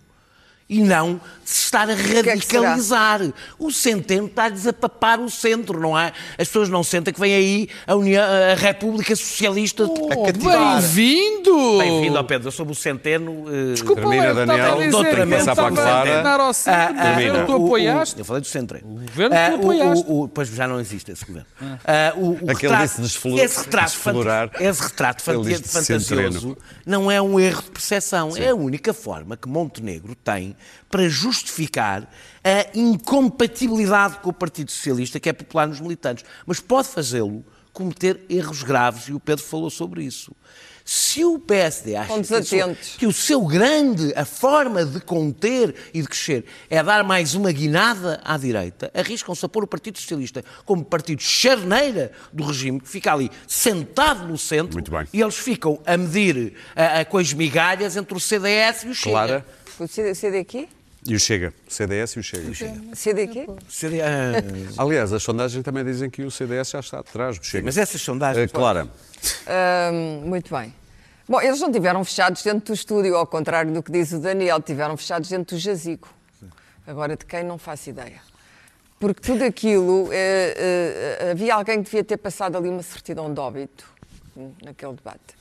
E 0.69 0.84
não 0.84 1.21
se 1.45 1.63
estar 1.63 1.89
a 1.89 1.95
que 1.95 2.01
é 2.17 2.23
que 2.23 2.30
radicalizar. 2.30 3.21
O 3.58 3.71
centeno 3.71 4.27
está-lhes 4.27 4.67
a 4.67 4.73
papar 4.73 5.17
o 5.17 5.30
centro, 5.30 5.80
não 5.80 5.97
é? 5.97 6.12
As 6.38 6.47
pessoas 6.49 6.67
não 6.67 6.84
sentem 6.84 7.13
que 7.13 7.19
vem 7.21 7.34
aí 7.34 7.69
a, 7.88 7.95
União, 7.95 8.21
a 8.21 8.53
República 8.53 9.15
Socialista. 9.15 9.86
Oh, 9.86 10.25
cativar. 10.25 10.82
Bem-vindo! 10.82 11.77
Bem-vindo 11.77 12.17
ao 12.17 12.23
Pedro, 12.25 12.49
eu 12.49 12.51
sou 12.51 12.67
o 12.67 12.75
centeno. 12.75 13.45
eh, 13.47 13.71
Desculpa, 13.75 14.01
Termina, 14.01 14.34
Daniel. 14.34 14.82
eu 14.82 14.89
estava 14.89 15.25
passar 15.38 15.56
para 15.56 15.99
a 15.99 16.01
treinar 16.01 16.39
ao 16.41 16.53
centro, 16.53 16.80
Ah, 16.82 16.93
ah, 16.97 17.06
o 17.12 17.13
governo 17.15 17.45
tu 17.45 17.53
apoiaste. 17.53 18.19
eu 18.19 18.25
falei 18.25 18.41
do 18.41 18.47
centro. 18.47 18.77
O 18.84 18.88
governo 19.06 19.36
tu 19.36 19.56
apoiaste. 19.56 20.06
O, 20.06 20.12
o, 20.12 20.23
o, 20.23 20.27
pois 20.27 20.49
já 20.49 20.67
não 20.67 20.82
existe 20.82 21.13
esse 21.13 21.23
governo. 21.25 21.47
Ah, 21.86 22.12
o, 22.17 22.45
o 22.45 22.51
Aquele 22.51 22.75
disse 22.75 22.99
desflu- 23.01 23.39
esse 23.39 23.60
retrato, 23.63 23.86
desflorar. 23.91 24.51
esse 24.60 24.82
retrato 24.84 25.23
de 25.23 25.23
fantasioso 25.63 26.58
não 26.86 27.10
é 27.10 27.21
um 27.21 27.39
erro 27.39 27.62
de 27.62 27.71
percepção. 27.71 28.36
É 28.36 28.49
a 28.49 28.56
única 28.56 28.93
forma 28.93 29.38
que 29.38 29.47
Montenegro 29.47 30.13
tem 30.13 30.57
para 30.89 31.08
justificar 31.10 32.10
a 32.43 32.78
incompatibilidade 32.78 34.20
com 34.20 34.30
o 34.30 34.34
Partido 34.34 34.72
Socialista, 34.72 35.20
que 35.20 35.30
é 35.30 35.34
popular 35.34 35.67
nos 35.67 35.80
militantes. 35.80 36.24
Mas 36.46 36.60
pode 36.60 36.88
fazê-lo 36.88 37.46
cometer 37.74 38.26
erros 38.28 38.63
graves, 38.63 39.08
e 39.08 39.13
o 39.13 39.20
Pedro 39.20 39.46
falou 39.46 39.70
sobre 39.70 40.04
isso. 40.04 40.36
Se 40.84 41.26
o 41.26 41.38
PSD 41.38 41.98
acha 41.98 42.13
que 42.98 43.06
o 43.06 43.12
seu 43.12 43.46
grande, 43.46 44.13
a 44.15 44.24
forma 44.24 44.86
de 44.86 45.02
conter 45.02 45.76
e 45.93 46.02
de 46.02 46.08
crescer 46.08 46.46
é 46.70 46.82
dar 46.82 47.04
mais 47.04 47.36
uma 47.36 47.52
guinada 47.52 48.22
à 48.24 48.38
direita, 48.38 48.89
arriscam-se 48.93 49.46
a 49.46 49.50
pôr 49.50 49.65
o 49.65 49.67
Partido 49.67 50.00
Socialista 50.00 50.46
como 50.63 50.86
partido 50.86 51.22
charneira 51.22 52.13
do 52.32 52.46
regime, 52.46 52.80
que 52.80 52.88
fica 52.88 53.12
ali 53.12 53.30
sentado 53.46 54.26
no 54.26 54.38
centro, 54.38 54.76
Muito 54.76 54.89
bem. 54.89 55.06
e 55.12 55.22
eles 55.22 55.36
ficam 55.36 55.78
a 55.86 55.98
medir 55.98 56.54
a, 56.74 57.02
a, 57.02 57.06
com 57.06 57.17
as 57.17 57.34
migalhas 57.34 57.98
entre 57.98 58.15
o 58.15 58.20
CDS 58.20 58.84
e 58.84 58.88
o 58.88 58.96
Chega. 58.96 59.12
Clara 59.12 59.46
O 59.79 59.87
CD, 59.87 60.39
aqui? 60.39 60.67
e 61.05 61.15
o 61.15 61.19
Chega. 61.19 61.53
O 61.67 61.71
CDS 61.71 62.15
e 62.15 62.19
o 62.19 62.23
Chega. 62.23 62.53
CD 62.93 63.23
aqui? 63.23 63.47
CD, 63.69 64.01
ah, 64.01 64.33
Aliás, 64.77 65.13
as 65.13 65.23
sondagens 65.23 65.63
também 65.63 65.85
dizem 65.85 66.09
que 66.09 66.23
o 66.23 66.31
CDS 66.31 66.71
já 66.71 66.79
está 66.79 66.99
atrás 66.99 67.37
do 67.37 67.45
Chega. 67.45 67.63
mas 67.63 67.77
essas 67.77 68.01
sondagens... 68.01 68.49
Eh, 68.49 68.53
Clara, 68.53 68.87
Ahm, 69.47 70.27
muito 70.27 70.53
bem. 70.55 70.73
Bom, 71.27 71.41
eles 71.41 71.59
não 71.59 71.71
tiveram 71.71 72.03
fechados 72.03 72.41
dentro 72.41 72.67
do 72.67 72.73
estúdio, 72.73 73.15
ao 73.15 73.27
contrário 73.27 73.71
do 73.71 73.83
que 73.83 73.91
diz 73.91 74.11
o 74.11 74.19
Daniel, 74.19 74.61
tiveram 74.61 74.95
fechados 74.95 75.29
dentro 75.29 75.55
do 75.55 75.59
jazigo. 75.59 76.07
Agora, 76.85 77.15
de 77.17 77.25
quem 77.25 77.43
não 77.43 77.57
faço 77.57 77.89
ideia. 77.89 78.21
Porque 78.99 79.21
tudo 79.21 79.43
aquilo, 79.43 80.09
eh, 80.11 81.17
eh, 81.21 81.31
havia 81.31 81.53
alguém 81.53 81.77
que 81.79 81.85
devia 81.85 82.03
ter 82.03 82.17
passado 82.17 82.57
ali 82.57 82.69
uma 82.69 82.81
certidão 82.81 83.31
de 83.33 83.39
óbito 83.39 83.87
hum, 84.35 84.51
naquele 84.63 84.93
debate. 84.93 85.37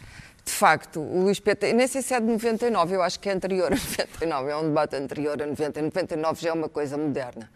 De 0.47 0.53
facto, 0.53 1.01
o 1.01 1.25
Luís 1.25 1.41
Pedro, 1.41 1.75
nem 1.75 1.89
sei 1.89 2.01
se 2.01 2.15
é 2.15 2.21
de 2.21 2.27
99, 2.27 2.95
eu 2.95 3.03
acho 3.03 3.19
que 3.19 3.29
é 3.29 3.33
anterior 3.33 3.67
a 3.67 3.77
99, 3.77 4.51
é 4.51 4.57
um 4.57 4.69
debate 4.69 4.95
anterior 4.95 5.43
a 5.43 5.45
90, 5.45 5.83
99 5.83 6.41
já 6.41 6.51
é 6.51 6.53
uma 6.53 6.69
coisa 6.69 6.97
moderna. 6.97 7.51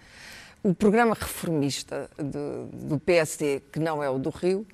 O 0.61 0.75
programa 0.75 1.17
reformista 1.19 2.11
do, 2.19 2.67
do 2.67 2.99
PSD, 2.99 3.63
que 3.73 3.79
não 3.79 4.03
é 4.03 4.11
o 4.11 4.19
do 4.19 4.29
Rio, 4.29 4.67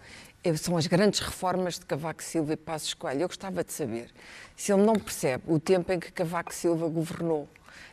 eh, 0.43 0.57
são 0.57 0.79
as 0.79 0.87
grandes 0.87 1.21
reformas 1.21 1.79
de 1.79 1.85
Cavaco 1.85 2.23
Silva 2.23 2.55
e 2.55 2.57
Passos 2.57 2.95
Coelho. 2.95 3.21
Eu 3.21 3.29
gostava 3.29 3.63
de 3.63 3.73
saber 3.73 4.11
se 4.57 4.73
ele 4.73 4.83
não 4.83 4.95
percebe 4.95 5.45
o 5.47 5.61
tempo 5.61 5.93
em 5.93 6.01
que 6.01 6.11
Cavaco 6.11 6.55
Silva 6.55 6.89
governou. 6.89 7.47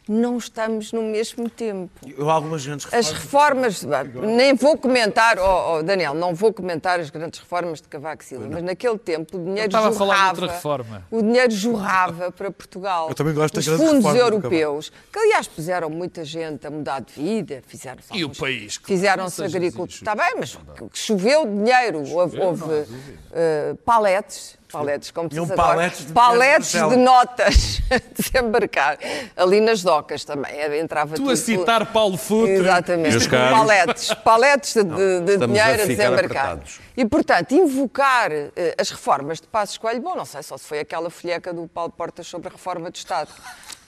Não 0.07 0.37
estamos 0.37 0.91
no 0.91 1.01
mesmo 1.01 1.49
tempo. 1.49 1.89
Eu, 2.05 2.29
algumas 2.29 2.65
grandes 2.65 2.93
As 2.93 3.09
reformas, 3.09 3.85
nem 4.21 4.53
vou 4.53 4.77
comentar, 4.77 5.39
oh, 5.39 5.77
oh, 5.77 5.83
Daniel, 5.83 6.13
não 6.13 6.35
vou 6.35 6.51
comentar 6.51 6.99
as 6.99 7.09
grandes 7.09 7.39
reformas 7.39 7.79
de 7.81 7.87
Cavaco 7.87 8.21
Silva, 8.21 8.47
mas 8.51 8.63
naquele 8.63 8.97
tempo 8.97 9.37
o 9.37 9.39
dinheiro 9.39 9.67
estava 9.67 9.89
a 9.89 9.91
falar 9.93 10.15
de 10.15 10.19
jorrava, 10.19 10.41
outra 10.41 10.55
reforma. 10.55 11.07
o 11.09 11.21
dinheiro 11.21 11.51
jorrava 11.51 12.31
para 12.31 12.51
Portugal. 12.51 13.07
Eu 13.13 13.15
também 13.15 13.33
gosto 13.33 13.57
Os 13.57 13.65
fundos 13.65 14.13
europeus, 14.13 14.91
que 15.11 15.19
aliás 15.19 15.47
puseram 15.47 15.89
muita 15.89 16.25
gente 16.25 16.67
a 16.67 16.71
mudar 16.71 16.99
de 16.99 17.13
vida, 17.13 17.63
fizeram 17.65 17.99
E 18.13 18.25
o 18.25 18.29
país? 18.29 18.81
Fizeram-se 18.83 19.41
agricultores. 19.41 19.95
Está 19.95 20.15
bem, 20.15 20.35
mas 20.37 20.57
choveu 20.93 21.45
dinheiro, 21.45 22.03
houve, 22.11 22.39
houve 22.39 22.85
eh, 23.31 23.75
paletes, 23.85 24.57
paletes, 24.73 25.11
como 25.11 25.29
se 25.29 25.39
diz 25.39 25.51
agora, 25.51 25.67
paletes 25.69 26.05
de 26.05 26.11
paletes 26.13 26.71
de 26.73 26.79
no 26.81 26.97
notas 26.97 27.81
a 27.89 28.21
desembarcar. 28.21 28.97
Ali 29.37 29.61
nas 29.61 29.81
docas 29.83 30.25
também, 30.25 30.51
eh, 30.51 30.79
entrava 30.79 31.15
Tu 31.15 31.21
tudo. 31.21 31.31
a 31.31 31.35
citar 31.37 31.85
Paulo 31.93 32.17
Futre. 32.17 32.53
Exatamente. 32.55 33.29
Paletes, 33.29 34.13
paletes 34.15 34.73
de, 34.73 34.83
de- 34.83 35.37
de 35.37 35.43
a 35.43 35.47
dinheiro 35.47 35.83
a, 35.83 35.85
desembarcar. 35.85 36.15
apertados. 36.45 36.79
E, 36.97 37.05
portanto, 37.05 37.51
invocar 37.53 38.31
eh, 38.31 38.51
as 38.77 38.89
reformas 38.89 39.39
de 39.39 39.47
Passos 39.47 39.77
Coelho, 39.77 40.01
bom, 40.01 40.15
não 40.15 40.25
sei, 40.25 40.43
só 40.43 40.57
se 40.57 40.65
foi 40.65 40.79
aquela 40.79 41.09
folheca 41.09 41.53
do 41.53 41.67
Paulo 41.67 41.91
Portas 41.91 42.27
sobre 42.27 42.49
a 42.49 42.51
reforma 42.51 42.89
do 42.91 42.95
Estado. 42.95 43.29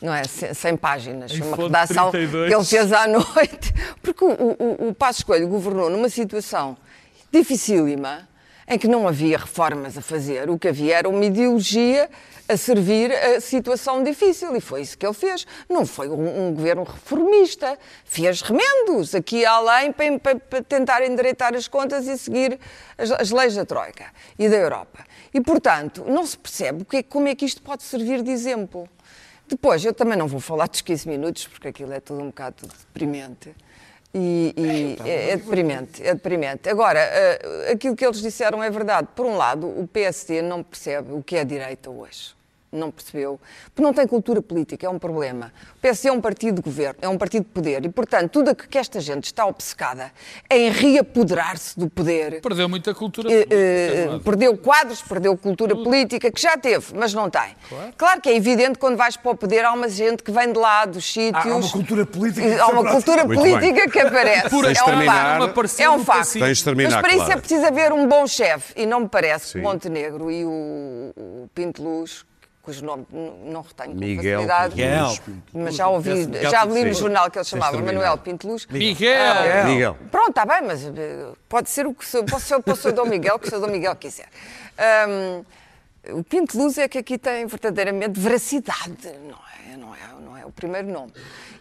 Não 0.02 0.13
é? 0.13 0.24
Se- 0.24 0.54
100 0.54 0.78
páginas, 0.78 1.32
Em 1.32 1.41
uma 1.41 1.58
redação 1.58 2.12
32. 2.12 2.50
que 2.50 2.56
ele 2.56 2.65
fez 2.65 2.93
à 2.93 3.08
noite. 3.10 3.74
Porque 4.02 4.24
o, 4.24 4.30
o, 4.30 4.88
o 4.89 4.93
Passos 4.93 5.24
Coelho 5.24 5.48
governou 5.48 5.89
numa 5.89 6.10
situação 6.10 6.78
dificílima, 7.32 8.28
em 8.67 8.78
que 8.80 8.88
não 8.88 9.08
havia 9.08 9.38
reformas 9.38 9.97
a 9.97 10.01
fazer. 10.01 10.49
O 10.49 10.58
que 10.58 10.67
havia 10.67 10.97
era 10.97 11.10
uma 11.10 11.23
ideologia 11.23 12.10
a 12.47 12.58
servir 12.58 13.12
a 13.12 13.39
situação 13.41 14.04
difícil. 14.04 14.56
E 14.56 14.62
foi 14.62 14.82
isso 14.82 14.97
que 14.97 15.06
ele 15.06 15.13
fez. 15.13 15.45
Não 15.69 15.86
foi 15.86 16.10
um, 16.10 16.47
um 16.47 16.54
governo 16.54 16.84
reformista. 16.84 17.78
Fez 18.04 18.41
remendos 18.41 19.13
aqui 19.15 19.38
e 19.38 19.45
além 19.45 19.91
para, 19.91 20.19
para- 20.19 20.39
para 20.39 20.63
tentar 20.63 21.04
endireitar 21.06 21.54
as 21.56 21.67
contas 21.67 22.08
e 22.08 22.17
seguir 22.17 22.60
as, 22.97 23.12
as 23.12 23.32
leis 23.32 23.56
da 23.56 23.65
Troika 23.65 24.06
e 24.38 24.47
da 24.49 24.56
Europa. 24.58 25.06
E, 25.34 25.41
portanto, 25.41 26.04
não 26.08 26.25
se 26.25 26.38
percebe 26.38 26.86
que 26.86 26.97
é- 26.97 27.04
como 27.04 27.28
é 27.28 27.36
que 27.36 27.45
isto 27.45 27.62
pode 27.62 27.84
servir 27.84 28.21
de 28.23 28.32
exemplo. 28.32 28.88
Depois, 29.47 29.86
eu 29.86 29.93
também 29.93 30.17
não 30.17 30.28
vou 30.28 30.39
falar 30.39 30.67
dos 30.67 30.82
15 30.82 31.08
minutos, 31.08 31.45
porque 31.47 31.67
aquilo 31.67 31.93
é 31.93 31.99
tudo 31.99 32.19
um 32.21 32.28
bocado 32.28 32.67
deprimente. 32.67 33.56
E, 34.17 34.54
e 34.56 34.97
é, 35.04 35.32
é 35.32 35.36
deprimente, 35.36 36.01
é 36.01 36.13
deprimente. 36.13 36.69
Agora, 36.69 36.99
eh, 36.99 37.71
aquilo 37.73 37.97
que 37.97 38.06
eles 38.06 38.21
disseram 38.21 38.63
é 38.63 38.69
verdade. 38.69 39.10
Por 39.13 39.25
um 39.25 39.36
lado, 39.36 39.67
o 39.67 39.86
PSD 39.86 40.41
não 40.41 40.63
percebe 40.63 41.12
o 41.12 41.21
que 41.21 41.36
é 41.36 41.43
direita 41.43 41.89
hoje. 41.89 42.34
Não 42.75 42.91
percebeu. 42.91 43.39
Porque 43.73 43.81
não 43.81 43.93
tem 43.93 44.05
cultura 44.07 44.41
política, 44.41 44.85
é 44.85 44.89
um 44.89 44.99
problema. 44.99 45.51
O 45.77 45.81
PSD 45.81 46.09
é 46.09 46.11
um 46.11 46.21
partido 46.21 46.55
de 46.55 46.61
governo, 46.61 46.99
é 47.01 47.07
um 47.09 47.17
partido 47.17 47.43
de 47.43 47.49
poder. 47.49 47.85
E, 47.85 47.89
portanto, 47.89 48.31
tudo 48.31 48.51
o 48.51 48.55
que 48.55 48.77
esta 48.77 48.99
gente 48.99 49.25
está 49.25 49.45
obcecada 49.45 50.11
é 50.49 50.57
em 50.57 50.69
reapoderar-se 50.71 51.77
do 51.79 51.89
poder. 51.89 52.41
Perdeu 52.41 52.67
muita 52.67 52.93
cultura 52.93 53.29
Eh, 53.31 53.45
política, 53.45 53.55
eh, 54.15 54.19
perdeu 54.23 54.57
quadros, 54.57 55.01
perdeu 55.01 55.38
cultura 55.38 55.75
política, 55.75 56.31
que 56.31 56.41
já 56.41 56.57
teve, 56.57 56.88
mas 56.95 57.13
não 57.13 57.29
tem. 57.29 57.55
Claro. 57.97 58.21
que 58.21 58.29
é 58.29 58.35
evidente 58.35 58.73
que 58.73 58.79
quando 58.79 58.97
vais 58.97 59.15
para 59.17 59.31
o 59.31 59.35
poder 59.35 59.63
há 59.65 59.71
uma 59.73 59.89
gente 59.89 60.23
que 60.23 60.31
vem 60.31 60.51
de 60.51 60.57
lá, 60.59 60.85
dos 60.85 61.05
sítios. 61.11 61.45
há 61.45 61.55
uma 61.55 61.69
cultura 61.69 62.05
política 62.05 62.47
que 62.47 62.59
Há 62.59 62.67
uma 62.67 62.91
cultura 62.91 63.25
Muito 63.25 63.39
política 63.41 63.89
que 63.89 63.99
aparece. 63.99 64.49
De 64.49 64.55
é 64.55 64.81
um 64.81 64.85
terminar. 64.85 65.39
facto. 65.39 65.43
Apareceu 65.51 65.85
É 65.85 65.89
um 65.95 66.03
facto. 66.03 66.19
cacique. 66.19 66.45
Tens 66.45 66.57
de 66.57 66.63
terminar, 66.63 66.91
Mas 66.91 67.01
para 67.01 67.09
isso 67.09 67.17
Clara. 67.25 67.33
é 67.33 67.38
preciso 67.38 67.65
haver 67.65 67.93
um 67.93 68.07
bom 68.07 68.25
chefe. 68.27 68.73
E 68.75 68.85
não 68.85 69.01
me 69.01 69.07
parece 69.09 69.47
Sim. 69.47 69.51
que 69.53 69.61
Montenegro 69.61 70.31
e 70.31 70.45
o, 70.45 70.49
o 71.15 71.49
Pinto 71.53 71.83
Luz, 71.83 72.25
cujo 72.65 72.84
nome 72.84 73.06
não 73.12 73.62
retenho 73.62 73.93
com 73.93 73.99
Miguel 73.99 74.41
facilidade, 74.41 74.75
Miguel. 74.75 75.13
mas 75.54 75.75
já 75.75 75.88
ouvi, 75.88 76.30
já 76.51 76.65
li 76.65 76.84
no 76.84 76.93
jornal 76.93 77.30
que 77.30 77.38
ele 77.38 77.45
chamava. 77.45 77.78
Manuel 77.80 78.17
Pinto 78.17 78.47
Luz. 78.47 78.65
Miguel! 78.65 79.65
Miguel. 79.67 79.97
Pronto, 80.12 80.30
está 80.30 80.45
bem, 80.45 80.63
mas 80.63 80.84
eh, 80.84 81.28
pode 81.47 81.69
ser 81.69 81.86
o 81.86 81.93
que 81.93 82.06
sou, 82.06 82.23
posso 82.25 82.45
ser, 82.45 82.62
posso 82.63 82.82
ser 82.82 82.89
o 82.89 82.93
Dom 82.93 83.06
Miguel, 83.06 83.38
que 83.38 83.54
o 83.54 83.60
Dom 83.60 83.67
Miguel 83.67 83.95
quiser. 83.95 84.28
Ahm, 84.78 85.43
o 86.12 86.24
Pinto 86.24 86.58
Luz 86.58 86.78
é 86.78 86.88
que 86.88 86.98
aqui 86.98 87.18
tem 87.18 87.46
verdadeiramente 87.46 88.20
veracidade, 88.20 88.98
não 89.28 89.38
é, 89.74 89.78
não 89.78 89.94
é, 89.96 90.00
não 90.26 90.38
é 90.38 90.46
o 90.46 90.52
primeiro 90.52 90.88
nome. 90.91 91.12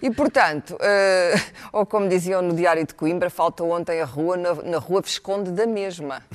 E, 0.02 0.10
portanto, 0.10 0.76
eh, 0.80 1.34
ou 1.72 1.86
como 1.86 2.06
diziam 2.08 2.42
no 2.42 2.54
Diário 2.54 2.86
de 2.86 2.92
Coimbra, 2.92 3.30
falta 3.30 3.64
ontem 3.64 4.02
a 4.02 4.04
rua 4.04 4.36
na, 4.36 4.52
na 4.54 4.78
rua 4.78 5.00
Visconde 5.00 5.50
da 5.50 5.66
mesma. 5.66 6.22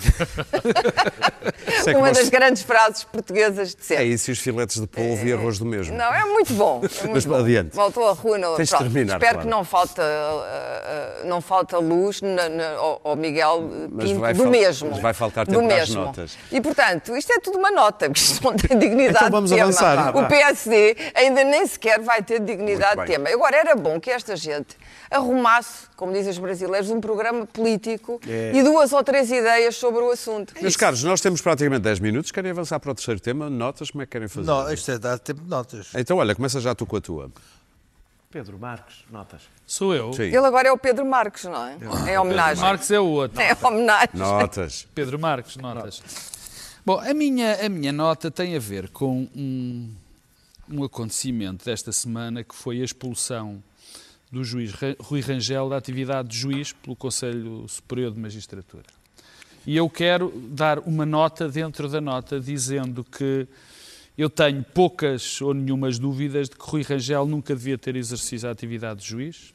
Que 1.83 1.91
Uma 1.95 2.09
gosto- 2.09 2.21
das 2.21 2.29
grandes 2.29 2.61
frases 2.63 3.03
portuguesas 3.03 3.69
de 3.73 3.81
É 3.81 3.83
sempre. 3.85 4.05
isso 4.05 4.29
e 4.29 4.33
os 4.33 4.39
filetes 4.39 4.79
de 4.81 4.87
polvo 4.87 5.25
e 5.25 5.31
arroz 5.33 5.57
do 5.59 5.65
mesmo. 5.65 5.95
Não, 5.95 6.13
é 6.13 6.25
muito 6.25 6.53
bom. 6.53 6.77
É 6.83 6.87
muito 7.07 7.13
Mas 7.13 7.25
bom. 7.25 7.35
adiante. 7.35 7.75
Voltou 7.75 8.07
a 8.09 8.11
rua. 8.13 8.37
No... 8.37 8.55
Tens 8.55 8.69
Pronto, 8.69 8.83
terminar, 8.83 9.13
Espero 9.15 9.33
claro. 9.35 9.47
que 9.47 9.47
não 9.55 9.63
falta, 9.63 10.01
uh, 10.01 11.23
uh, 11.23 11.27
não 11.27 11.41
falta 11.41 11.77
luz 11.77 12.21
na, 12.21 12.49
na- 12.49 12.71
ao, 13.03 13.15
Miguel 13.15 13.59
uh, 13.59 13.89
Pinto 13.97 14.19
do 14.19 14.35
fal- 14.35 14.47
mesmo. 14.51 14.89
mas 14.91 14.99
vai 14.99 15.13
faltar 15.13 15.47
tempo 15.47 15.59
as 15.61 15.65
mesmo. 15.65 16.01
notas. 16.03 16.37
E, 16.51 16.59
portanto, 16.61 17.15
isto 17.15 17.31
é 17.31 17.39
tudo 17.39 17.57
uma 17.57 17.71
nota. 17.71 17.98
Nota, 17.99 18.05
porque 18.09 18.19
isto 18.21 18.43
não 18.43 18.55
tem 18.55 18.77
dignidade 18.77 19.17
Então 19.17 19.29
vamos 19.31 19.49
de 19.49 19.55
tema. 19.55 19.67
avançar. 19.69 20.15
O 20.17 20.27
PSD 20.27 20.95
ainda 21.15 21.43
nem 21.43 21.65
sequer 21.67 21.99
vai 21.99 22.21
ter 22.23 22.39
dignidade 22.39 23.01
de 23.01 23.07
tema. 23.07 23.29
Agora, 23.29 23.55
era 23.57 23.75
bom 23.75 23.99
que 23.99 24.09
esta 24.09 24.35
gente 24.35 24.77
arrumasse, 25.11 25.87
como 25.95 26.13
dizem 26.13 26.31
os 26.31 26.37
brasileiros, 26.37 26.89
um 26.89 27.01
programa 27.01 27.45
político 27.45 28.19
É. 28.27 28.51
e 28.53 28.63
duas 28.63 28.93
ou 28.93 29.03
três 29.03 29.29
ideias 29.31 29.75
sobre 29.75 30.01
o 30.01 30.11
assunto. 30.11 30.53
Meus 30.61 30.77
caros, 30.77 31.03
nós 31.03 31.19
temos 31.19 31.41
praticamente 31.41 31.81
10 31.81 31.99
minutos. 31.99 32.31
Querem 32.31 32.51
avançar 32.51 32.79
para 32.79 32.91
o 32.91 32.95
terceiro 32.95 33.19
tema? 33.19 33.49
Notas? 33.49 33.91
Como 33.91 34.01
é 34.01 34.05
que 34.05 34.11
querem 34.11 34.27
fazer? 34.27 34.47
Não, 34.47 34.71
isto 34.71 34.91
é 34.91 34.97
dar 34.97 35.17
tempo 35.19 35.41
de 35.41 35.49
notas. 35.49 35.87
Então, 35.95 36.17
olha, 36.17 36.35
começa 36.35 36.59
já 36.59 36.73
tu 36.75 36.85
com 36.85 36.97
a 36.97 37.01
tua. 37.01 37.31
Pedro 38.31 38.59
Marques, 38.59 38.97
notas. 39.09 39.41
Sou 39.65 39.95
eu. 39.95 40.13
Sim. 40.13 40.23
Ele 40.23 40.37
agora 40.37 40.67
é 40.67 40.71
o 40.71 40.77
Pedro 40.77 41.03
Marques, 41.03 41.45
não 41.45 41.65
é? 41.65 41.77
É 42.07 42.19
homenagem. 42.19 42.63
Marques 42.63 42.91
é 42.91 42.99
o 42.99 43.05
outro. 43.05 43.41
É 43.41 43.57
homenagem. 43.63 44.09
Notas. 44.13 44.87
Pedro 44.93 45.17
Marques, 45.17 45.57
notas. 45.57 46.03
Bom, 46.85 46.97
a 46.97 47.13
minha, 47.13 47.65
a 47.65 47.69
minha 47.69 47.91
nota 47.91 48.31
tem 48.31 48.55
a 48.55 48.59
ver 48.59 48.89
com 48.89 49.27
um, 49.35 49.93
um 50.71 50.83
acontecimento 50.83 51.65
desta 51.65 51.91
semana 51.91 52.43
que 52.43 52.55
foi 52.55 52.81
a 52.81 52.85
expulsão 52.85 53.61
do 54.31 54.43
juiz 54.43 54.71
Rui 54.99 55.19
Rangel 55.19 55.69
da 55.69 55.77
atividade 55.77 56.29
de 56.29 56.37
juiz 56.37 56.71
pelo 56.71 56.95
Conselho 56.95 57.67
Superior 57.67 58.11
de 58.13 58.19
Magistratura. 58.19 58.85
E 59.67 59.75
eu 59.75 59.89
quero 59.89 60.31
dar 60.51 60.79
uma 60.79 61.05
nota 61.05 61.49
dentro 61.49 61.89
da 61.89 61.99
nota 61.99 62.39
dizendo 62.39 63.03
que 63.03 63.45
eu 64.17 64.29
tenho 64.29 64.63
poucas 64.63 65.41
ou 65.41 65.53
nenhumas 65.53 65.99
dúvidas 65.99 66.47
de 66.49 66.55
que 66.55 66.63
Rui 66.63 66.81
Rangel 66.81 67.25
nunca 67.25 67.53
devia 67.53 67.77
ter 67.77 67.97
exercido 67.97 68.47
a 68.47 68.51
atividade 68.51 69.01
de 69.01 69.07
juiz 69.07 69.53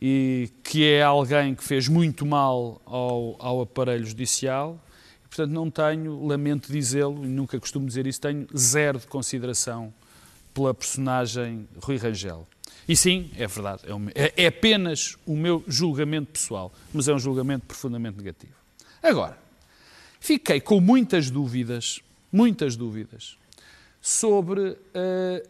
e 0.00 0.50
que 0.62 0.84
é 0.84 1.02
alguém 1.02 1.54
que 1.54 1.64
fez 1.64 1.88
muito 1.88 2.26
mal 2.26 2.82
ao, 2.84 3.34
ao 3.38 3.60
aparelho 3.62 4.04
judicial. 4.04 4.78
Portanto, 5.28 5.50
não 5.52 5.70
tenho, 5.70 6.26
lamento 6.26 6.72
dizê-lo, 6.72 7.24
e 7.24 7.28
nunca 7.28 7.58
costumo 7.60 7.86
dizer 7.86 8.06
isso, 8.06 8.20
tenho 8.20 8.46
zero 8.56 8.98
de 8.98 9.06
consideração 9.06 9.92
pela 10.54 10.72
personagem 10.72 11.68
Rui 11.82 11.96
Rangel. 11.96 12.46
E 12.88 12.96
sim, 12.96 13.30
é 13.36 13.46
verdade, 13.46 13.82
é, 14.14 14.24
é- 14.24 14.44
é 14.44 14.46
apenas 14.46 15.16
o 15.26 15.36
meu 15.36 15.62
julgamento 15.68 16.32
pessoal, 16.32 16.72
mas 16.92 17.06
é 17.06 17.12
um 17.12 17.18
julgamento 17.18 17.66
profundamente 17.66 18.16
negativo. 18.16 18.54
Agora, 19.02 19.38
fiquei 20.18 20.60
com 20.60 20.80
muitas 20.80 21.30
dúvidas, 21.30 22.00
muitas 22.32 22.76
dúvidas, 22.76 23.36
sobre 24.00 24.76
eh, 24.94 25.46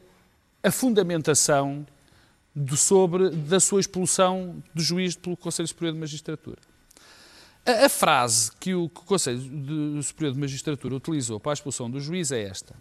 a 0.62 0.70
fundamentação 0.72 1.86
sobre 2.76 3.30
da 3.30 3.60
sua 3.60 3.78
expulsão 3.80 4.60
do 4.74 4.82
juiz 4.82 5.14
pelo 5.14 5.36
Conselho 5.36 5.68
Superior 5.68 5.92
de 5.94 6.00
Magistratura. 6.00 6.58
A, 7.66 7.86
a 7.86 7.88
frase 7.88 8.50
que 8.58 8.74
o, 8.74 8.88
que 8.88 9.00
o 9.00 9.04
Conselho 9.04 9.38
de- 9.38 10.02
Superior 10.02 10.32
de 10.34 10.40
Magistratura 10.40 10.94
utilizou 10.94 11.38
para 11.38 11.52
a 11.52 11.54
expulsão 11.54 11.90
do 11.90 12.00
juiz 12.00 12.32
é 12.32 12.42
esta. 12.42 12.74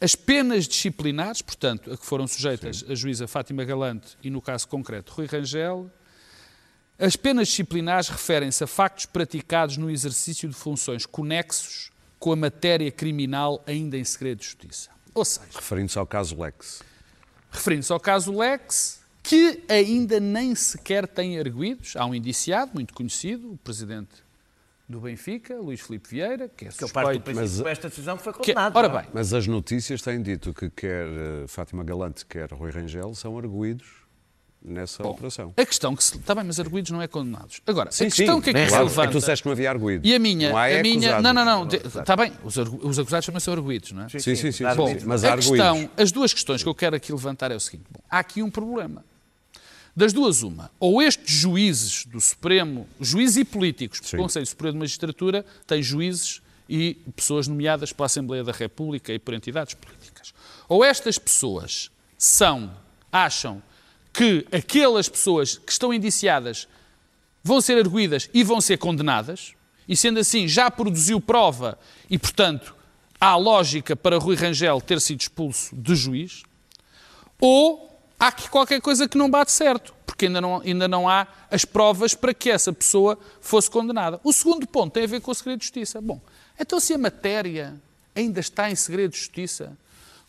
As 0.00 0.14
penas 0.14 0.66
disciplinares, 0.68 1.42
portanto, 1.42 1.92
a 1.92 1.96
que 1.96 2.06
foram 2.06 2.26
sujeitas 2.28 2.84
a 2.88 2.94
juíza 2.94 3.26
Fátima 3.26 3.64
Galante 3.64 4.16
e, 4.22 4.30
no 4.30 4.40
caso 4.40 4.68
concreto, 4.68 5.12
Rui 5.12 5.26
Rangel, 5.26 5.90
as 6.98 7.16
penas 7.16 7.48
disciplinares 7.48 8.08
referem-se 8.08 8.62
a 8.62 8.66
factos 8.66 9.06
praticados 9.06 9.76
no 9.76 9.90
exercício 9.90 10.48
de 10.48 10.54
funções 10.54 11.04
conexos 11.06 11.90
com 12.18 12.32
a 12.32 12.36
matéria 12.36 12.90
criminal 12.92 13.62
ainda 13.66 13.96
em 13.96 14.04
segredo 14.04 14.38
de 14.38 14.44
justiça. 14.46 14.90
Ou 15.14 15.24
seja, 15.24 15.46
Referindo-se 15.54 15.98
ao 15.98 16.06
caso 16.06 16.36
Lex. 16.40 16.82
referindo-se 17.50 17.92
ao 17.92 17.98
caso 18.00 18.36
Lex, 18.36 18.97
que 19.28 19.62
ainda 19.68 20.18
nem 20.20 20.54
sequer 20.54 21.06
tem 21.06 21.38
arguídos. 21.38 21.94
Há 21.96 22.06
um 22.06 22.14
indiciado 22.14 22.70
muito 22.74 22.94
conhecido, 22.94 23.52
o 23.52 23.56
presidente 23.58 24.26
do 24.88 25.00
Benfica, 25.00 25.54
Luís 25.56 25.80
Filipe 25.80 26.08
Vieira, 26.08 26.48
que 26.48 26.64
é 26.66 26.68
Que 26.70 26.82
eu 26.84 26.88
parto 26.88 27.10
do 27.10 27.14
suspeito. 27.16 27.40
mas- 27.40 27.60
que 27.60 27.68
esta 27.68 27.88
decisão 27.90 28.16
foi 28.16 28.32
Que, 28.32 28.38
condenado. 28.54 28.76
ora 28.76 28.86
é? 28.88 29.02
bem, 29.02 29.10
Mas 29.12 29.34
as 29.34 29.46
notícias 29.46 30.00
têm 30.00 30.22
dito 30.22 30.54
que 30.54 30.70
quer 30.70 31.06
eh, 31.06 31.44
Fátima 31.46 31.84
Galante, 31.84 32.24
quer 32.24 32.50
Rui 32.52 32.70
Rangel 32.70 33.14
são 33.14 33.36
arguídos 33.36 33.86
nessa 34.64 35.06
operação. 35.06 35.52
a 35.56 35.64
questão 35.66 35.94
que 35.94 36.02
se. 36.02 36.16
Está 36.16 36.34
bem, 36.34 36.42
mas 36.44 36.58
arguídos 36.58 36.90
não 36.90 37.02
é 37.02 37.06
condenados. 37.06 37.60
Agora, 37.66 37.90
Sim, 37.92 38.04
a 38.04 38.06
questão 38.10 38.36
sim, 38.36 38.42
que 38.42 38.50
aqui 38.50 38.66
claro. 38.66 38.70
se 38.70 38.74
É 38.74 38.78
que 38.78 38.94
tu 38.94 38.98
levanta. 38.98 39.18
disseste 39.18 39.42
que 39.42 39.46
não 39.48 39.52
havia 39.52 39.70
arguídos. 39.70 40.10
E 40.10 40.14
a 40.14 40.18
minha. 40.18 40.48
Não 40.50 40.56
há 40.56 40.68
é 40.68 40.80
a 40.80 40.82
minha 40.82 41.16
acusados. 41.16 41.22
não, 41.22 41.32
não, 41.34 41.44
não. 41.66 41.68
Está 42.00 42.16
bem, 42.16 42.32
os, 42.42 42.58
argu- 42.58 42.80
os 42.88 42.98
acusados 42.98 43.26
também 43.26 43.40
são 43.40 43.52
arguídos, 43.52 43.92
não 43.92 44.04
é? 44.04 44.08
Sim, 44.08 44.18
sim, 44.20 44.34
sim. 44.36 44.52
sim, 44.52 44.64
Bom, 44.74 44.88
sim. 44.98 45.04
Mas 45.04 45.22
há 45.22 45.28
a 45.28 45.32
arguídos. 45.32 45.50
questão, 45.58 45.90
as 45.98 46.10
duas 46.10 46.32
questões 46.32 46.62
que 46.62 46.68
eu 46.68 46.74
quero 46.74 46.96
aqui 46.96 47.12
levantar 47.12 47.50
é 47.52 47.56
o 47.56 47.60
seguinte: 47.60 47.84
bom, 47.90 48.00
há 48.10 48.18
aqui 48.20 48.42
um 48.42 48.50
problema. 48.50 49.04
Das 49.98 50.12
duas, 50.12 50.44
uma. 50.44 50.70
Ou 50.78 51.02
estes 51.02 51.34
juízes 51.34 52.06
do 52.06 52.20
Supremo, 52.20 52.86
juízes 53.00 53.38
e 53.38 53.44
políticos, 53.44 53.98
porque 53.98 54.10
Sim. 54.10 54.16
o 54.18 54.22
Conselho 54.22 54.46
Superior 54.46 54.72
de 54.74 54.78
Magistratura 54.78 55.44
tem 55.66 55.82
juízes 55.82 56.40
e 56.68 56.94
pessoas 57.16 57.48
nomeadas 57.48 57.92
pela 57.92 58.06
Assembleia 58.06 58.44
da 58.44 58.52
República 58.52 59.12
e 59.12 59.18
por 59.18 59.34
entidades 59.34 59.74
políticas. 59.74 60.32
Ou 60.68 60.84
estas 60.84 61.18
pessoas 61.18 61.90
são, 62.16 62.70
acham 63.10 63.60
que 64.12 64.46
aquelas 64.52 65.08
pessoas 65.08 65.58
que 65.58 65.72
estão 65.72 65.92
indiciadas 65.92 66.68
vão 67.42 67.60
ser 67.60 67.76
arguídas 67.76 68.30
e 68.32 68.44
vão 68.44 68.60
ser 68.60 68.78
condenadas, 68.78 69.52
e 69.88 69.96
sendo 69.96 70.20
assim 70.20 70.46
já 70.46 70.70
produziu 70.70 71.20
prova 71.20 71.76
e, 72.08 72.16
portanto, 72.16 72.72
há 73.20 73.34
lógica 73.34 73.96
para 73.96 74.16
Rui 74.16 74.36
Rangel 74.36 74.80
ter 74.80 75.00
sido 75.00 75.22
expulso 75.22 75.74
de 75.74 75.96
juiz, 75.96 76.44
ou 77.40 77.88
há 78.18 78.28
aqui 78.28 78.48
qualquer 78.48 78.80
coisa 78.80 79.08
que 79.08 79.16
não 79.16 79.30
bate 79.30 79.52
certo, 79.52 79.94
porque 80.06 80.26
ainda 80.26 80.40
não, 80.40 80.60
ainda 80.60 80.88
não 80.88 81.08
há 81.08 81.26
as 81.50 81.64
provas 81.64 82.14
para 82.14 82.34
que 82.34 82.50
essa 82.50 82.72
pessoa 82.72 83.18
fosse 83.40 83.70
condenada. 83.70 84.20
O 84.24 84.32
segundo 84.32 84.66
ponto 84.66 84.92
tem 84.92 85.04
a 85.04 85.06
ver 85.06 85.20
com 85.20 85.30
o 85.30 85.34
segredo 85.34 85.58
de 85.58 85.64
justiça. 85.66 86.00
Bom, 86.00 86.20
então 86.58 86.80
se 86.80 86.92
a 86.94 86.98
matéria 86.98 87.74
ainda 88.14 88.40
está 88.40 88.70
em 88.70 88.74
segredo 88.74 89.12
de 89.12 89.18
justiça, 89.18 89.76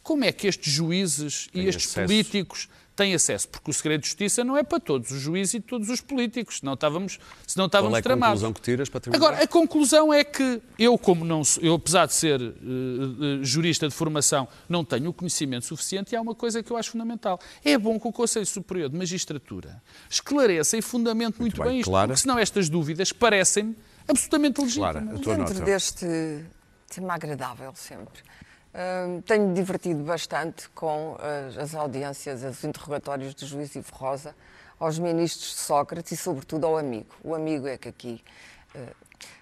como 0.04 0.24
é 0.24 0.32
que 0.32 0.48
estes 0.48 0.72
juízes 0.72 1.48
e 1.50 1.60
Têm 1.60 1.66
estes 1.68 1.90
acesso. 1.92 2.08
políticos 2.08 2.70
têm 3.00 3.14
acesso? 3.16 3.48
Porque 3.48 3.72
o 3.72 3.74
segredo 3.74 4.02
de 4.02 4.08
justiça 4.08 4.44
não 4.44 4.56
é 4.58 4.64
para 4.64 4.80
todos 4.80 5.10
os 5.12 5.20
juízes 5.22 5.56
e 5.56 5.60
todos 5.60 5.90
os 5.90 6.02
políticos, 6.02 6.60
senão 6.60 6.74
estávamos, 6.74 7.18
senão 7.48 7.66
estávamos 7.66 7.92
Qual 7.94 7.98
é 7.98 8.00
a 8.00 8.04
tramados. 8.04 8.42
conclusão 8.42 8.54
que 8.54 8.62
tiras 8.62 8.90
para 8.90 9.00
terminar? 9.00 9.26
Agora, 9.26 9.44
a 9.44 9.48
conclusão 9.48 10.14
é 10.14 10.24
que 10.24 10.62
eu, 10.78 10.98
como 10.98 11.24
não 11.26 11.44
sou, 11.44 11.64
eu, 11.64 11.74
apesar 11.76 12.06
de 12.06 12.14
ser 12.14 12.42
eh, 12.42 12.46
eh, 12.46 13.44
jurista 13.44 13.88
de 13.88 13.94
formação, 13.96 14.48
não 14.68 14.84
tenho 14.84 15.10
o 15.10 15.14
conhecimento 15.14 15.66
suficiente 15.66 16.12
e 16.14 16.16
há 16.16 16.22
uma 16.22 16.36
coisa 16.36 16.62
que 16.62 16.72
eu 16.72 16.78
acho 16.78 16.92
fundamental. 16.92 17.40
É 17.64 17.78
bom 17.78 18.00
que 18.00 18.08
o 18.08 18.12
Conselho 18.12 18.46
Superior 18.46 18.90
de 18.90 18.98
Magistratura 18.98 19.82
esclareça 20.10 20.78
e 20.78 20.82
fundamente 20.82 21.40
muito, 21.40 21.62
bem, 21.62 21.70
bem, 21.72 21.80
isto, 21.80 21.90
Clara. 21.90 22.08
porque 22.10 22.22
senão 22.22 22.38
estas 22.38 22.70
dúvidas 22.70 23.12
parecem-me 23.12 23.76
absolutamente 24.08 24.62
legítimas. 24.62 24.92
Clara, 24.92 25.06
a 25.16 25.20
tua 25.20 25.36
Dentro 25.36 25.54
nota. 25.54 25.66
deste 25.66 26.06
tema 26.90 27.14
agradável 27.14 27.72
sempre. 27.76 28.22
Tenho 29.26 29.54
divertido 29.54 30.04
bastante 30.04 30.70
com 30.70 31.18
as, 31.20 31.58
as 31.58 31.76
audiências, 31.76 32.44
os 32.44 32.64
interrogatórios 32.64 33.34
de 33.34 33.46
Juiz 33.46 33.76
Ivo 33.76 33.94
Rosa 33.94 34.36
aos 34.80 34.98
ministros 35.00 35.50
de 35.50 35.58
Sócrates 35.58 36.12
e, 36.12 36.18
sobretudo, 36.18 36.66
ao 36.66 36.78
amigo. 36.78 37.14
O 37.24 37.34
amigo 37.36 37.68
é 37.68 37.78
que 37.78 37.90
aqui. 37.90 38.24
eh, 38.76 38.94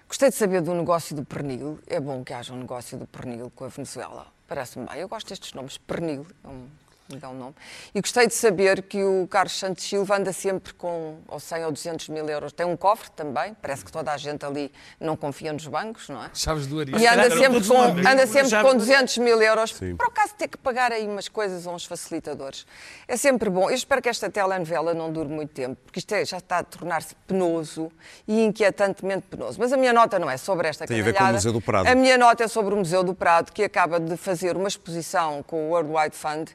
gostei 0.08 0.30
de 0.30 0.34
saber 0.34 0.62
do 0.62 0.74
negócio 0.74 1.14
do 1.14 1.24
pernil. 1.24 1.78
É 1.86 2.00
bom 2.00 2.24
que 2.24 2.32
haja 2.32 2.52
um 2.52 2.56
negócio 2.58 2.98
do 2.98 3.06
pernil 3.06 3.52
com 3.54 3.64
a 3.64 3.68
Venezuela. 3.68 4.26
Parece-me 4.48 4.86
bem. 4.86 4.98
Eu 4.98 5.08
gosto 5.08 5.28
destes 5.28 5.52
nomes. 5.52 5.78
Pernil 5.78 6.26
é 6.42 6.48
um 6.48 6.66
legal 7.10 7.32
nome. 7.34 7.54
E 7.94 8.00
gostei 8.00 8.26
de 8.26 8.34
saber 8.34 8.82
que 8.82 9.02
o 9.02 9.26
Carlos 9.28 9.58
Santos 9.58 9.84
Silva 9.84 10.16
anda 10.16 10.32
sempre 10.32 10.74
com 10.74 11.18
ou 11.26 11.40
100 11.40 11.64
ou 11.64 11.72
200 11.72 12.08
mil 12.10 12.28
euros. 12.28 12.52
Tem 12.52 12.66
um 12.66 12.76
cofre 12.76 13.10
também. 13.12 13.54
Parece 13.62 13.84
que 13.84 13.90
toda 13.90 14.12
a 14.12 14.16
gente 14.16 14.44
ali 14.44 14.70
não 15.00 15.16
confia 15.16 15.52
nos 15.52 15.66
bancos, 15.66 16.08
não 16.08 16.22
é? 16.22 16.30
Chaves 16.34 16.66
do 16.66 16.80
Arias. 16.80 17.00
E 17.00 17.06
anda 17.06 17.30
sempre, 17.30 17.66
com, 17.66 17.82
anda 17.82 18.26
sempre 18.26 18.62
com 18.62 18.70
de- 18.72 18.76
200 18.78 19.18
mil 19.18 19.40
euros, 19.40 19.72
por 19.72 20.06
acaso 20.06 20.34
ter 20.34 20.48
que 20.48 20.58
pagar 20.58 20.92
aí 20.92 21.06
umas 21.06 21.28
coisas 21.28 21.66
a 21.66 21.70
uns 21.70 21.84
facilitadores. 21.84 22.66
É 23.06 23.16
sempre 23.16 23.48
bom. 23.48 23.70
Eu 23.70 23.74
espero 23.76 24.02
que 24.02 24.08
esta 24.08 24.28
telenovela 24.30 24.92
não 24.92 25.10
dure 25.12 25.28
muito 25.28 25.52
tempo, 25.52 25.76
porque 25.84 25.98
isto 26.00 26.12
é- 26.14 26.24
já 26.24 26.38
está 26.38 26.58
a 26.58 26.62
tornar-se 26.64 27.14
penoso 27.26 27.90
e 28.26 28.42
inquietantemente 28.44 29.26
penoso. 29.28 29.58
Mas 29.58 29.72
a 29.72 29.76
minha 29.76 29.92
nota 29.92 30.18
não 30.18 30.28
é 30.28 30.36
sobre 30.36 30.68
esta 30.68 30.86
Tem 30.86 31.00
a 31.00 31.04
ver 31.04 31.12
com 31.12 31.16
o 31.16 31.18
canalhada. 31.18 31.38
Museu 31.38 31.52
do 31.52 31.60
Prado. 31.60 31.86
A 31.86 31.94
minha 31.94 32.18
nota 32.18 32.44
é 32.44 32.48
sobre 32.48 32.74
o 32.74 32.76
Museu 32.76 33.02
do 33.02 33.14
Prado, 33.14 33.52
que 33.52 33.62
acaba 33.64 33.98
de 33.98 34.16
fazer 34.16 34.56
uma 34.56 34.68
exposição 34.68 35.42
com 35.42 35.68
o 35.68 35.70
World 35.70 35.90
Wide 35.90 36.16
Fund, 36.16 36.50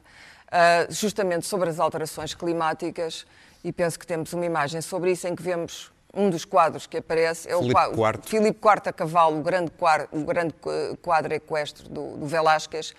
ah, 0.56 0.86
justamente 0.88 1.46
sobre 1.46 1.68
as 1.68 1.80
alterações 1.80 2.32
climáticas, 2.32 3.26
e 3.64 3.72
penso 3.72 3.98
que 3.98 4.06
temos 4.06 4.32
uma 4.32 4.46
imagem 4.46 4.80
sobre 4.80 5.10
isso 5.10 5.26
em 5.26 5.34
que 5.34 5.42
vemos 5.42 5.90
um 6.14 6.30
dos 6.30 6.44
quadros 6.44 6.86
que 6.86 6.98
aparece 6.98 7.50
é 7.50 7.56
o 7.56 7.60
Filipe 7.60 7.74
quadro 7.74 8.20
IV. 8.20 8.30
Filipe 8.30 8.58
IV 8.62 8.82
a 8.84 8.92
cavalo, 8.92 9.40
o 9.40 9.42
grande 9.42 9.72
quadro, 9.72 10.08
o 10.12 10.20
grande 10.20 10.54
quadro 11.02 11.34
equestre 11.34 11.88
do, 11.88 12.18
do 12.18 12.26
Velázquez, 12.26 12.94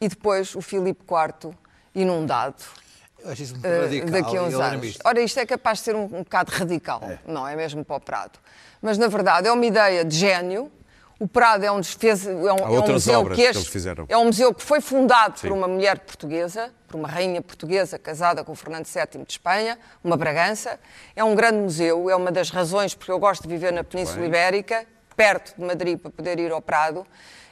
e 0.00 0.08
depois 0.08 0.56
o 0.56 0.60
Filipe 0.60 1.04
IV 1.04 1.54
inundado. 1.94 2.56
Eu 3.20 3.30
acho 3.30 3.42
isso 3.44 3.52
muito 3.52 3.66
radical. 3.66 4.10
daqui 4.10 4.36
a 4.36 4.42
uns 4.42 4.54
anos. 4.54 4.98
Ora, 5.04 5.20
isto 5.20 5.38
é 5.38 5.46
capaz 5.46 5.78
de 5.78 5.84
ser 5.84 5.94
um, 5.94 6.06
um 6.06 6.24
bocado 6.24 6.50
radical, 6.50 7.02
não 7.24 7.46
é 7.46 7.54
mesmo 7.54 7.84
para 7.84 7.96
o 7.96 8.00
Prado. 8.00 8.36
Mas, 8.82 8.98
na 8.98 9.06
verdade, 9.06 9.46
é 9.46 9.52
uma 9.52 9.64
ideia 9.64 10.04
de 10.04 10.16
gênio. 10.16 10.72
O 11.18 11.26
Prado 11.26 11.64
é 11.64 11.72
um, 11.72 11.80
dos- 11.80 11.94
fez, 11.94 12.26
é 12.26 12.30
um, 12.30 12.46
é 12.46 12.52
um 12.52 12.92
museu 12.92 13.24
que, 13.28 13.34
que 13.36 13.42
este- 13.42 13.70
fizeram. 13.70 14.04
é 14.08 14.16
um 14.18 14.26
museu 14.26 14.52
que 14.52 14.62
foi 14.62 14.82
fundado 14.82 15.38
Sim. 15.38 15.48
por 15.48 15.56
uma 15.56 15.66
mulher 15.66 15.98
portuguesa, 16.00 16.70
por 16.86 16.96
uma 16.98 17.08
rainha 17.08 17.40
portuguesa 17.40 17.98
casada 17.98 18.44
com 18.44 18.54
Fernando 18.54 18.84
VII 18.86 19.24
de 19.24 19.32
Espanha, 19.32 19.78
uma 20.04 20.16
Bragança. 20.16 20.78
É 21.14 21.24
um 21.24 21.34
grande 21.34 21.56
museu, 21.58 22.10
é 22.10 22.14
uma 22.16 22.30
das 22.30 22.50
razões 22.50 22.94
porque 22.94 23.10
eu 23.10 23.18
gosto 23.18 23.42
de 23.44 23.48
viver 23.48 23.72
na 23.72 23.82
Península 23.82 24.18
bem. 24.20 24.28
Ibérica, 24.28 24.84
perto 25.16 25.54
de 25.58 25.64
Madrid 25.64 25.98
para 25.98 26.10
poder 26.10 26.38
ir 26.38 26.52
ao 26.52 26.60
Prado 26.60 27.06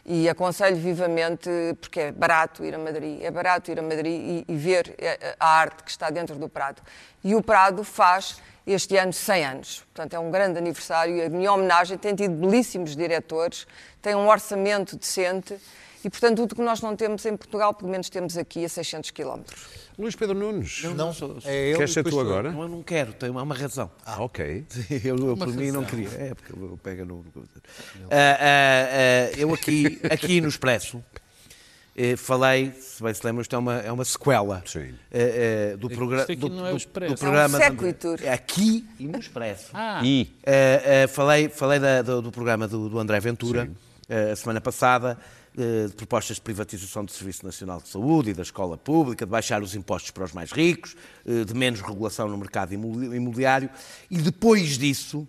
e 0.04 0.28
aconselho 0.28 0.76
vivamente, 0.76 1.48
porque 1.80 1.98
é 2.00 2.12
barato 2.12 2.62
ir 2.62 2.74
a 2.74 2.78
Madrid, 2.78 3.22
é 3.22 3.30
barato 3.30 3.70
ir 3.70 3.78
a 3.78 3.82
Madrid 3.82 4.44
e, 4.46 4.52
e 4.52 4.54
ver 4.54 4.94
eh, 4.98 5.34
a 5.40 5.48
arte 5.48 5.82
que 5.82 5.90
está 5.90 6.10
dentro 6.10 6.36
do 6.36 6.46
Prado. 6.50 6.82
E 7.24 7.34
o 7.34 7.42
Prado 7.42 7.82
faz 7.82 8.36
este 8.66 8.96
ano 8.96 9.12
100 9.12 9.44
anos. 9.44 9.82
Portanto, 9.92 10.14
é 10.14 10.18
um 10.18 10.30
grande 10.30 10.58
aniversário 10.58 11.16
e 11.16 11.22
a 11.22 11.28
minha 11.28 11.52
homenagem 11.52 11.98
tem 11.98 12.14
tido 12.14 12.34
belíssimos 12.34 12.96
diretores, 12.96 13.66
tem 14.00 14.14
um 14.14 14.28
orçamento 14.28 14.96
decente 14.96 15.56
e, 16.04 16.10
portanto, 16.10 16.36
tudo 16.36 16.54
que 16.54 16.60
nós 16.62 16.80
não 16.82 16.94
temos 16.96 17.24
em 17.24 17.36
Portugal, 17.36 17.72
pelo 17.72 17.90
menos 17.90 18.08
temos 18.10 18.36
aqui 18.36 18.64
a 18.64 18.68
600 18.68 19.10
quilómetros. 19.10 19.84
Luís 19.98 20.16
Pedro 20.16 20.34
Nunes, 20.36 20.82
Não, 20.82 21.12
sou- 21.12 21.38
é 21.44 21.68
ele 21.68 21.76
queres 21.78 21.92
ser 21.92 22.02
tu 22.04 22.18
agora? 22.18 22.50
Não, 22.50 22.62
eu 22.62 22.68
não 22.68 22.82
quero, 22.82 23.12
tem 23.12 23.30
uma, 23.30 23.42
uma 23.42 23.54
razão. 23.54 23.90
Ah, 24.04 24.22
ok. 24.22 24.66
Eu, 25.04 25.16
eu 25.16 25.36
por 25.36 25.46
mim 25.48 25.70
não 25.70 25.84
queria. 25.84 26.08
É, 26.18 26.34
porque 26.34 26.52
eu 26.52 26.78
pego 26.82 27.04
no. 27.04 27.24
no- 27.34 27.44
Ah, 28.10 28.38
ah, 28.40 29.30
ah, 29.30 29.38
eu 29.38 29.54
aqui, 29.54 30.00
aqui 30.10 30.40
no 30.40 30.48
Expresso 30.48 31.02
eh, 31.96 32.16
falei, 32.16 32.72
se 32.72 33.02
bem 33.02 33.14
se 33.14 33.24
lembram, 33.24 33.42
isto 33.42 33.54
é 33.54 33.58
uma, 33.58 33.74
é 33.78 33.92
uma 33.92 34.04
sequela 34.04 34.62
Sim. 34.66 34.94
eh, 35.12 35.72
eh, 35.72 35.76
do, 35.76 35.88
progra 35.88 36.24
do, 36.26 36.32
é 36.32 36.36
do- 36.36 36.76
Expresso. 36.76 37.14
do 37.14 37.18
programa. 37.20 37.58
É 37.62 37.70
um. 37.70 37.76
É 38.22 38.32
aqui 38.32 38.84
e 38.98 39.06
no 39.06 39.18
Expresso. 39.18 39.70
Ah, 39.72 40.00
E 40.04 40.32
Eh, 40.44 40.82
eh, 41.02 41.06
falei 41.06 41.48
falei 41.48 41.78
da- 41.78 42.02
do, 42.02 42.20
do 42.22 42.32
programa 42.32 42.66
do, 42.68 42.88
do 42.88 42.98
André 42.98 43.20
Ventura 43.20 43.70
eh, 44.08 44.32
a 44.32 44.36
semana 44.36 44.60
passada, 44.60 45.16
eh, 45.56 45.86
de 45.86 45.92
propostas 45.94 46.36
de 46.36 46.42
privatização 46.42 47.04
do 47.04 47.12
Serviço 47.12 47.46
Nacional 47.46 47.80
de 47.80 47.88
Saúde 47.88 48.30
e 48.30 48.34
da 48.34 48.42
escola 48.42 48.76
pública, 48.76 49.24
de 49.24 49.30
baixar 49.30 49.62
os 49.62 49.74
impostos 49.74 50.10
para 50.10 50.24
os 50.24 50.32
mais 50.32 50.50
ricos, 50.50 50.96
eh, 51.26 51.44
de 51.44 51.54
menos 51.54 51.80
regulação 51.80 52.28
no 52.28 52.36
mercado 52.36 52.74
imobiliário. 52.74 53.70
E 54.10 54.18
depois 54.18 54.76
disso, 54.76 55.26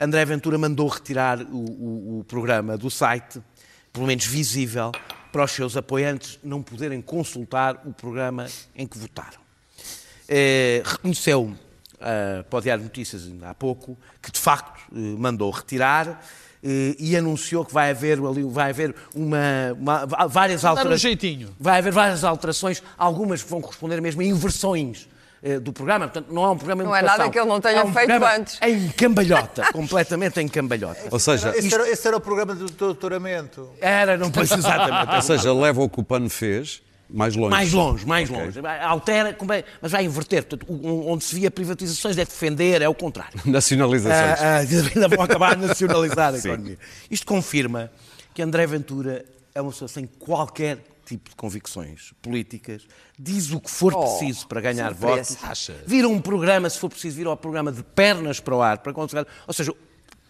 André 0.00 0.24
Ventura 0.24 0.56
mandou 0.58 0.86
retirar 0.88 1.40
o, 1.42 1.56
o- 1.56 2.18
o 2.20 2.24
programa 2.24 2.76
do 2.78 2.88
site, 2.90 3.40
pelo 3.92 4.06
menos 4.06 4.24
visível, 4.26 4.90
para 5.34 5.42
os 5.44 5.50
seus 5.50 5.76
apoiantes 5.76 6.38
não 6.44 6.62
poderem 6.62 7.02
consultar 7.02 7.82
o 7.84 7.92
programa 7.92 8.46
em 8.76 8.86
que 8.86 8.96
votaram. 8.96 9.40
Eh, 10.28 10.80
reconheceu 10.84 11.52
ah, 12.00 12.44
para 12.48 12.58
o 12.60 12.62
Diário 12.62 12.82
de 12.84 12.88
Notícias 12.88 13.24
ainda 13.24 13.50
há 13.50 13.54
pouco 13.54 13.98
que 14.22 14.30
de 14.30 14.38
facto 14.38 14.80
eh, 14.94 14.96
mandou 15.18 15.50
retirar 15.50 16.22
eh, 16.62 16.94
e 17.00 17.16
anunciou 17.16 17.64
que 17.64 17.74
vai 17.74 17.90
haver 17.90 18.20
ali 18.24 18.44
vai 18.44 18.70
haver 18.70 18.94
uma, 19.12 19.72
uma- 19.76 20.06
várias 20.28 20.62
Dar 20.62 20.68
um 20.68 20.70
alterações 20.70 21.00
jeitinho. 21.00 21.52
vai 21.58 21.78
haver 21.78 21.92
várias 21.92 22.22
alterações 22.22 22.80
algumas 22.96 23.42
que 23.42 23.50
vão 23.50 23.60
corresponder 23.60 24.00
mesmo 24.00 24.20
a 24.20 24.24
inversões 24.24 25.08
do 25.60 25.72
programa, 25.72 26.08
portanto 26.08 26.32
não 26.32 26.44
é 26.44 26.48
um 26.50 26.56
programa 26.56 26.82
de 26.82 26.88
Não 26.88 26.96
é 26.96 27.02
nada 27.02 27.28
que 27.28 27.38
ele 27.38 27.46
não 27.48 27.60
tenha 27.60 27.80
é 27.80 27.84
um 27.84 27.92
feito 27.92 28.12
antes. 28.24 28.58
em 28.62 28.88
cambalhota, 28.88 29.64
completamente 29.72 30.40
em 30.40 30.48
cambalhota. 30.48 31.02
Ou 31.10 31.18
seja, 31.18 31.50
Esse 31.56 31.74
era, 31.74 31.88
esse 31.90 32.08
era 32.08 32.16
o 32.16 32.20
programa 32.20 32.54
do 32.54 32.66
doutoramento. 32.66 33.68
Era, 33.80 34.16
não 34.16 34.30
pois 34.30 34.50
exatamente. 34.50 35.14
ou 35.14 35.22
seja, 35.22 35.52
leva 35.52 35.82
o 35.82 35.88
que 35.88 36.00
o 36.00 36.02
PAN 36.02 36.28
fez 36.28 36.82
mais 37.10 37.36
longe. 37.36 37.50
Mais 37.50 37.72
longe, 37.72 38.06
mais 38.06 38.30
Ok. 38.30 38.42
longe. 38.44 38.60
Altera, 38.82 39.28
é- 39.30 39.64
mas 39.82 39.92
vai 39.92 40.04
inverter. 40.04 40.44
Portanto, 40.44 40.66
onde 41.06 41.22
se 41.22 41.34
via 41.34 41.50
privatizações 41.50 42.16
é 42.16 42.24
defender, 42.24 42.80
é 42.80 42.88
o 42.88 42.94
contrário. 42.94 43.38
Nacionalizações. 43.44 44.40
Ah, 44.40 44.56
ah, 44.56 44.58
ainda 44.94 45.08
vão 45.08 45.22
acabar 45.22 45.52
a 45.52 45.56
nacionalizar 45.56 46.34
a 46.34 46.38
economia. 46.38 46.78
Isto 47.10 47.26
confirma 47.26 47.90
que 48.32 48.40
André 48.42 48.66
Ventura 48.66 49.24
é 49.54 49.60
uma 49.60 49.70
pessoa 49.70 49.88
sem 49.88 50.06
qualquer 50.06 50.78
tipo 51.04 51.30
de 51.30 51.36
convicções 51.36 52.12
políticas, 52.20 52.86
diz 53.18 53.52
o 53.52 53.60
que 53.60 53.70
for 53.70 53.94
Oh, 53.94 54.00
preciso 54.00 54.46
para 54.46 54.60
ganhar 54.60 54.92
votos, 54.92 55.36
vira 55.86 56.08
um 56.08 56.20
programa, 56.20 56.68
se 56.68 56.78
for 56.78 56.88
preciso, 56.88 57.16
vira 57.16 57.30
o 57.30 57.36
programa 57.36 57.70
de 57.70 57.82
pernas 57.82 58.40
para 58.40 58.54
o 58.54 58.62
ar, 58.62 58.78
para 58.78 58.92
conseguir. 58.92 59.26
Ou 59.46 59.54
seja, 59.54 59.72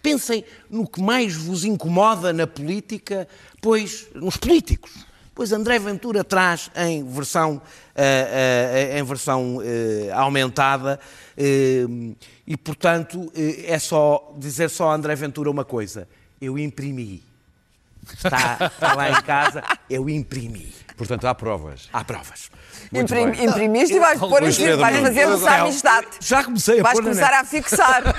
pensem 0.03 0.45
no 0.68 0.87
que 0.87 1.01
mais 1.01 1.35
vos 1.35 1.64
incomoda 1.64 2.33
na 2.33 2.47
política, 2.47 3.27
pois 3.62 4.07
nos 4.14 4.37
políticos. 4.37 4.93
Pois 5.35 5.51
André 5.51 5.81
Ventura 5.81 6.22
traz 6.22 6.70
em 6.77 7.03
versão, 7.03 7.61
eh, 7.95 8.93
eh, 8.93 8.99
em 9.01 9.03
versão 9.03 9.61
eh, 9.64 10.09
aumentada 10.12 11.01
e, 11.37 12.57
portanto, 12.57 13.33
é 13.35 13.77
só 13.81 14.33
dizer 14.39 14.70
só 14.70 14.91
a 14.91 14.95
André 14.95 15.16
Ventura 15.16 15.51
uma 15.51 15.64
coisa. 15.64 16.07
Eu 16.41 16.57
imprimi. 16.57 17.34
Está, 18.12 18.70
está 18.72 18.94
lá 18.94 19.11
em 19.11 19.22
casa, 19.22 19.62
eu 19.88 20.09
imprimi. 20.09 20.72
Portanto, 20.96 21.26
há 21.26 21.34
provas. 21.34 21.88
Há 21.92 22.05
provas. 22.05 22.50
Imprim- 22.92 23.42
imprimiste 23.44 23.94
e 23.96 23.98
vais 23.98 24.18
pôr 24.20 24.40
Luís 24.42 24.57
Pedro 24.57 24.78
vais 24.78 24.94
Nunes. 24.96 25.09
fazer 25.09 25.24
amistade. 25.61 26.07
Já 26.20 26.44
comecei 26.44 26.78
a 26.78 26.82
Vais 26.84 26.94
pôr 26.94 27.02
na 27.02 27.11
começar 27.11 27.30
net. 27.30 27.40
a 27.40 27.44
fixar. 27.44 28.02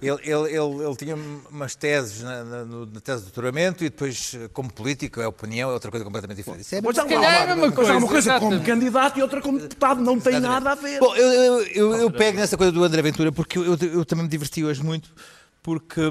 Ele, 0.00 0.18
ele, 0.22 0.48
ele, 0.50 0.84
ele 0.84 0.96
tinha 0.96 1.16
umas 1.50 1.74
teses 1.74 2.22
na, 2.22 2.44
na- 2.44 2.64
no- 2.64 2.84
na 2.86 3.00
tese 3.00 3.20
de 3.20 3.24
doutoramento 3.24 3.84
e 3.84 3.88
depois, 3.88 4.36
como 4.52 4.70
político, 4.70 5.18
é 5.20 5.26
opinião, 5.26 5.70
é 5.70 5.72
outra 5.72 5.90
coisa 5.90 6.04
completamente 6.04 6.36
diferente. 6.38 6.60
Isso 6.60 6.74
é 6.74 6.78
há 6.78 6.82
calhar 7.22 7.48
é 7.48 7.52
a 7.52 7.56
mesma 7.56 7.72
pois 7.72 7.88
há 7.88 7.92
uma 7.96 8.00
coisa, 8.08 8.30
coisa 8.30 8.40
como 8.40 8.52
exatamente. 8.54 8.66
candidato 8.66 9.18
e 9.18 9.22
outra 9.22 9.40
como 9.40 9.58
deputado, 9.58 10.00
não 10.02 10.20
tem 10.20 10.40
nada 10.40 10.72
a 10.72 10.74
ver. 10.74 10.98
Bom, 11.00 11.14
eu, 11.16 11.32
eu, 11.32 11.62
eu, 11.68 11.94
eu 11.96 12.10
pego 12.10 12.38
nessa 12.38 12.56
coisa 12.56 12.70
do 12.72 12.84
André 12.84 13.00
Ventura 13.02 13.32
porque 13.32 13.56
eu, 13.58 13.64
eu, 13.64 13.78
eu 13.80 14.04
também 14.04 14.24
me 14.24 14.30
diverti 14.30 14.62
hoje 14.64 14.82
muito, 14.82 15.10
porque 15.64 16.02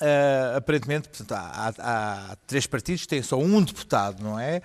ah, 0.00 0.54
aparentemente 0.56 1.08
portanto, 1.08 1.32
há, 1.32 1.40
há- 1.76 2.30
há 2.30 2.36
três 2.46 2.66
partidos, 2.68 3.04
tem 3.04 3.20
só 3.20 3.36
um 3.36 3.60
deputado, 3.60 4.22
não 4.22 4.38
é? 4.38 4.62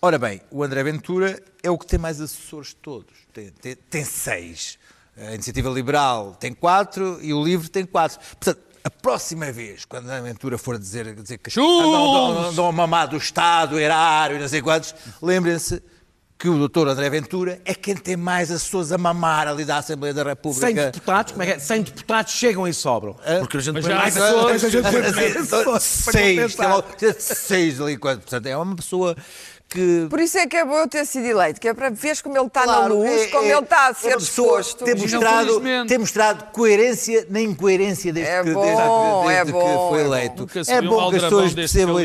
Ora 0.00 0.16
bem, 0.18 0.40
o 0.50 0.62
André 0.62 0.82
Ventura 0.84 1.42
é 1.62 1.70
o 1.70 1.76
que 1.76 1.86
tem 1.86 1.98
mais 1.98 2.20
assessores 2.20 2.68
de 2.68 2.76
todos, 2.76 3.12
tem, 3.32 3.50
tem, 3.50 3.74
tem 3.74 4.04
seis. 4.04 4.78
A 5.16 5.34
Iniciativa 5.34 5.68
Liberal 5.70 6.36
tem 6.38 6.52
quatro 6.54 7.18
e 7.20 7.32
o 7.34 7.42
Livre 7.42 7.68
tem 7.68 7.84
quatro. 7.84 8.18
Portanto, 8.18 8.60
a 8.84 8.90
próxima 8.90 9.50
vez, 9.50 9.84
quando 9.84 10.10
a 10.10 10.20
Ventura 10.20 10.56
for 10.58 10.78
dizer, 10.78 11.14
dizer 11.14 11.38
que 11.38 11.58
andam, 11.58 11.94
andam, 12.30 12.48
andam 12.50 12.66
a 12.68 12.72
mamar 12.72 13.08
do 13.08 13.16
Estado, 13.16 13.78
erário 13.78 14.36
e 14.36 14.40
não 14.40 14.48
sei 14.48 14.60
quantos, 14.62 14.94
lembrem-se 15.22 15.82
que 16.38 16.48
o 16.48 16.58
doutor 16.58 16.88
André 16.88 17.08
Ventura 17.08 17.60
é 17.64 17.74
quem 17.74 17.94
tem 17.96 18.16
mais 18.16 18.50
assessores 18.50 18.92
a 18.92 18.98
mamar 18.98 19.48
ali 19.48 19.64
da 19.64 19.78
Assembleia 19.78 20.12
da 20.12 20.22
100 20.22 20.28
República. 20.28 20.84
deputados, 20.90 21.32
como 21.32 21.42
é 21.42 21.46
que 21.46 21.52
é? 21.52 21.58
100 21.58 21.82
deputados 21.82 22.32
chegam 22.32 22.68
e 22.68 22.74
sobram. 22.74 23.16
Porque 23.40 23.56
a 23.56 23.60
gente 23.60 23.74
Mas 23.74 23.84
põe 23.84 23.92
já 23.92 23.98
há 23.98 24.02
mais 24.02 24.14
pessoas- 24.14 24.62
assessores, 24.62 24.64
a 24.64 24.68
gente 24.68 24.82
põe 24.82 25.12
Seis, 25.14 25.50
logo 25.50 25.80
seis 25.80 26.38
ali, 27.80 27.96
quatro. 27.96 28.20
portanto, 28.20 28.46
é 28.46 28.56
uma 28.56 28.76
pessoa 28.76 29.16
que. 29.68 30.06
Por 30.10 30.20
isso 30.20 30.36
é 30.36 30.46
que 30.46 30.56
é 30.56 30.64
bom 30.64 30.74
eu 30.76 30.88
ter 30.88 31.06
sido 31.06 31.24
eleito, 31.24 31.58
que 31.60 31.68
é 31.68 31.72
para 31.72 31.88
veres 31.88 32.20
como 32.20 32.36
ele 32.36 32.46
está 32.46 32.64
Claro, 32.64 32.82
na 32.82 32.86
luz, 32.88 33.22
é- 33.22 33.26
como 33.28 33.44
é- 33.44 33.50
ele 33.52 33.60
está 33.60 33.86
a 33.86 33.90
é 33.90 33.94
ser 33.94 34.16
disposto. 34.18 34.84
Tem 34.84 34.94
mostrado, 34.96 35.62
tem 35.88 35.98
mostrado 35.98 36.44
coerência 36.52 37.26
na 37.30 37.40
incoerência 37.40 38.12
desde, 38.12 38.30
É 38.30 38.42
que, 38.42 38.50
bom, 38.52 38.60
desde, 38.62 38.82
é 38.82 39.44
desde 39.44 39.52
bom, 39.52 39.60
que 39.60 39.88
foi 39.94 40.00
é 40.00 40.04
eleito. 40.04 40.46
É 40.68 40.82
bom 40.82 41.10
que 41.10 41.16
as 41.16 41.22
pessoas 41.22 41.52
percebam. 41.54 41.98
É 41.98 42.04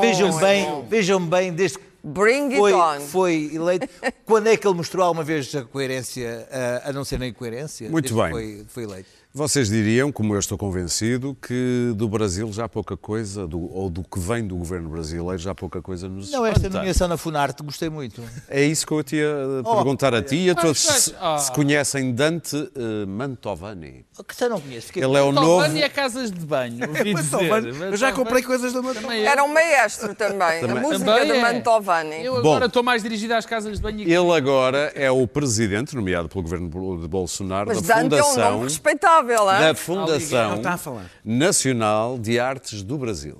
Vejam 0.00 0.38
é 0.38 0.40
bem, 0.40 0.64
bom. 0.66 0.86
vejam 0.88 1.20
bem, 1.26 1.52
desde 1.52 1.78
que 1.78 1.87
Bring 2.08 2.52
it 2.52 2.56
foi, 2.56 2.72
on. 2.72 3.00
foi 3.00 3.50
eleito. 3.52 3.88
Quando 4.24 4.46
é 4.46 4.56
que 4.56 4.66
ele 4.66 4.74
mostrou 4.74 5.04
alguma 5.04 5.22
vez 5.22 5.54
a 5.54 5.62
coerência, 5.62 6.48
a, 6.50 6.88
a 6.88 6.92
não 6.92 7.04
ser 7.04 7.18
na 7.18 7.26
incoerência? 7.26 7.88
Muito 7.90 8.14
bem. 8.14 8.30
Foi, 8.30 8.64
foi 8.68 8.82
eleito. 8.84 9.17
Vocês 9.38 9.68
diriam, 9.68 10.10
como 10.10 10.34
eu 10.34 10.40
estou 10.40 10.58
convencido, 10.58 11.36
que 11.40 11.92
do 11.94 12.08
Brasil 12.08 12.52
já 12.52 12.64
há 12.64 12.68
pouca 12.68 12.96
coisa, 12.96 13.46
do- 13.46 13.72
ou 13.72 13.88
do 13.88 14.02
que 14.02 14.18
vem 14.18 14.44
do 14.44 14.56
governo 14.56 14.88
brasileiro, 14.88 15.38
já 15.38 15.52
há 15.52 15.54
pouca 15.54 15.80
coisa 15.80 16.08
nos 16.08 16.28
Não, 16.32 16.44
esta 16.44 16.68
nomeação 16.68 17.06
na 17.06 17.16
Funarte 17.16 17.62
gostei 17.62 17.88
muito. 17.88 18.20
É 18.48 18.64
isso 18.64 18.84
que 18.84 18.92
eu 18.92 19.04
te 19.04 19.14
ia 19.14 19.32
perguntar 19.62 20.12
a 20.12 20.20
ti 20.20 20.34
e 20.46 20.50
a 20.50 20.56
todos 20.56 20.84
mas- 20.84 21.02
se, 21.04 21.14
ah. 21.20 21.38
se 21.38 21.52
conhecem 21.52 22.12
Dante 22.12 22.56
eh, 22.74 23.06
Mantovani. 23.06 24.04
Que 24.26 24.34
você 24.34 24.48
não 24.48 24.60
conhece? 24.60 24.92
Que- 24.92 24.98
Ele 24.98 25.16
é 25.16 25.22
o 25.22 25.30
novo. 25.30 25.46
Mantovani 25.58 25.82
é 25.82 25.88
casas 25.88 26.32
de 26.32 26.44
banho, 26.44 26.88
ouvi 26.88 27.12
Mas, 27.14 27.24
dizer. 27.30 27.48
Mantovani, 27.48 27.90
Eu 27.92 27.96
já 27.96 28.10
comprei 28.12 28.42
coisas 28.42 28.72
da 28.72 28.82
Mantovani. 28.82 29.20
Eu. 29.20 29.26
Era 29.28 29.44
um 29.44 29.52
maestro 29.54 30.16
também. 30.16 30.60
Também. 30.62 30.78
A 30.78 30.80
música 30.80 31.04
Também 31.12 31.26
de 31.32 31.38
é. 31.38 31.40
Mantovani. 31.42 32.24
Eu 32.24 32.32
Bom. 32.34 32.38
agora 32.40 32.66
estou 32.66 32.82
mais 32.82 33.04
dirigido 33.04 33.34
às 33.34 33.46
casas 33.46 33.76
de 33.76 33.82
banho. 33.82 34.00
e- 34.00 34.12
Ele 34.12 34.32
agora 34.32 34.90
é 34.96 35.08
o 35.12 35.28
presidente, 35.28 35.94
nomeado 35.94 36.28
pelo 36.28 36.42
governo 36.42 36.68
de 37.00 37.06
Bolsonaro, 37.06 37.68
Mas 37.68 37.80
da 37.82 37.94
Dante 38.02 38.14
é 38.16 38.20
um 38.20 38.24
Fundação, 38.24 38.50
nome 38.52 38.64
respeitável, 38.64 39.27
da 39.28 39.74
Fundação 39.74 40.62
falar. 40.78 41.10
Nacional 41.24 42.18
de 42.18 42.38
Artes 42.40 42.82
do 42.82 42.98
Brasil. 42.98 43.38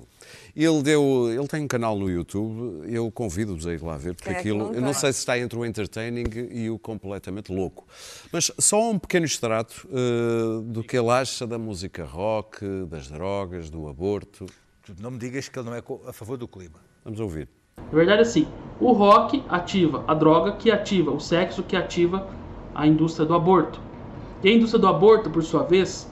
Ele, 0.55 0.81
deu, 0.81 1.29
ele 1.31 1.47
tem 1.47 1.63
um 1.63 1.67
canal 1.67 1.97
no 1.97 2.09
YouTube, 2.09 2.91
eu 2.91 3.09
convido-vos 3.11 3.65
a 3.65 3.73
ir 3.73 3.81
lá 3.81 3.97
ver, 3.97 4.13
porque 4.13 4.29
é 4.29 4.39
aquilo, 4.39 4.57
não 4.57 4.73
eu 4.73 4.81
não 4.81 4.91
tem? 4.91 4.93
sei 4.93 5.13
se 5.13 5.19
está 5.19 5.37
entre 5.39 5.57
o 5.57 5.65
entertaining 5.65 6.25
e 6.51 6.69
o 6.69 6.77
completamente 6.77 7.49
louco. 7.53 7.87
Mas 8.31 8.51
só 8.59 8.89
um 8.89 8.99
pequeno 8.99 9.25
extrato 9.25 9.87
eh, 9.91 10.61
do 10.65 10.83
que 10.83 10.97
ele 10.97 11.09
acha 11.09 11.47
da 11.47 11.57
música 11.57 12.03
rock, 12.03 12.65
das 12.89 13.07
drogas, 13.07 13.69
do 13.69 13.87
aborto. 13.87 14.47
Tu 14.83 14.93
não 14.99 15.11
me 15.11 15.17
digas 15.17 15.47
que 15.47 15.57
ele 15.57 15.69
não 15.69 15.75
é 15.75 15.83
a 16.07 16.11
favor 16.11 16.35
do 16.35 16.47
clima. 16.47 16.79
Vamos 17.05 17.19
ouvir. 17.19 17.47
Na 17.77 17.97
verdade, 17.97 18.21
assim, 18.21 18.47
o 18.81 18.91
rock 18.91 19.41
ativa 19.47 20.03
a 20.07 20.13
droga, 20.13 20.53
que 20.53 20.69
ativa 20.69 21.11
o 21.11 21.19
sexo, 21.19 21.63
que 21.63 21.75
ativa 21.75 22.27
a 22.75 22.85
indústria 22.85 23.25
do 23.25 23.33
aborto. 23.33 23.79
E 24.41 24.49
a 24.49 24.53
indústria 24.53 24.79
do 24.79 24.87
aborto, 24.87 25.29
por 25.29 25.43
sua 25.43 25.63
vez, 25.63 26.09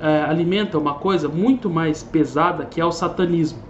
é, 0.00 0.22
alimenta 0.22 0.78
uma 0.78 0.94
coisa 0.94 1.28
muito 1.28 1.68
mais 1.68 2.02
pesada, 2.02 2.64
que 2.66 2.80
é 2.80 2.84
o 2.84 2.92
satanismo. 2.92 3.65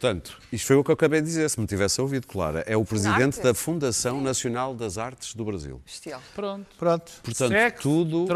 Portanto, 0.00 0.38
isto 0.50 0.66
foi 0.66 0.76
o 0.76 0.82
que 0.82 0.90
eu 0.90 0.94
acabei 0.94 1.20
de 1.20 1.26
dizer, 1.26 1.50
se 1.50 1.60
me 1.60 1.66
tivesse 1.66 2.00
ouvido, 2.00 2.26
Clara. 2.26 2.64
É 2.66 2.74
o 2.74 2.82
presidente 2.86 3.36
Arte. 3.36 3.42
da 3.42 3.52
Fundação 3.52 4.18
Nacional 4.18 4.74
das 4.74 4.96
Artes 4.96 5.34
do 5.34 5.44
Brasil. 5.44 5.78
Bestial. 5.84 6.22
Pronto. 6.34 6.64
Pronto. 6.78 7.12
Portanto, 7.22 7.48
Sexo, 7.50 7.82
tudo. 7.82 8.26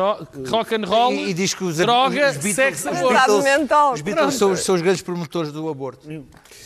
rock 0.51 0.75
and 0.75 0.85
roll, 0.87 1.15
E, 1.15 1.31
e 1.31 1.33
diz 1.33 1.55
que 1.55 1.65
os, 1.65 1.79
droga, 1.79 2.29
os 2.33 2.37
Beatles, 2.37 2.55
sexo, 2.55 2.91
os 2.91 2.99
Beatles, 3.01 3.45
mental. 3.45 3.95
os 3.95 4.03
Beatles 4.03 4.35
são, 4.35 4.53
os- 4.53 4.61
são 4.63 4.75
os 4.75 4.83
grandes 4.83 5.01
promotores 5.01 5.51
do 5.53 5.67
aborto. 5.71 6.07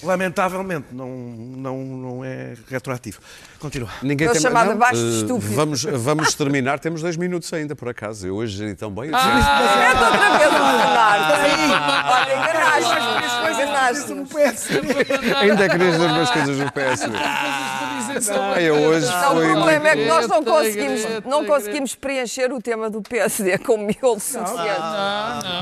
Lamentavelmente, 0.03 0.87
não, 0.93 1.09
não, 1.09 1.77
não 1.79 2.25
é 2.25 2.55
retroativo. 2.69 3.21
Continua. 3.61 3.89
Ninguém 4.03 4.27
É 4.27 4.33
tem 4.33 4.41
chamado 4.41 4.71
não, 4.71 4.79
baixo 4.79 5.01
eh, 5.01 5.21
estúpido. 5.21 5.55
Vamos, 5.55 5.85
vamos 5.85 6.35
terminar, 6.35 6.81
temos 6.81 7.03
dois 7.03 7.17
minutos 7.17 7.53
ainda, 7.53 7.77
por 7.77 7.89
acaso. 7.89 8.27
Eu 8.27 8.35
hoje 8.35 8.57
geri 8.57 8.75
tão 8.75 8.91
bem. 8.91 9.11
É 9.11 9.17
outra 9.17 9.33
vez 9.33 10.53
a 10.53 11.49
enganar. 11.55 12.05
Olha, 12.11 12.35
enganaste-me. 12.35 14.29
Enganaste-me. 14.29 14.88
Ainda 15.41 15.69
querias 15.69 15.93
dizer 15.93 16.07
umas 16.07 16.31
coisas 16.31 16.59
do 16.59 16.73
PSD. 16.73 17.17
Ah, 17.17 18.61
eu 18.61 18.75
hoje 18.75 19.07
Não, 19.07 19.37
o 19.39 19.53
problema 19.53 19.89
é 19.89 19.97
que 19.97 20.05
nós 20.07 20.27
não 20.29 20.43
conseguimos, 20.45 21.03
não 21.25 21.45
conseguimos 21.45 21.95
preencher 21.95 22.53
o 22.53 22.61
tema 22.61 22.89
do 22.91 23.03
PSD 23.03 23.59
com 23.59 23.77
miolo 23.79 24.19
suficiente. 24.21 24.81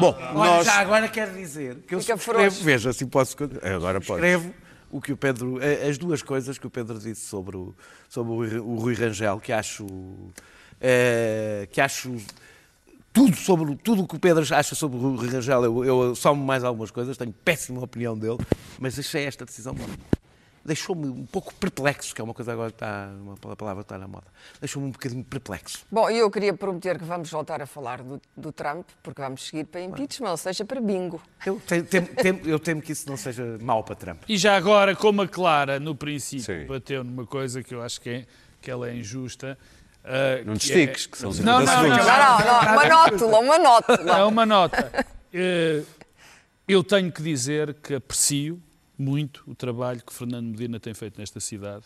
Bom, 0.00 0.16
nós. 0.34 0.64
já 0.66 0.74
agora 0.80 1.08
quero 1.08 1.32
dizer 1.32 1.76
que 1.86 1.94
eu 1.94 1.98
escrevo, 1.98 2.62
veja, 2.62 2.92
se 2.92 3.04
posso, 3.06 3.36
Agora 3.62 4.00
pode. 4.00 4.20
escrevo 4.20 4.54
o 4.90 5.00
que 5.00 5.12
o 5.12 5.16
Pedro, 5.16 5.58
eh, 5.62 5.88
as 5.88 5.98
duas 5.98 6.22
coisas 6.22 6.56
que 6.58 6.66
o 6.66 6.70
Pedro 6.70 6.98
disse 6.98 7.26
sobre 7.26 7.56
o, 7.56 7.74
sobre 8.08 8.32
o, 8.32 8.36
Rui- 8.36 8.58
o 8.60 8.74
Rui 8.76 8.94
Rangel, 8.94 9.40
que 9.40 9.52
acho, 9.52 9.84
eh, 10.80 11.68
que 11.72 11.80
acho 11.80 12.16
tudo 13.16 13.34
sobre 13.34 13.74
tudo 13.76 14.02
o 14.02 14.06
que 14.06 14.14
o 14.14 14.18
Pedro 14.18 14.44
acha 14.54 14.74
sobre 14.74 14.98
o 14.98 15.16
Rui 15.16 15.26
Rangel, 15.30 15.64
eu, 15.64 15.84
eu 15.86 16.14
somo 16.14 16.44
mais 16.44 16.62
algumas 16.62 16.90
coisas, 16.90 17.16
tenho 17.16 17.32
péssima 17.32 17.82
opinião 17.82 18.16
dele, 18.16 18.36
mas 18.78 18.98
achei 18.98 19.24
esta 19.24 19.42
decisão 19.46 19.74
deixou-me 20.62 21.06
um 21.08 21.24
pouco 21.24 21.54
perplexo, 21.54 22.14
que 22.14 22.20
é 22.20 22.24
uma 22.24 22.34
coisa 22.34 22.52
agora 22.52 22.70
que 22.70 22.74
está, 22.76 23.08
uma 23.22 23.36
palavra 23.56 23.82
que 23.84 23.86
está 23.86 23.96
na 23.96 24.06
moda, 24.06 24.26
deixou-me 24.60 24.88
um 24.88 24.90
bocadinho 24.90 25.24
perplexo. 25.24 25.86
Bom, 25.90 26.10
e 26.10 26.18
eu 26.18 26.30
queria 26.30 26.52
prometer 26.52 26.98
que 26.98 27.04
vamos 27.06 27.30
voltar 27.30 27.62
a 27.62 27.66
falar 27.66 28.02
do, 28.02 28.20
do 28.36 28.52
Trump, 28.52 28.86
porque 29.02 29.22
vamos 29.22 29.46
seguir 29.46 29.64
para 29.64 29.80
impeachment, 29.80 30.28
ou 30.32 30.36
seja, 30.36 30.62
para 30.66 30.78
bingo. 30.80 31.22
Eu 31.46 31.58
temo, 31.66 31.84
temo- 31.86 32.08
temo- 32.08 32.40
eu 32.44 32.58
temo 32.58 32.82
que 32.82 32.92
isso 32.92 33.08
não 33.08 33.16
seja 33.16 33.56
mau 33.62 33.82
para 33.82 33.94
Trump. 33.94 34.24
E 34.28 34.36
já 34.36 34.56
agora, 34.56 34.94
como 34.94 35.22
a 35.22 35.28
Clara, 35.28 35.80
no 35.80 35.94
princípio, 35.94 36.44
Sim. 36.44 36.66
bateu 36.66 37.02
numa 37.02 37.24
coisa 37.24 37.62
que 37.62 37.72
eu 37.74 37.80
acho 37.80 37.98
que, 38.00 38.10
é, 38.10 38.26
que 38.60 38.68
ela 38.70 38.90
é 38.90 38.94
injusta. 38.96 39.56
Ah, 40.06 40.42
Não 40.44 40.54
que 40.54 40.72
é- 40.72 40.86
que 40.86 41.18
são 41.18 41.32
50 41.32 41.44
Não, 41.52 41.58
não, 41.66 41.82
não, 41.82 41.88
Não, 41.88 41.96
não, 41.96 42.64
não, 42.64 42.72
uma 42.72 42.88
nótula, 42.88 43.38
uma 43.40 43.54
É 43.54 43.58
nótula. 43.58 44.26
uma 44.26 44.46
nota. 44.46 45.06
Eh, 45.32 45.82
Eu 46.68 46.82
tenho 46.82 47.12
que 47.12 47.22
dizer 47.22 47.74
que 47.74 47.94
aprecio 47.94 48.60
muito 48.98 49.44
o 49.46 49.54
trabalho 49.54 50.02
que 50.04 50.12
Fernando 50.12 50.46
Medina 50.46 50.80
tem 50.80 50.92
feito 50.94 51.16
nesta 51.20 51.38
cidade 51.38 51.84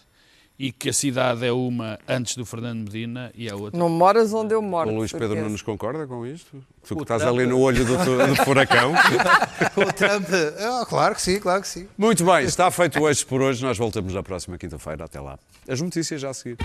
e 0.59 0.73
que 0.73 0.89
a 0.89 0.93
cidade 0.93 1.45
é 1.45 1.53
uma 1.53 1.99
antes 2.09 2.35
do 2.37 2.47
Fernando 2.47 2.85
Medina 2.85 3.31
e 3.35 3.51
a 3.51 3.57
outra. 3.57 3.79
Não 3.79 3.89
moras 3.91 4.33
onde 4.33 4.55
eu 4.55 4.62
moro. 4.62 4.91
O 4.91 4.95
Luís 4.97 5.12
Pedro 5.12 5.29
certeza. 5.29 5.47
Nunes 5.47 5.61
concorda 5.62 6.07
com 6.07 6.25
isto? 6.27 6.62
Tu 6.87 6.97
que 6.97 7.03
estás 7.03 7.23
ali 7.23 7.47
no 7.47 7.59
olho 7.61 7.85
do, 7.85 7.97
do 7.97 8.37
furacão. 8.45 8.93
O 9.77 9.93
Trump. 9.93 10.27
Ah, 10.59 10.85
claro 10.89 11.14
que 11.14 11.23
sim, 11.23 11.39
claro 11.39 11.61
que 11.62 11.68
sim. 11.68 11.87
Muito 11.99 12.25
bem, 12.25 12.45
está 12.45 12.71
feito 12.71 13.01
hoje 13.03 13.25
por 13.25 13.41
hoje. 13.43 13.62
Nós 13.62 13.77
voltamos 13.77 14.14
na 14.14 14.23
próxima 14.23 14.57
quinta-feira. 14.57 15.05
Até 15.05 15.21
lá. 15.21 15.39
As 15.68 15.81
notícias 15.81 16.21
já 16.21 16.31
a 16.31 16.35
seguir. 16.35 16.57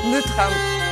De 0.00 0.20
Trump. 0.22 0.91